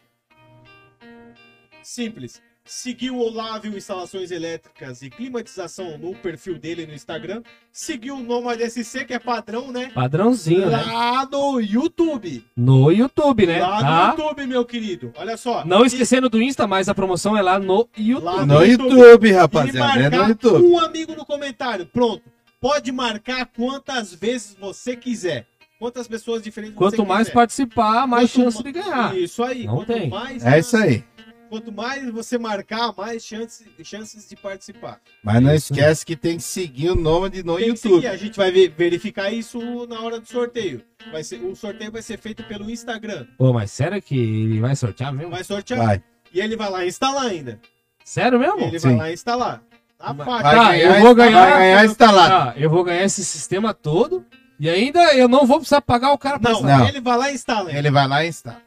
Simples. 1.81 2.43
Seguiu 2.69 3.15
o 3.15 3.21
Olávio 3.25 3.77
Instalações 3.77 4.33
Elétricas 4.33 5.01
e 5.01 5.09
Climatização 5.09 5.97
no 5.99 6.15
perfil 6.17 6.59
dele 6.59 6.85
no 6.85 6.93
Instagram. 6.93 7.41
Seguiu 7.71 8.17
o 8.17 8.23
Nomad 8.23 8.61
SC, 8.61 9.05
que 9.05 9.15
é 9.15 9.21
padrão, 9.21 9.71
né? 9.71 9.93
Padrãozinho, 9.95 10.69
né? 10.69 10.83
Lá 10.85 11.25
no 11.31 11.61
YouTube. 11.61 12.45
No 12.57 12.91
YouTube, 12.91 13.47
né? 13.47 13.61
Lá 13.61 13.81
Tá? 13.81 14.07
no 14.17 14.23
YouTube, 14.25 14.47
meu 14.49 14.65
querido. 14.65 15.13
Olha 15.17 15.37
só. 15.37 15.65
Não 15.65 15.85
E- 15.85 15.87
esquecendo 15.87 16.29
do 16.29 16.43
Insta, 16.43 16.67
mas 16.67 16.89
a 16.89 16.95
promoção 16.95 17.37
é 17.37 17.43
lá 17.43 17.57
no 17.61 17.89
YouTube. 17.97 18.25
Lá 18.25 18.45
No 18.45 18.65
YouTube, 18.65 19.31
rapaziada. 19.31 20.01
e 20.01 20.05
É 20.05 20.11
no 20.11 20.29
YouTube. 20.29 20.65
um 20.67 20.79
amigo 20.81 21.15
no 21.15 21.25
comentário. 21.25 21.87
Pronto. 21.87 22.23
Pode 22.61 22.91
marcar 22.91 23.47
quantas 23.47 24.13
vezes 24.13 24.57
você 24.59 24.97
quiser. 24.97 25.47
Quantas 25.79 26.09
pessoas 26.09 26.43
diferentes 26.43 26.75
Quanto 26.75 26.97
você 26.97 27.05
mais 27.05 27.29
quiser. 27.29 27.35
participar, 27.35 28.07
mais 28.09 28.33
Quanto 28.33 28.45
chance 28.45 28.57
ma- 28.57 28.63
de 28.65 28.73
ganhar. 28.73 29.17
Isso 29.17 29.43
aí. 29.45 29.67
Não 29.67 29.77
quanto 29.77 29.87
tem. 29.93 30.09
mais 30.09 30.45
É 30.45 30.59
isso 30.59 30.75
aí. 30.77 31.05
Quanto 31.49 31.71
mais 31.73 32.11
você 32.11 32.37
marcar, 32.39 32.93
mais 32.97 33.25
chances, 33.25 33.67
chances 33.85 34.29
de 34.29 34.35
participar. 34.37 35.01
Mas 35.23 35.41
não 35.43 35.55
Isso. 35.55 35.73
esquece 35.73 36.05
que 36.05 36.17
tem 36.17 36.37
que 36.39 36.43
seguir 36.43 36.91
o 36.91 36.95
nome 36.97 37.31
de 37.31 37.43
no 37.43 37.57
Tem 37.57 37.69
YouTube. 37.69 37.95
seguir. 38.03 38.07
A 38.09 38.17
gente 38.17 38.37
vai 38.37 38.51
ver- 38.51 38.73
verificar 38.77 39.31
isso 39.33 39.59
na 39.87 40.01
hora 40.01 40.19
do 40.19 40.27
sorteio. 40.27 40.83
Vai 41.13 41.23
ser, 41.23 41.37
o 41.37 41.55
sorteio 41.55 41.93
vai 41.93 42.03
ser 42.03 42.19
feito 42.19 42.43
pelo 42.45 42.69
Instagram. 42.71 43.27
Pô, 43.39 43.53
mas 43.53 43.71
sério 43.71 44.01
que 44.03 44.17
ele 44.19 44.61
vai 44.61 44.75
sortear 44.75 45.13
mesmo? 45.13 45.31
Vai 45.31 45.45
sortear. 45.45 45.87
Vai. 45.87 46.03
E 46.33 46.41
ele 46.41 46.57
vai 46.57 46.69
lá 46.71 46.85
instalar 46.85 47.27
ainda. 47.27 47.61
Sério 48.05 48.39
mesmo? 48.39 48.61
Ele 48.61 48.79
Sim. 48.81 48.89
vai 48.89 48.97
lá 48.97 49.13
instalar. 49.13 49.63
A 49.99 50.13
Mas- 50.13 50.27
parte. 50.27 50.43
Vai 50.43 50.55
Tá, 50.57 50.71
ganhar, 50.73 50.97
eu 50.99 51.01
vou 51.03 51.15
ganhar- 51.15 51.49
Vai 51.51 51.59
ganhar 51.59 51.85
instalado. 51.87 52.29
Tá, 52.29 52.55
eu 52.61 52.69
vou 52.69 52.85
ganhar 52.85 53.05
esse 53.05 53.25
sistema 53.25 53.73
todo 53.73 54.27
e 54.61 54.69
ainda 54.69 55.15
eu 55.15 55.27
não 55.29 55.47
vou 55.47 55.57
precisar 55.59 55.81
pagar 55.81 56.13
o 56.13 56.19
cara 56.19 56.39
pra 56.39 56.51
Não, 56.51 56.59
instalar. 56.59 56.79
Não. 56.81 56.89
ele 56.89 57.01
vai 57.01 57.17
lá 57.17 57.31
e 57.31 57.35
instala. 57.35 57.73
Ele 57.73 57.91
vai 57.91 58.07
lá 58.07 58.25
e 58.25 58.29
instala. 58.29 58.66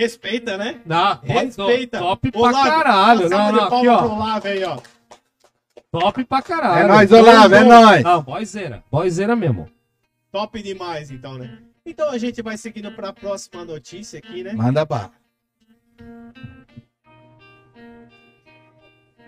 Respeita, 0.00 0.56
né? 0.56 0.80
Não, 0.86 1.20
Respeita. 1.22 1.98
top 1.98 2.30
pra 2.32 2.40
Olavo, 2.40 2.70
caralho. 2.70 3.28
Não, 3.28 3.52
não, 3.52 3.64
aqui, 3.64 3.88
ó. 3.88 4.04
Olavo 4.06 4.48
aí, 4.48 4.64
ó. 4.64 4.78
Top 5.90 6.24
pra 6.24 6.40
caralho. 6.40 6.84
É 6.84 6.88
nóis, 6.88 7.12
Olavo, 7.12 7.54
é 7.54 7.64
nóis. 7.64 8.02
Não, 8.02 8.22
boyzeira. 8.22 8.82
Boyzeira 8.90 9.36
mesmo. 9.36 9.68
Top 10.32 10.62
demais, 10.62 11.10
então, 11.10 11.34
né? 11.34 11.58
Então 11.84 12.08
a 12.08 12.16
gente 12.16 12.40
vai 12.40 12.56
seguindo 12.56 12.90
para 12.92 13.10
a 13.10 13.12
próxima 13.12 13.62
notícia 13.62 14.18
aqui, 14.18 14.42
né? 14.42 14.54
Manda 14.54 14.86
bala. 14.86 15.12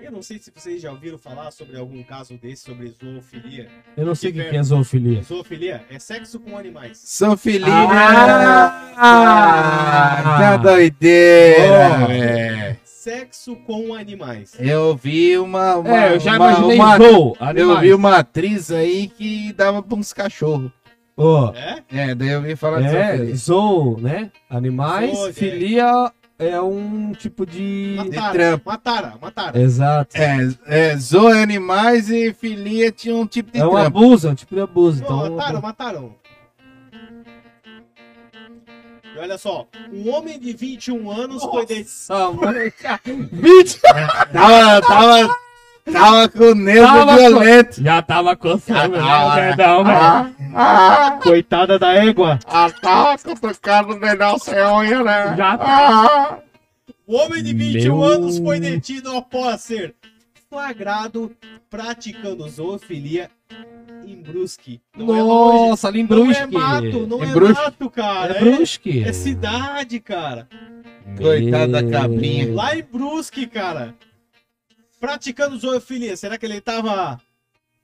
Eu 0.03 0.11
não 0.11 0.20
sei 0.22 0.38
se 0.38 0.50
vocês 0.55 0.82
já 0.82 0.90
ouviram 0.90 1.16
falar 1.16 1.50
sobre 1.53 1.78
algum 1.78 2.03
caso 2.03 2.36
desse, 2.36 2.64
sobre 2.64 2.92
zoofilia. 3.00 3.68
Eu 3.96 4.05
não 4.05 4.14
sei 4.14 4.30
o 4.30 4.32
Que 4.32 4.42
que, 4.44 4.50
que 4.50 4.57
é 4.57 4.62
zoofilia. 4.62 5.22
Zoofilia 5.22 5.84
é 5.88 5.98
sexo 5.98 6.40
com 6.40 6.57
animais. 6.59 6.98
São 7.05 7.36
Felipe. 7.36 7.70
Ah! 7.70 8.92
Ah, 8.96 10.38
tá 10.40 10.57
doideira, 10.57 12.00
Oh. 12.03 12.07
velho. 12.09 12.76
Sexo 12.84 13.57
com 13.57 13.94
animais. 13.94 14.55
Eu 14.59 14.96
vi 14.96 15.36
uma. 15.38 15.76
uma 15.76 15.96
É, 16.07 16.14
eu 16.14 16.20
já 16.20 16.36
uma- 16.36 16.53
imaginei 16.53 16.76
uma- 16.76 16.96
zoo, 16.98 17.36
Eu 17.57 17.80
vi 17.80 17.94
uma 17.94 18.16
atriz 18.18 18.70
aí 18.70 19.09
que 19.09 19.53
dava 19.53 19.82
pra 19.82 19.96
uns 19.96 20.12
cachorros. 20.12 20.70
Ó, 21.16 21.53
É? 21.55 21.82
É, 21.90 22.14
daí 22.14 22.28
eu 22.30 22.42
vi 22.42 22.57
falar 22.57 22.80
de 22.80 22.96
é, 22.96 23.16
Felipe. 23.18 23.36
zoo, 23.36 23.98
né? 24.00 24.30
Animais, 24.48 25.16
Zoo, 25.16 25.28
é. 25.28 25.32
filia 25.32 26.12
é 26.49 26.61
um 26.61 27.12
tipo 27.12 27.45
de... 27.47 27.97
De 27.97 28.11
Mataram, 28.16 28.32
trampo. 28.32 28.70
mataram, 28.70 29.18
mataram. 29.20 29.61
Exato. 29.61 30.16
É, 30.16 30.49
é, 30.66 30.97
zoa 30.97 31.34
animais 31.43 32.11
e 32.11 32.32
filia 32.34 32.90
tinha 32.93 33.14
um 33.14 33.26
tipo 33.26 33.51
de 33.53 33.59
É 33.61 33.66
um 33.66 33.70
trampo. 33.70 33.86
abuso, 33.99 34.28
é 34.28 34.30
um 34.30 34.34
tipo 34.34 34.55
de 34.55 34.61
abuso. 34.61 35.03
Então, 35.03 35.30
mataram, 35.30 35.61
mataram. 35.61 36.14
E 39.14 39.18
olha 39.18 39.36
só, 39.36 39.66
um 39.93 40.09
homem 40.11 40.38
de 40.38 40.53
21 40.55 41.11
anos 41.11 41.43
foi 41.45 41.66
de... 41.66 41.80
Nossa, 41.80 42.32
mano. 42.32 42.59
20! 43.30 43.80
Tava, 44.32 44.80
tava, 44.80 45.36
tava 45.91 46.28
com 46.28 46.55
nervo 46.55 46.87
Tava 46.87 47.07
com- 47.12 47.16
violento. 47.18 47.83
Já 47.83 48.03
tava 48.03 48.37
coçando, 48.37 48.72
Já 48.72 48.89
né? 48.89 48.99
tava. 48.99 49.33
O 49.33 49.35
dedão, 49.51 49.85
velho. 49.85 50.35
Ah, 50.55 51.18
Coitada 51.22 51.78
da 51.78 51.93
égua. 51.95 52.39
ah, 52.47 52.70
tava 52.70 53.16
cutucando 53.18 53.93
o 53.95 54.01
dedão 54.01 54.39
sem 54.39 54.55
unha, 54.55 55.03
né? 55.03 55.35
Já 55.37 55.55
Ah. 55.61 56.39
O 57.07 57.16
homem 57.16 57.43
de 57.43 57.53
21 57.53 57.99
Meu- 57.99 58.05
anos 58.05 58.39
foi 58.39 58.61
detido 58.61 59.16
após 59.16 59.61
ser 59.62 59.95
flagrado 60.49 61.33
praticando 61.68 62.49
zoofilia 62.49 63.28
em 64.07 64.16
Brusque. 64.22 64.80
Não 64.97 65.14
é. 65.14 65.18
Nossa, 65.18 65.89
ali 65.89 66.01
em 66.01 66.07
Não 66.07 66.16
é 66.30 66.47
Brusque. 66.47 66.55
mato, 66.55 67.07
não 67.07 67.22
é 67.22 67.26
Brusque? 67.28 67.55
mato, 67.64 67.91
cara. 67.91 68.37
É 68.37 68.41
Brusque. 68.41 69.05
É, 69.07 69.12
cidade, 69.12 70.01
cara. 70.01 70.47
Coitada 71.18 71.83
da 71.83 71.91
cabrinha. 71.91 72.55
Lá 72.55 72.76
em 72.76 72.83
Brusque, 72.83 73.47
cara. 73.47 73.95
Praticando 75.03 75.59
zoofilia. 75.59 76.16
Será 76.16 76.38
que 76.38 76.46
ele 76.46 76.61
tava 76.61 77.20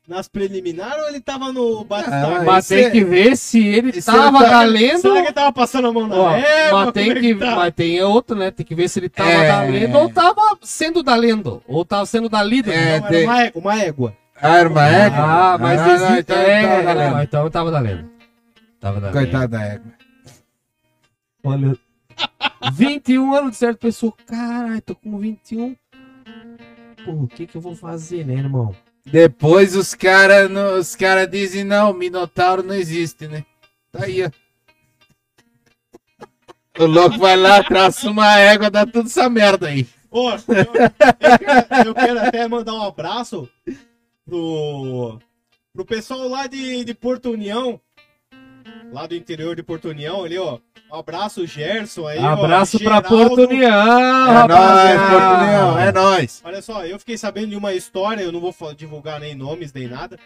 nas 0.06 0.28
preliminares 0.28 1.02
ou 1.02 1.08
ele 1.08 1.20
tava 1.20 1.52
no 1.52 1.80
Ah, 1.80 1.84
batistão? 1.84 2.44
Mas 2.44 2.64
Isso 2.66 2.74
tem 2.74 2.84
é- 2.84 2.90
que 2.90 3.04
ver 3.04 3.36
se 3.36 3.66
ele 3.66 3.90
isso 3.90 4.06
tava 4.10 4.46
é- 4.46 4.48
galendo. 4.50 5.00
Será 5.00 5.14
que 5.14 5.20
ele 5.26 5.32
tava 5.32 5.52
passando 5.52 5.88
a 5.88 5.92
mão 5.92 6.06
na 6.06 6.14
Ó, 6.14 6.30
égua? 6.30 6.84
mas, 6.84 6.92
tem 6.92 7.10
é 7.10 7.14
que, 7.20 7.34
tá? 7.34 7.56
mas 7.56 7.74
tem 7.74 8.00
outro, 8.02 8.36
né? 8.36 8.52
Tem 8.52 8.64
que 8.64 8.72
ver 8.72 8.88
se 8.88 9.00
ele 9.00 9.08
tava 9.08 9.30
É. 9.32 9.48
galendo 9.48 9.98
ou 9.98 10.08
tava 10.08 10.40
sendo 10.62 11.02
dalendo. 11.02 11.60
Ou 11.66 11.84
tava 11.84 12.06
sendo 12.06 12.28
dalido. 12.28 12.70
É, 12.70 13.00
Não, 13.00 13.06
era 13.08 13.24
uma 13.24 13.42
égua, 13.42 13.60
uma 13.60 13.82
égua. 13.82 14.16
Arma 14.40 14.86
égua? 14.86 15.18
Ah, 15.18 15.58
mas 15.58 15.80
Ah, 15.80 15.94
existe. 15.94 16.18
então 16.20 16.36
é, 16.36 16.62
tava 16.62 16.74
é, 16.74 16.82
galendo. 16.84 17.22
então 17.22 17.50
tava 17.50 17.70
dalendo. 17.72 18.10
Tava 18.78 19.00
dalendo. 19.00 19.18
Coitada 19.18 19.48
da 19.48 19.64
égua. 19.64 19.92
Olha. 21.42 21.76
21 22.72 23.34
anos 23.34 23.50
de 23.52 23.56
certa 23.56 23.78
pessoa. 23.80 24.12
Caralho, 24.24 24.80
tô 24.82 24.94
com 24.94 25.18
21. 25.18 25.74
Pô, 27.04 27.12
o 27.12 27.28
que 27.28 27.46
que 27.46 27.56
eu 27.56 27.60
vou 27.60 27.74
fazer, 27.74 28.26
né, 28.26 28.34
irmão? 28.34 28.74
Depois 29.06 29.74
os 29.74 29.94
caras 29.94 30.50
os 30.78 30.94
cara 30.94 31.26
dizem, 31.26 31.64
não, 31.64 31.92
Minotauro 31.92 32.62
não 32.62 32.74
existe, 32.74 33.26
né? 33.26 33.44
Tá 33.90 34.04
aí, 34.04 34.22
ó. 34.24 34.30
O 36.78 36.86
louco 36.86 37.18
vai 37.18 37.36
lá, 37.36 37.62
traça 37.64 38.08
uma 38.08 38.38
égua, 38.38 38.70
dá 38.70 38.86
tudo 38.86 39.06
essa 39.08 39.28
merda 39.28 39.68
aí. 39.68 39.86
Ô, 40.10 40.30
eu, 40.30 40.36
eu 40.36 41.38
quero, 41.38 41.88
eu 41.88 41.94
quero 41.94 42.20
até 42.20 42.46
mandar 42.48 42.74
um 42.74 42.82
abraço 42.82 43.48
pro, 44.24 45.18
pro 45.72 45.84
pessoal 45.84 46.28
lá 46.28 46.46
de, 46.46 46.84
de 46.84 46.94
Porto 46.94 47.30
União. 47.30 47.80
Lá 48.92 49.06
do 49.06 49.14
interior 49.14 49.54
de 49.54 49.62
Porto 49.62 49.88
União, 49.88 50.24
ali, 50.24 50.38
ó. 50.38 50.58
Um 50.90 50.96
abraço, 50.96 51.46
Gerson 51.46 52.06
aí, 52.06 52.18
ó, 52.18 52.28
Abraço 52.28 52.78
pra 52.78 52.96
Geraldo. 52.96 53.08
Porto 53.08 53.42
União, 53.42 53.70
É 53.70 54.48
nóis, 54.48 54.50
rapaziada. 54.50 55.10
Porto 55.10 55.42
União, 55.42 55.78
é 55.78 55.92
nóis. 55.92 56.42
Olha 56.44 56.62
só, 56.62 56.86
eu 56.86 56.98
fiquei 56.98 57.18
sabendo 57.18 57.48
de 57.50 57.56
uma 57.56 57.74
história, 57.74 58.22
eu 58.22 58.32
não 58.32 58.40
vou 58.40 58.54
divulgar 58.74 59.20
nem 59.20 59.34
nomes 59.34 59.72
nem 59.72 59.86
nada. 59.86 60.18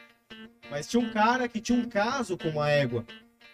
Mas 0.71 0.89
tinha 0.89 1.03
um 1.03 1.11
cara 1.11 1.49
que 1.49 1.61
tinha 1.61 1.77
um 1.79 1.89
caso 1.89 2.39
com 2.39 2.49
uma 2.49 2.71
égua. 2.71 3.05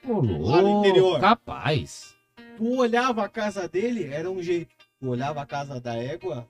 Ô, 0.06 0.20
Lá 0.46 0.60
no 0.60 0.80
interior. 0.80 1.18
Capaz. 1.20 2.14
Tu 2.56 2.76
olhava 2.76 3.24
a 3.24 3.28
casa 3.28 3.66
dele, 3.66 4.04
era 4.12 4.30
um 4.30 4.42
jeito. 4.42 4.70
Tu 5.00 5.08
olhava 5.08 5.40
a 5.40 5.46
casa 5.46 5.80
da 5.80 5.96
égua. 5.96 6.46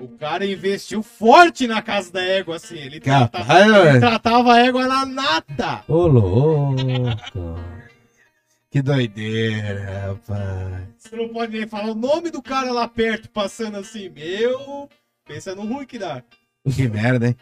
O 0.00 0.08
cara 0.16 0.46
investiu 0.46 1.02
forte 1.02 1.66
na 1.66 1.82
casa 1.82 2.12
da 2.12 2.22
égua, 2.22 2.56
assim. 2.56 2.76
Ele, 2.78 3.00
tratava, 3.00 3.60
ele 3.88 4.00
tratava 4.00 4.54
a 4.54 4.58
égua 4.60 4.86
na 4.86 5.04
nata. 5.06 5.82
Ô, 5.88 6.06
louco. 6.06 6.76
Que 8.70 8.82
doideira, 8.82 10.08
rapaz. 10.08 10.88
Você 10.98 11.16
não 11.16 11.28
pode 11.30 11.56
nem 11.56 11.66
falar 11.66 11.90
o 11.90 11.94
nome 11.94 12.30
do 12.30 12.42
cara 12.42 12.70
lá 12.70 12.86
perto, 12.86 13.28
passando 13.30 13.76
assim, 13.78 14.08
meu. 14.10 14.88
Pensa 15.26 15.54
no 15.54 15.62
ruim 15.66 15.86
que 15.86 15.98
dá. 15.98 16.22
Que 16.74 16.86
merda, 16.88 17.28
hein? 17.28 17.36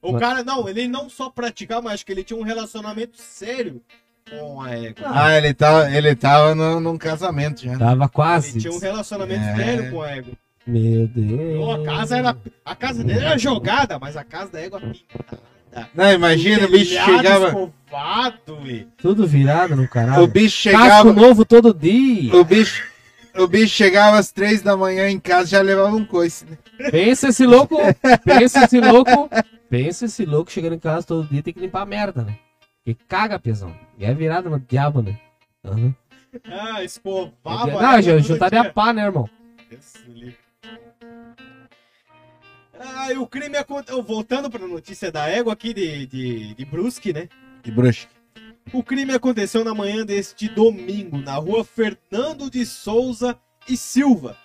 O 0.00 0.12
Mas- 0.12 0.20
cara, 0.20 0.44
não, 0.44 0.68
ele 0.68 0.86
não 0.88 1.10
só 1.10 1.28
praticava, 1.28 1.82
mas 1.82 1.94
acho 1.94 2.06
que 2.06 2.12
ele 2.12 2.24
tinha 2.24 2.38
um 2.38 2.42
relacionamento 2.44 3.20
sério 3.20 3.82
com 4.30 4.60
a 4.62 4.70
égua. 4.70 5.06
Ah, 5.12 5.36
ele 5.36 5.52
tava, 5.52 5.90
ele 5.94 6.14
tava 6.14 6.54
no, 6.54 6.80
num 6.80 6.96
casamento 6.96 7.62
já. 7.64 7.76
Tava 7.76 8.04
Ele 8.04 8.10
quase. 8.12 8.60
tinha 8.60 8.72
um 8.72 8.78
relacionamento 8.78 9.42
É. 9.44 9.56
sério 9.56 9.90
com 9.90 10.00
a 10.02 10.10
égua. 10.10 10.32
Meu 10.70 11.06
Deus. 11.08 11.80
A 11.80 11.84
casa 11.84 12.18
era. 12.18 12.36
A 12.64 12.74
casa 12.76 13.02
dele 13.04 13.24
era 13.24 13.36
jogada, 13.38 13.98
mas 13.98 14.16
a 14.16 14.24
casa 14.24 14.52
da 14.52 14.60
égua 14.60 14.80
pintada. 14.80 15.40
Não, 15.94 16.12
imagina, 16.12 16.66
o 16.66 16.70
bicho 16.70 16.90
telhado 16.90 17.16
chegava. 17.16 17.46
escovado, 17.48 18.58
e... 18.66 18.88
Tudo 18.98 19.26
virado 19.26 19.76
no 19.76 19.84
O 19.84 19.88
caralho. 19.88 20.26
bicho 20.26 20.68
Casco 20.70 20.86
chegava. 20.86 21.12
novo 21.12 21.44
todo 21.44 21.72
dia. 21.72 22.34
O 22.34 22.44
bicho. 22.44 22.88
O 23.36 23.46
bicho 23.46 23.68
chegava 23.74 24.18
às 24.18 24.32
três 24.32 24.60
da 24.62 24.76
manhã 24.76 25.08
em 25.08 25.20
casa 25.20 25.46
e 25.46 25.50
já 25.52 25.60
levava 25.62 25.94
um 25.94 26.04
coice, 26.04 26.44
né? 26.46 26.58
Pensa 26.90 27.28
esse 27.28 27.46
louco. 27.46 27.76
Pensa 28.24 28.64
esse 28.64 28.80
louco. 28.80 29.30
Pensa 29.68 30.06
esse 30.06 30.24
louco 30.24 30.50
chegando 30.50 30.74
em 30.74 30.78
casa 30.80 31.06
todo 31.06 31.28
dia 31.28 31.40
tem 31.42 31.54
que 31.54 31.60
limpar 31.60 31.82
a 31.82 31.86
merda, 31.86 32.24
né? 32.24 32.36
Que 32.84 32.92
caga, 32.94 33.38
pesão. 33.38 33.72
E 33.96 34.04
é 34.04 34.12
virado 34.12 34.50
no 34.50 34.58
diabo, 34.58 35.00
né? 35.02 35.16
Aham. 35.64 35.94
Ah, 36.44 36.82
escovava. 36.82 37.62
a 37.62 37.66
Não, 37.66 37.72
égua 37.90 38.02
já 38.02 38.12
todo 38.14 38.22
juntaria 38.24 38.60
a 38.62 38.72
pá, 38.72 38.92
né, 38.92 39.04
irmão? 39.04 39.28
Deus. 39.70 39.94
Ah, 42.82 43.12
e 43.12 43.18
o 43.18 43.26
crime 43.26 43.58
aconteceu. 43.58 44.02
Voltando 44.02 44.50
para 44.50 44.64
a 44.64 44.68
notícia 44.68 45.12
da 45.12 45.28
égua 45.28 45.52
aqui 45.52 45.74
de, 45.74 46.06
de, 46.06 46.54
de 46.54 46.64
Brusque, 46.64 47.12
né? 47.12 47.28
De 47.62 47.70
bruxa. 47.70 48.08
O 48.72 48.82
crime 48.82 49.12
aconteceu 49.12 49.64
na 49.64 49.74
manhã 49.74 50.04
deste 50.04 50.48
domingo, 50.48 51.18
na 51.18 51.34
rua 51.34 51.62
Fernando 51.64 52.50
de 52.50 52.64
Souza 52.64 53.36
e 53.68 53.76
Silva, 53.76 54.36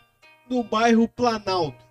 no 0.49 0.63
bairro 0.63 1.07
Planalto. 1.07 1.86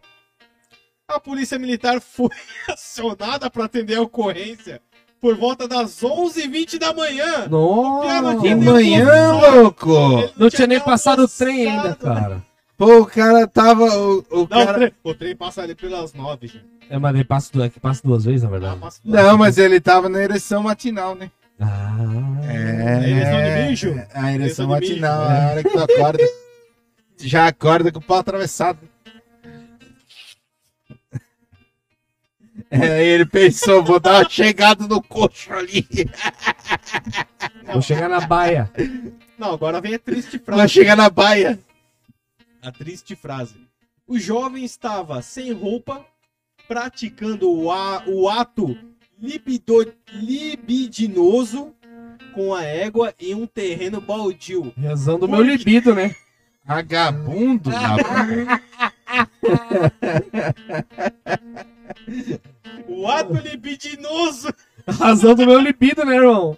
A 1.09 1.19
polícia 1.19 1.59
militar 1.59 2.01
foi 2.03 2.31
acionada 2.69 3.49
para 3.49 3.65
atender 3.65 3.97
a 3.97 4.03
ocorrência 4.03 4.83
por 5.21 5.37
volta 5.37 5.67
das 5.67 6.03
11h20 6.03 6.79
da 6.79 6.93
manhã. 6.93 7.49
Nossa. 7.49 8.39
De 8.41 8.55
manhã, 8.55 9.33
louco! 9.33 9.91
Não 10.37 10.51
tinha 10.51 10.67
nem 10.67 10.81
passado 10.81 11.23
o 11.23 11.29
trem 11.29 11.71
ainda, 11.71 11.95
cara. 11.95 12.45
O 12.87 13.07
cara 13.07 13.47
tava. 13.47 13.85
O, 13.85 14.19
o 14.19 14.25
Não, 14.31 14.43
o, 14.43 14.49
cara... 14.49 14.75
trem, 14.75 14.93
o 15.03 15.15
trem 15.15 15.37
passa 15.37 15.63
ali 15.63 15.75
pelas 15.75 16.13
9, 16.15 16.47
gente. 16.47 16.65
É, 16.91 16.99
mas 16.99 17.15
ele 17.15 17.25
passa, 17.25 17.65
é 17.65 17.69
que 17.71 17.81
passa 17.81 18.03
duas 18.05 18.25
vezes, 18.25 18.43
na 18.43 18.49
Ah, 18.49 18.51
verdade. 18.53 18.81
passa- 18.81 19.01
Não, 19.05 19.39
mas 19.39 19.57
ele 19.59 19.81
tava 19.81 20.09
na 20.09 20.23
ereção 20.23 20.63
matinal, 20.63 21.15
né? 21.15 21.31
Ah. 21.59 21.97
É. 22.43 22.95
A 22.99 23.09
ereção 23.09 23.43
de 23.43 23.69
mijo? 23.69 24.07
A 24.15 24.33
ereção 24.33 24.69
matinal, 24.69 25.31
é 25.31 25.45
a 25.45 25.51
hora 25.51 25.63
que 25.63 25.71
tu 25.71 25.79
acorda. 25.79 26.25
Já 27.17 27.47
acorda 27.47 27.93
com 27.93 28.01
o 28.01 28.03
pau 28.03 28.19
atravessado. 28.19 28.79
É, 32.71 32.79
aí 32.95 33.07
ele 33.09 33.27
pensou, 33.27 33.85
vou 33.85 34.01
dar 34.01 34.21
uma 34.23 34.29
chegada 34.29 34.87
no 34.87 35.03
coxo 35.03 35.53
ali. 35.53 35.87
Vou 37.73 37.81
chegar 37.83 38.09
na 38.09 38.21
baia. 38.21 38.71
Não, 39.39 39.53
agora 39.53 39.81
vem 39.81 39.95
a 39.95 39.99
triste 39.99 40.39
Vai 40.39 40.57
frase. 40.57 40.73
chegar 40.73 40.97
na 40.97 41.09
baia. 41.11 41.59
A 42.65 42.73
triste 42.73 43.15
frase. 43.15 43.55
O 44.07 44.19
jovem 44.19 44.65
estava 44.65 45.21
sem 45.23 45.53
roupa, 45.53 46.05
praticando 46.67 47.51
o, 47.51 47.71
a- 47.71 48.03
o 48.07 48.29
ato 48.29 48.77
libido- 49.21 49.93
libidinoso 50.13 51.75
com 52.35 52.55
a 52.55 52.63
égua 52.65 53.15
em 53.21 53.35
um 53.35 53.47
terreno 53.47 54.01
baldio. 54.01 54.73
Rezando 54.77 55.27
o 55.27 55.29
meu 55.29 55.43
libido, 55.43 55.95
né? 55.95 56.15
Vagabundo, 56.65 57.71
rapaz. 57.71 58.61
O 62.89 63.07
ato 63.09 63.35
libidinoso 63.35 64.49
Razão 64.87 65.35
do 65.35 65.47
meu 65.47 65.59
libido, 65.59 66.05
né, 66.05 66.17
irmão? 66.17 66.57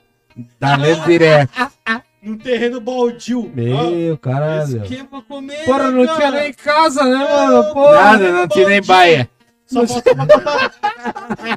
Tá 0.59 0.77
lendo 0.77 1.05
direto. 1.05 1.53
num 2.27 2.37
terreno 2.37 2.81
baldio. 2.81 3.51
Meu, 3.55 4.15
Ó, 4.15 4.17
caralho. 4.17 4.83
esquema 4.83 5.23
comer, 5.23 5.65
Porra, 5.65 5.91
não 5.91 6.05
cara. 6.07 6.17
tinha 6.19 6.31
nem 6.33 6.53
casa, 6.53 7.05
né, 7.05 7.17
mano? 7.25 7.73
Porra, 7.73 7.93
Nada, 7.95 8.33
não 8.33 8.49
tinha 8.49 8.69
nem 8.69 8.83
baia. 8.83 9.31
Só 9.67 9.85
faltava 9.85 10.27
botar 10.27 10.73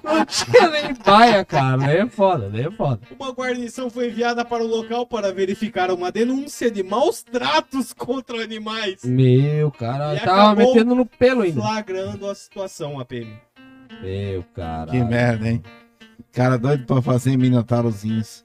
não 0.04 0.26
tinha 0.26 0.70
nem 0.72 0.94
baia, 1.06 1.46
cara. 1.46 1.78
Daí 1.78 1.98
é 1.98 2.08
foda, 2.08 2.50
daí 2.50 2.66
é 2.66 2.72
foda. 2.72 3.00
Uma 3.20 3.32
guarnição 3.32 3.88
foi 3.88 4.08
enviada 4.08 4.44
para 4.44 4.64
o 4.64 4.68
local 4.68 5.06
para 5.06 5.32
verificar 5.32 5.92
uma 5.92 6.12
denúncia 6.12 6.72
de 6.72 6.82
maus 6.82 7.22
tratos 7.22 7.94
contra 7.94 8.42
animais, 8.44 9.04
Meu, 9.04 9.70
caralho. 9.70 10.18
E 10.18 10.22
Tava 10.26 10.56
metendo 10.56 10.96
no 10.96 11.06
pelo 11.06 11.44
ainda. 11.44 11.62
flagrando 11.62 12.28
a 12.28 12.34
situação, 12.34 13.00
a 13.00 13.06
PM. 13.06 13.32
Meu, 14.02 14.44
caralho. 14.56 14.90
Que 14.92 15.04
merda, 15.04 15.48
hein? 15.48 15.62
Cara 16.32 16.58
doido 16.58 16.86
pra 16.88 17.02
fazer 17.04 17.38
minotaurozinhos. 17.38 18.44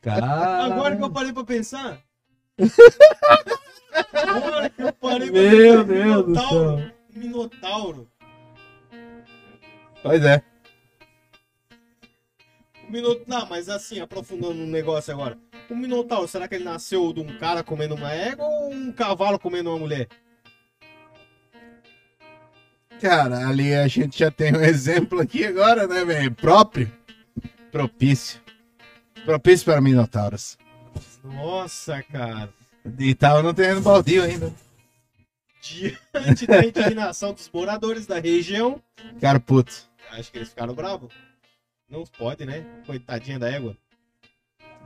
Caralho. 0.00 0.72
Agora 0.72 0.96
que 0.96 1.02
eu 1.02 1.10
parei 1.10 1.32
pra 1.32 1.44
pensar. 1.44 2.00
Agora 4.12 4.70
que 4.70 4.82
eu 4.82 4.92
parei 4.92 5.30
pra 5.30 5.40
Meu 5.40 5.84
pensar, 5.84 5.84
Deus 5.84 6.24
do 6.24 6.30
Minotauro. 6.30 6.78
céu. 6.78 6.90
Minotauro. 7.14 8.08
Pois 10.02 10.24
é. 10.24 10.42
O 12.88 12.92
Minotauro. 12.92 13.24
Não, 13.26 13.46
mas 13.46 13.68
assim, 13.68 14.00
aprofundando 14.00 14.54
no 14.54 14.66
negócio 14.66 15.12
agora. 15.12 15.36
O 15.68 15.76
Minotauro, 15.76 16.26
será 16.28 16.48
que 16.48 16.54
ele 16.54 16.64
nasceu 16.64 17.12
de 17.12 17.20
um 17.20 17.38
cara 17.38 17.62
comendo 17.62 17.94
uma 17.94 18.12
égua 18.12 18.46
ou 18.46 18.72
um 18.72 18.90
cavalo 18.92 19.38
comendo 19.38 19.70
uma 19.70 19.78
mulher? 19.78 20.08
Cara, 23.00 23.46
ali 23.48 23.74
a 23.74 23.86
gente 23.86 24.18
já 24.18 24.30
tem 24.30 24.52
um 24.56 24.60
exemplo 24.64 25.20
aqui 25.20 25.44
agora, 25.44 25.86
né, 25.86 26.04
velho? 26.04 26.34
Próprio. 26.34 26.90
Propício. 27.70 28.40
Propício 29.24 29.64
para 29.66 29.80
minotauros. 29.80 30.56
Nossa, 31.22 32.02
cara. 32.02 32.52
E 32.98 33.14
tava 33.14 33.42
no 33.42 33.52
terreno 33.52 33.80
baldio 33.80 34.22
ainda. 34.22 34.52
Diante 35.60 36.46
da 36.46 36.64
indignação 36.64 37.32
dos 37.32 37.50
moradores 37.52 38.06
da 38.06 38.18
região, 38.18 38.80
Cara 39.20 39.40
puto. 39.40 39.72
acho 40.12 40.30
que 40.30 40.38
eles 40.38 40.48
ficaram 40.48 40.74
bravos. 40.74 41.12
Não 41.88 42.04
pode, 42.04 42.44
né? 42.46 42.64
Coitadinha 42.86 43.38
da 43.38 43.50
égua. 43.50 43.76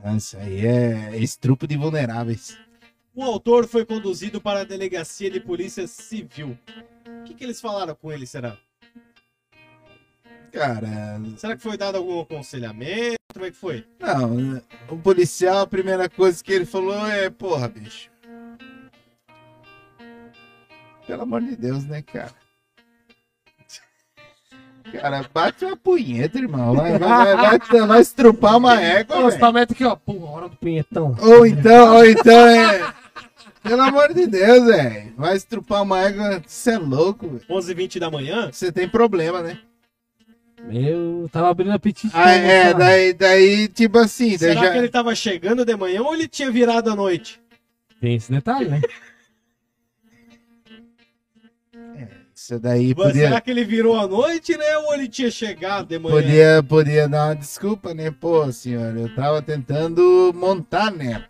Não, 0.03 0.17
Isso 0.17 0.37
aí 0.37 0.67
é 0.67 1.17
estrupo 1.19 1.67
de 1.67 1.77
vulneráveis. 1.77 2.59
O 3.15 3.23
autor 3.23 3.69
foi 3.69 3.85
conduzido 3.85 4.41
para 4.41 4.61
a 4.61 4.65
delegacia 4.65 5.31
de 5.31 5.39
polícia 5.39 5.87
civil. 5.87 6.59
O 7.21 7.25
que, 7.25 7.35
que 7.35 7.45
eles 7.45 7.61
falaram 7.61 7.95
com 7.95 8.11
ele, 8.11 8.27
será? 8.27 8.57
Cara, 10.53 11.19
Será 11.39 11.57
que 11.57 11.63
foi 11.63 11.79
dado 11.79 11.97
algum 11.97 12.21
aconselhamento? 12.21 13.17
Como 13.33 13.47
é 13.47 13.51
que 13.51 13.57
foi? 13.57 13.87
não, 13.99 14.63
o 14.91 14.97
policial, 14.99 15.61
a 15.61 15.67
primeira 15.67 16.11
coisa 16.11 16.45
que 16.45 16.53
ele 16.53 16.67
falou 16.67 17.07
é, 17.07 17.31
porra, 17.31 17.69
bicho. 17.69 18.11
Pelo 21.07 21.23
amor 21.23 21.41
de 21.41 21.57
Deus, 21.57 21.85
né, 21.87 22.03
cara? 22.03 22.35
Cara, 24.93 25.25
bate 25.33 25.65
uma 25.65 25.77
punheta, 25.77 26.39
irmão. 26.39 26.75
Vai, 26.75 26.99
vai, 26.99 27.37
vai, 27.37 27.59
vai, 27.59 27.87
vai 27.87 28.01
estrupar 28.03 28.59
uma 28.59 28.79
égua, 28.79 29.31
velho. 29.31 29.41
tá 29.41 29.63
aqui, 29.63 29.85
ó. 29.85 29.97
Porra, 29.97 30.31
hora 30.33 30.49
do 30.51 30.57
punhetão. 30.57 31.17
Ou 31.19 31.47
então, 31.47 31.97
ou 31.97 32.05
então 32.05 32.47
é. 32.47 32.93
Pelo 33.63 33.81
amor 33.81 34.13
de 34.13 34.27
Deus, 34.27 34.67
velho. 34.67 35.15
Vai 35.17 35.37
estrupar 35.37 35.83
uma 35.83 36.01
égua, 36.03 36.43
você 36.47 36.73
é 36.73 36.79
louco, 36.79 37.27
velho. 37.27 37.45
11h20 37.49 37.99
da 37.99 38.11
manhã? 38.11 38.51
Você 38.53 38.71
tem 38.71 38.87
problema, 38.87 39.41
né? 39.41 39.59
Meu, 40.65 41.29
tava 41.33 41.51
abrindo 41.51 41.73
apetite. 41.73 42.13
Ah, 42.15 42.31
é, 42.33 42.73
daí, 42.73 43.13
daí, 43.13 43.69
tipo 43.69 43.99
assim, 43.99 44.31
daí 44.31 44.39
Será 44.39 44.63
já. 44.63 44.73
que 44.73 44.79
ele 44.79 44.89
tava 44.89 45.15
chegando 45.15 45.65
de 45.65 45.77
manhã 45.77 46.03
ou 46.03 46.15
ele 46.15 46.29
tinha 46.29 46.51
virado 46.51 46.91
à 46.91 46.97
noite? 46.97 47.41
Tem 48.01 48.15
esse 48.15 48.31
detalhe, 48.31 48.69
né? 48.69 48.81
Isso 52.35 52.59
daí 52.59 52.93
Mas 52.97 53.07
podia, 53.07 53.29
Será 53.29 53.41
que 53.41 53.51
ele 53.53 53.65
virou 53.65 53.97
à 53.97 54.09
noite, 54.09 54.57
né? 54.57 54.77
Ou 54.79 54.95
ele 54.95 55.07
tinha 55.07 55.31
chegado 55.31 55.87
de 55.87 55.97
manhã? 55.97 56.17
podia, 56.17 56.63
podia 56.69 57.09
dar 57.09 57.27
uma 57.29 57.37
desculpa, 57.37 57.95
né? 57.95 58.11
Pô, 58.11 58.51
senhora, 58.51 58.99
eu 58.99 59.15
tava 59.15 59.41
tentando 59.41 60.33
montar 60.35 60.91
nela. 60.91 61.25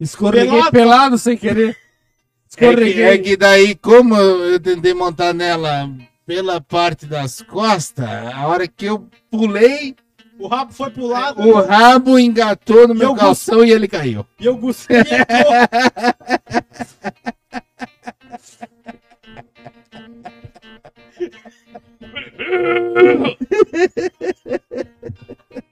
Escorreguei 0.00 0.48
Pelado? 0.50 0.72
pelado, 0.72 1.18
sem 1.18 1.36
querer. 1.36 1.70
É 1.70 1.72
que, 1.74 2.64
Escorreguei. 2.64 3.04
é 3.04 3.18
que 3.18 3.36
daí, 3.36 3.74
como 3.74 4.16
eu 4.16 4.58
tentei 4.58 4.94
montar 4.94 5.34
nela 5.34 5.90
pela 6.26 6.60
parte 6.60 7.06
das 7.06 7.42
costas, 7.42 8.06
a 8.08 8.46
hora 8.46 8.66
que 8.68 8.86
eu 8.86 9.06
pulei, 9.30 9.94
O 10.38 10.46
rabo 10.48 10.72
foi 10.72 10.90
pro 10.90 11.06
lado 11.06 11.42
o 11.42 11.60
rabo 11.60 12.18
engatou 12.18 12.88
no 12.88 12.94
E 12.94 12.98
meu 12.98 13.10
eu 13.10 13.14
calção 13.14 13.64
e 13.64 13.70
ele 13.70 13.86
caiu. 13.88 14.26
e 14.40 14.46
eu 14.46 14.56
gostei. 14.56 14.98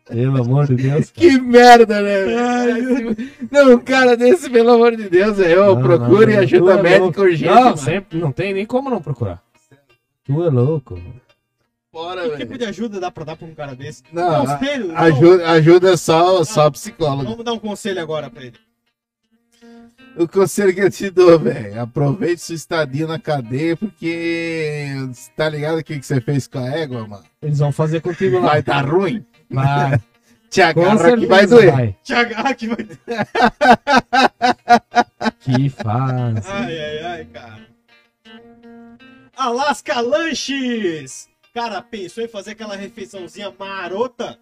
Pelo 0.08 0.42
amor 0.42 0.66
de 0.66 0.74
Deus. 0.74 1.10
Que 1.10 1.38
merda, 1.40 2.00
né? 2.02 2.24
velho? 2.24 3.16
Não, 3.50 3.74
um 3.74 3.78
cara 3.78 4.16
desse, 4.16 4.50
pelo 4.50 4.70
amor 4.72 4.96
de 4.96 5.08
Deus, 5.08 5.38
eu 5.38 5.76
Não, 5.76 5.82
procure 5.82 6.34
não, 6.34 6.40
ajuda 6.42 6.72
é 6.72 6.82
médica 6.82 7.02
louco. 7.04 7.20
urgente. 7.22 7.54
Não, 7.54 7.76
sempre, 7.76 8.18
não 8.18 8.32
tem 8.32 8.52
nem 8.52 8.66
como 8.66 8.90
não 8.90 9.00
procurar. 9.00 9.40
Tu 10.30 10.44
é 10.44 10.48
louco. 10.48 11.02
Bora, 11.92 12.22
Que 12.22 12.28
velho. 12.28 12.38
tipo 12.38 12.56
de 12.58 12.64
ajuda 12.64 13.00
dá 13.00 13.10
pra 13.10 13.24
dar 13.24 13.34
pra 13.36 13.48
um 13.48 13.54
cara 13.54 13.74
desse? 13.74 14.04
Não, 14.12 14.46
Conselho? 14.46 14.88
Não. 14.88 14.96
Ajuda, 14.96 15.50
ajuda 15.50 15.96
só, 15.96 16.44
só 16.44 16.70
psicólogo. 16.70 17.28
Vamos 17.28 17.44
dar 17.44 17.52
um 17.52 17.58
conselho 17.58 18.00
agora 18.00 18.30
pra 18.30 18.44
ele. 18.44 18.56
O 20.16 20.28
conselho 20.28 20.72
que 20.72 20.80
eu 20.80 20.90
te 20.90 21.10
dou, 21.10 21.36
velho, 21.38 21.80
aproveite 21.80 22.40
sua 22.42 22.54
estadia 22.54 23.06
na 23.08 23.18
cadeia, 23.18 23.76
porque 23.76 24.86
tá 25.36 25.48
ligado 25.48 25.78
o 25.78 25.84
que, 25.84 25.98
que 25.98 26.06
você 26.06 26.20
fez 26.20 26.46
com 26.46 26.58
a 26.58 26.68
égua, 26.68 27.06
mano? 27.06 27.24
Eles 27.42 27.58
vão 27.58 27.72
fazer 27.72 28.00
contigo 28.00 28.38
lá. 28.38 28.50
Vai 28.50 28.62
dar 28.62 28.88
ruim. 28.88 29.24
Vai. 29.50 30.00
Te 30.48 30.62
agarra 30.62 31.16
que 31.16 31.26
vai 31.26 31.46
doer. 31.46 31.72
vai. 31.72 31.96
Tiago, 32.02 32.34
ah, 32.36 32.54
que 32.54 32.66
vai. 32.68 32.86
Que 35.40 35.68
fase. 35.70 36.48
Ai, 36.50 36.78
ai, 36.78 36.98
ai, 37.04 37.24
cara. 37.26 37.69
Alaska 39.40 40.00
Lanches! 40.02 41.26
Cara, 41.54 41.80
pensou 41.80 42.22
em 42.22 42.28
fazer 42.28 42.50
aquela 42.50 42.76
refeiçãozinha 42.76 43.50
marota? 43.58 44.38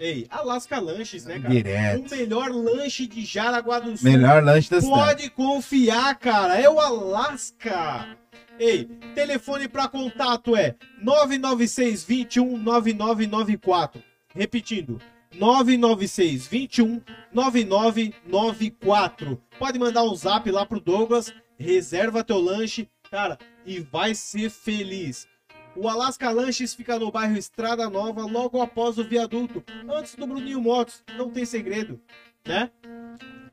Ei, 0.00 0.26
Alaska 0.28 0.80
Lanches, 0.80 1.24
né, 1.24 1.38
cara? 1.38 1.54
Direto. 1.54 2.08
O 2.08 2.10
melhor 2.10 2.50
lanche 2.50 3.06
de 3.06 3.24
Jaraguá 3.24 3.78
do 3.78 3.96
Sul. 3.96 4.10
Melhor 4.10 4.42
lanche 4.42 4.68
da 4.68 4.80
cidade. 4.80 5.00
Pode 5.00 5.30
confiar, 5.30 6.18
cara. 6.18 6.60
É 6.60 6.68
o 6.68 6.80
Alaska. 6.80 8.16
Ei, 8.58 8.86
telefone 9.14 9.68
para 9.68 9.86
contato 9.86 10.56
é 10.56 10.74
996 11.00 12.02
21 12.02 12.58
9994. 12.58 14.02
Repetindo, 14.34 15.00
996 15.36 16.48
21 16.48 17.00
9994. 17.32 19.40
Pode 19.56 19.78
mandar 19.78 20.02
um 20.02 20.16
zap 20.16 20.50
lá 20.50 20.66
pro 20.66 20.80
Douglas, 20.80 21.32
reserva 21.56 22.24
teu 22.24 22.40
lanche, 22.40 22.88
cara, 23.12 23.38
e 23.66 23.78
vai 23.78 24.14
ser 24.14 24.48
feliz. 24.48 25.28
O 25.76 25.86
Alaska 25.86 26.30
Lanches 26.30 26.72
fica 26.72 26.98
no 26.98 27.12
bairro 27.12 27.36
Estrada 27.36 27.88
Nova, 27.90 28.22
logo 28.24 28.60
após 28.60 28.96
o 28.96 29.04
viaduto, 29.04 29.62
antes 29.86 30.14
do 30.14 30.26
Bruninho 30.26 30.62
Motos. 30.62 31.04
Não 31.14 31.30
tem 31.30 31.44
segredo, 31.44 32.00
né? 32.46 32.70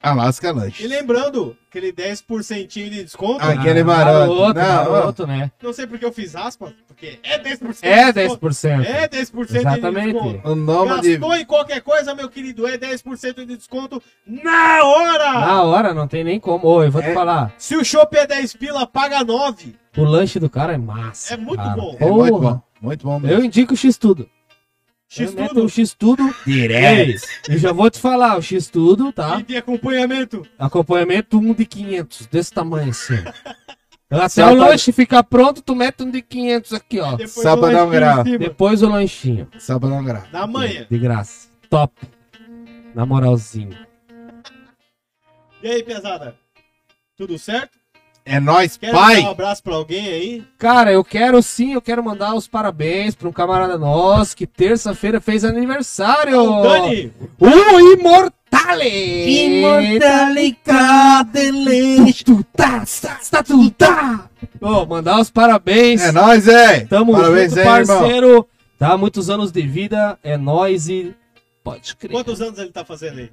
Alaska 0.02 0.50
Lanche. 0.54 0.86
E 0.86 0.88
lembrando, 0.88 1.58
aquele 1.70 1.92
10% 1.92 2.68
de 2.68 2.90
desconto. 3.04 3.44
Ah, 3.44 3.50
Aquele 3.50 3.84
maroto. 3.84 4.34
Maroto, 4.34 4.60
Não, 4.60 4.92
maroto, 4.94 5.28
né? 5.28 5.52
Não 5.62 5.74
sei 5.74 5.86
porque 5.86 6.06
eu 6.06 6.14
fiz 6.14 6.38
aspas, 6.38 6.72
porque 6.88 7.20
é 7.22 7.38
10% 7.38 7.80
É 7.82 8.06
de 8.14 8.14
desconto. 8.22 8.40
10%. 8.48 8.86
É 8.86 9.08
10% 9.10 9.56
Exatamente. 9.58 10.06
de 10.08 10.14
desconto. 10.14 10.50
O 10.50 10.56
nome 10.56 11.02
de. 11.02 11.18
Gastou 11.18 11.36
em 11.36 11.46
qualquer 11.46 11.82
coisa, 11.82 12.16
meu 12.16 12.30
querido, 12.30 12.66
é 12.66 12.78
10% 12.78 13.46
de 13.46 13.58
desconto 13.58 14.02
na 14.26 14.84
hora! 14.86 15.34
Na 15.34 15.64
hora, 15.64 15.94
não 15.94 16.08
tem 16.08 16.24
nem 16.24 16.40
como. 16.40 16.66
Ô, 16.66 16.82
eu 16.82 16.92
vou 16.92 17.02
te 17.02 17.10
É. 17.10 17.14
falar. 17.14 17.54
Se 17.58 17.76
o 17.76 17.84
chopp 17.84 18.16
é 18.16 18.26
10 18.26 18.54
pila, 18.56 18.88
paga 18.88 19.22
9. 19.22 19.76
O 19.98 20.04
lanche 20.06 20.40
do 20.40 20.50
cara 20.50 20.74
é 20.76 20.78
massa. 20.78 21.34
É 21.34 21.38
muito 21.38 21.62
cara. 21.62 21.76
bom. 21.76 21.98
É 22.00 22.06
muito 22.10 22.40
bom. 22.40 22.62
Muito 22.82 23.04
bom 23.06 23.16
Eu 23.16 23.20
mesmo. 23.20 23.44
indico 23.44 23.74
o 23.74 23.78
X-Tudo. 23.78 24.24
X 24.24 24.30
Eu 24.32 24.39
meto 25.18 25.54
tudo. 25.56 25.66
o 25.66 25.70
X-Tudo. 25.70 26.36
Direto. 26.46 27.28
Eu 27.48 27.58
já 27.58 27.72
vou 27.72 27.90
te 27.90 28.00
falar, 28.00 28.38
o 28.38 28.42
X-Tudo, 28.42 29.12
tá? 29.12 29.40
E 29.40 29.44
de 29.44 29.58
acompanhamento. 29.58 30.46
Acompanhamento 30.58 31.38
um 31.40 31.54
de 31.54 31.66
500, 31.66 32.28
desse 32.28 32.54
tamanho 32.54 32.92
assim. 32.92 33.16
Até 34.12 34.44
o 34.44 34.56
lanche 34.56 34.92
ficar 34.92 35.22
pronto, 35.24 35.62
tu 35.62 35.76
mete 35.76 36.02
um 36.02 36.10
de 36.10 36.22
500 36.22 36.74
aqui, 36.74 37.00
ó. 37.00 37.12
Depois 37.12 37.32
Só 37.32 37.54
o 37.54 37.60
pra 37.60 37.72
dar 37.72 37.86
um 37.86 37.90
lanchinho 37.90 37.92
grau. 37.92 38.24
Depois 38.24 38.82
o 38.82 38.90
lanchinho. 38.90 39.48
Não 39.70 40.04
gravar. 40.04 40.30
Na 40.32 40.48
manhã. 40.48 40.88
De 40.90 40.98
graça. 40.98 41.48
Top. 41.70 41.94
Na 42.96 43.06
moralzinho. 43.06 43.78
E 45.62 45.70
aí, 45.70 45.84
pesada? 45.84 46.36
Tudo 47.16 47.38
certo? 47.38 47.79
É 48.26 48.40
nóis, 48.40 48.78
Quer 48.78 48.92
dar 48.92 48.98
um 48.98 49.02
pai. 49.02 49.24
abraço 49.24 49.64
pra 49.64 49.76
alguém 49.76 50.08
aí? 50.08 50.44
Cara, 50.58 50.92
eu 50.92 51.04
quero 51.04 51.42
sim, 51.42 51.74
eu 51.74 51.82
quero 51.82 52.04
mandar 52.04 52.36
os 52.36 52.48
parabéns 52.48 53.16
pra 53.16 53.28
um 53.28 53.32
camarada 53.32 53.78
nosso 53.78 54.36
que 54.38 54.46
terça-feira 54.46 55.20
fez 55.20 55.44
aniversário. 55.44 56.40
O 56.40 56.62
Dani! 56.62 57.12
O 57.40 57.80
Imortale! 57.94 59.60
Tu 62.26 62.44
tá, 62.56 62.84
tá, 63.02 63.20
tá, 63.32 63.44
tá. 63.78 64.30
Ô, 64.62 64.86
mandar 64.86 65.20
os 65.20 65.30
parabéns. 65.30 66.02
É 66.02 66.12
nóis, 66.12 66.48
é. 66.48 66.82
Tamo 66.82 67.14
Parabéns 67.14 67.52
junto, 67.54 67.62
aí, 67.62 67.80
irmão. 67.80 68.00
parceiro. 68.00 68.48
Tá, 68.78 68.98
muitos 68.98 69.30
anos 69.30 69.52
de 69.52 69.62
vida, 69.64 70.18
é 70.24 70.38
nóis 70.38 70.88
e... 70.88 71.14
Pode 71.64 71.96
crer. 71.98 72.12
Quantos 72.12 72.42
anos 72.42 72.58
ele 72.58 72.72
tá 72.72 72.86
fazendo 72.86 73.20
aí? 73.20 73.30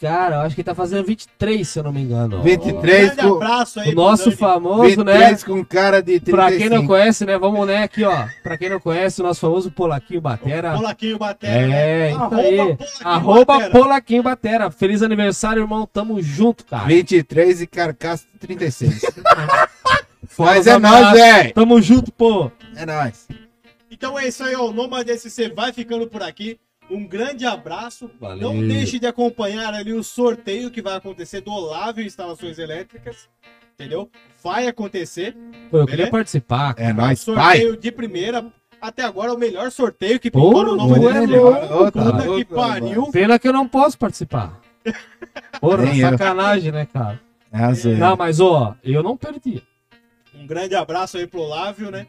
Cara, 0.00 0.36
eu 0.36 0.40
acho 0.42 0.54
que 0.54 0.60
ele 0.60 0.66
tá 0.66 0.74
fazendo 0.74 1.04
23, 1.04 1.66
se 1.66 1.78
eu 1.78 1.82
não 1.82 1.92
me 1.92 2.02
engano. 2.02 2.40
23 2.42 3.14
Grande 3.14 3.22
com, 3.22 3.34
abraço 3.34 3.80
aí 3.80 3.90
O 3.90 3.94
nosso 3.94 4.30
famoso, 4.30 5.02
né? 5.02 5.12
23 5.12 5.44
com 5.44 5.64
cara 5.64 6.00
de 6.00 6.20
35. 6.20 6.36
Pra 6.36 6.56
quem 6.56 6.68
não 6.68 6.86
conhece, 6.86 7.24
né? 7.24 7.36
Vamos, 7.36 7.66
né? 7.66 7.82
Aqui, 7.82 8.04
ó. 8.04 8.28
Pra 8.42 8.56
quem 8.56 8.68
não 8.68 8.78
conhece, 8.78 9.20
o 9.20 9.24
nosso 9.24 9.40
famoso 9.40 9.70
Polaquinho 9.72 10.20
Batera. 10.20 10.74
Polaquinho 10.74 11.18
Batera. 11.18 11.52
É, 11.52 11.66
né? 11.66 12.10
isso 12.10 12.20
Arroba 12.20 12.38
aí. 12.40 12.56
Polaquinho 12.56 13.08
Arroba 13.08 13.44
Batera. 13.44 13.70
Polaquinho 13.70 14.22
Batera. 14.22 14.70
Feliz 14.70 15.02
aniversário, 15.02 15.62
irmão. 15.62 15.88
Tamo 15.92 16.22
junto, 16.22 16.64
cara. 16.64 16.86
23 16.86 17.62
e 17.62 17.66
carcaça 17.66 18.24
de 18.32 18.38
36. 18.38 19.00
Fora 20.28 20.50
Mas 20.50 20.66
é 20.66 20.78
nóis, 20.78 21.12
velho. 21.12 21.54
Tamo 21.54 21.82
junto, 21.82 22.12
pô. 22.12 22.52
É 22.76 22.86
nóis. 22.86 23.26
Então 23.90 24.16
é 24.16 24.28
isso 24.28 24.44
aí, 24.44 24.54
ó. 24.54 24.66
O 24.66 24.72
Nomad 24.72 25.08
SC 25.08 25.52
vai 25.54 25.72
ficando 25.72 26.06
por 26.06 26.22
aqui. 26.22 26.60
Um 26.90 27.06
grande 27.06 27.44
abraço. 27.44 28.10
Valeu. 28.20 28.52
Não 28.52 28.66
deixe 28.66 28.98
de 28.98 29.06
acompanhar 29.06 29.74
ali 29.74 29.92
o 29.92 30.02
sorteio 30.02 30.70
que 30.70 30.80
vai 30.80 30.96
acontecer 30.96 31.40
do 31.40 31.52
Olávio 31.52 32.04
Instalações 32.04 32.58
Elétricas. 32.58 33.28
Entendeu? 33.74 34.10
Vai 34.42 34.66
acontecer. 34.66 35.36
Pô, 35.70 35.78
eu 35.78 35.86
queria 35.86 36.10
participar. 36.10 36.74
É 36.78 36.92
nóis, 36.92 37.24
pai. 37.24 37.58
Sorteio 37.58 37.76
de 37.76 37.92
primeira. 37.92 38.46
Até 38.80 39.02
agora 39.02 39.32
o 39.32 39.38
melhor 39.38 39.70
sorteio 39.70 40.18
que 40.18 40.30
Pô, 40.30 40.48
pintou 40.48 40.64
no 40.64 40.76
Nomad 40.76 41.00
tu 41.00 41.48
é 41.48 41.90
Puta 41.90 42.34
que 42.36 42.44
pariu. 42.44 43.10
Pena 43.10 43.38
que 43.38 43.48
eu 43.48 43.52
não 43.52 43.68
posso 43.68 43.98
participar. 43.98 44.60
Porra, 45.60 45.84
Nem 45.84 46.00
eu. 46.00 46.10
sacanagem, 46.10 46.72
né, 46.72 46.86
cara? 46.86 47.20
É. 47.52 47.96
Não, 47.96 48.16
mas, 48.16 48.40
ó, 48.40 48.74
eu 48.82 49.02
não 49.02 49.16
perdi. 49.16 49.62
Um 50.34 50.46
grande 50.46 50.74
abraço 50.74 51.16
aí 51.16 51.26
pro 51.26 51.40
Olávio, 51.40 51.90
né? 51.90 52.06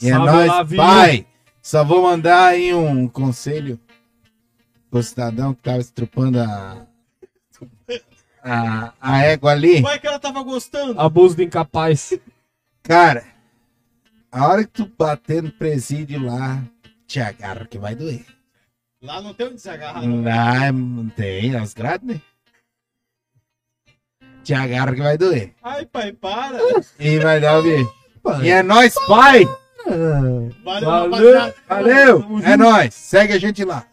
E 0.00 0.08
é 0.08 0.18
nóis, 0.18 0.52
pai. 0.76 1.26
Só 1.62 1.82
vou 1.82 2.02
mandar 2.02 2.48
aí 2.48 2.74
um 2.74 3.08
conselho 3.08 3.80
pro 4.94 5.02
cidadão 5.02 5.52
que 5.52 5.60
tava 5.60 5.78
estrupando 5.78 6.38
a, 6.38 6.86
a, 8.44 8.92
a 9.00 9.22
égua 9.24 9.50
ali. 9.50 9.82
Vai 9.82 9.98
que 9.98 10.06
ela 10.06 10.20
tava 10.20 10.40
gostando. 10.44 11.00
Abuso 11.00 11.34
do 11.34 11.42
incapaz. 11.42 12.16
Cara, 12.80 13.24
a 14.30 14.46
hora 14.46 14.62
que 14.62 14.70
tu 14.70 14.92
bater 14.96 15.42
no 15.42 15.50
presídio 15.50 16.24
lá, 16.24 16.62
te 17.08 17.18
agarra 17.18 17.66
que 17.66 17.76
vai 17.76 17.96
doer. 17.96 18.24
Lá 19.02 19.20
não 19.20 19.34
tem 19.34 19.48
onde 19.48 19.60
se 19.60 19.68
agarrar. 19.68 20.00
não. 20.06 20.22
Lá 20.22 20.70
não 20.70 21.08
tem, 21.08 21.56
as 21.56 21.74
grades, 21.74 22.06
né? 22.06 22.20
Te 24.44 24.54
agarra 24.54 24.94
que 24.94 25.02
vai 25.02 25.18
doer. 25.18 25.54
Ai, 25.60 25.86
pai, 25.86 26.12
para. 26.12 26.56
E 27.00 27.18
vai 27.18 27.40
dar 27.40 27.58
o 27.58 27.62
quê? 27.64 27.84
E 28.44 28.48
é 28.48 28.62
nóis, 28.62 28.94
pai! 29.08 29.44
Valeu, 29.84 30.52
Valeu. 30.64 30.88
rapaziada. 30.88 31.54
Valeu! 31.68 32.24
É 32.44 32.56
nóis! 32.56 32.94
Segue 32.94 33.32
a 33.32 33.38
gente 33.40 33.64
lá. 33.64 33.84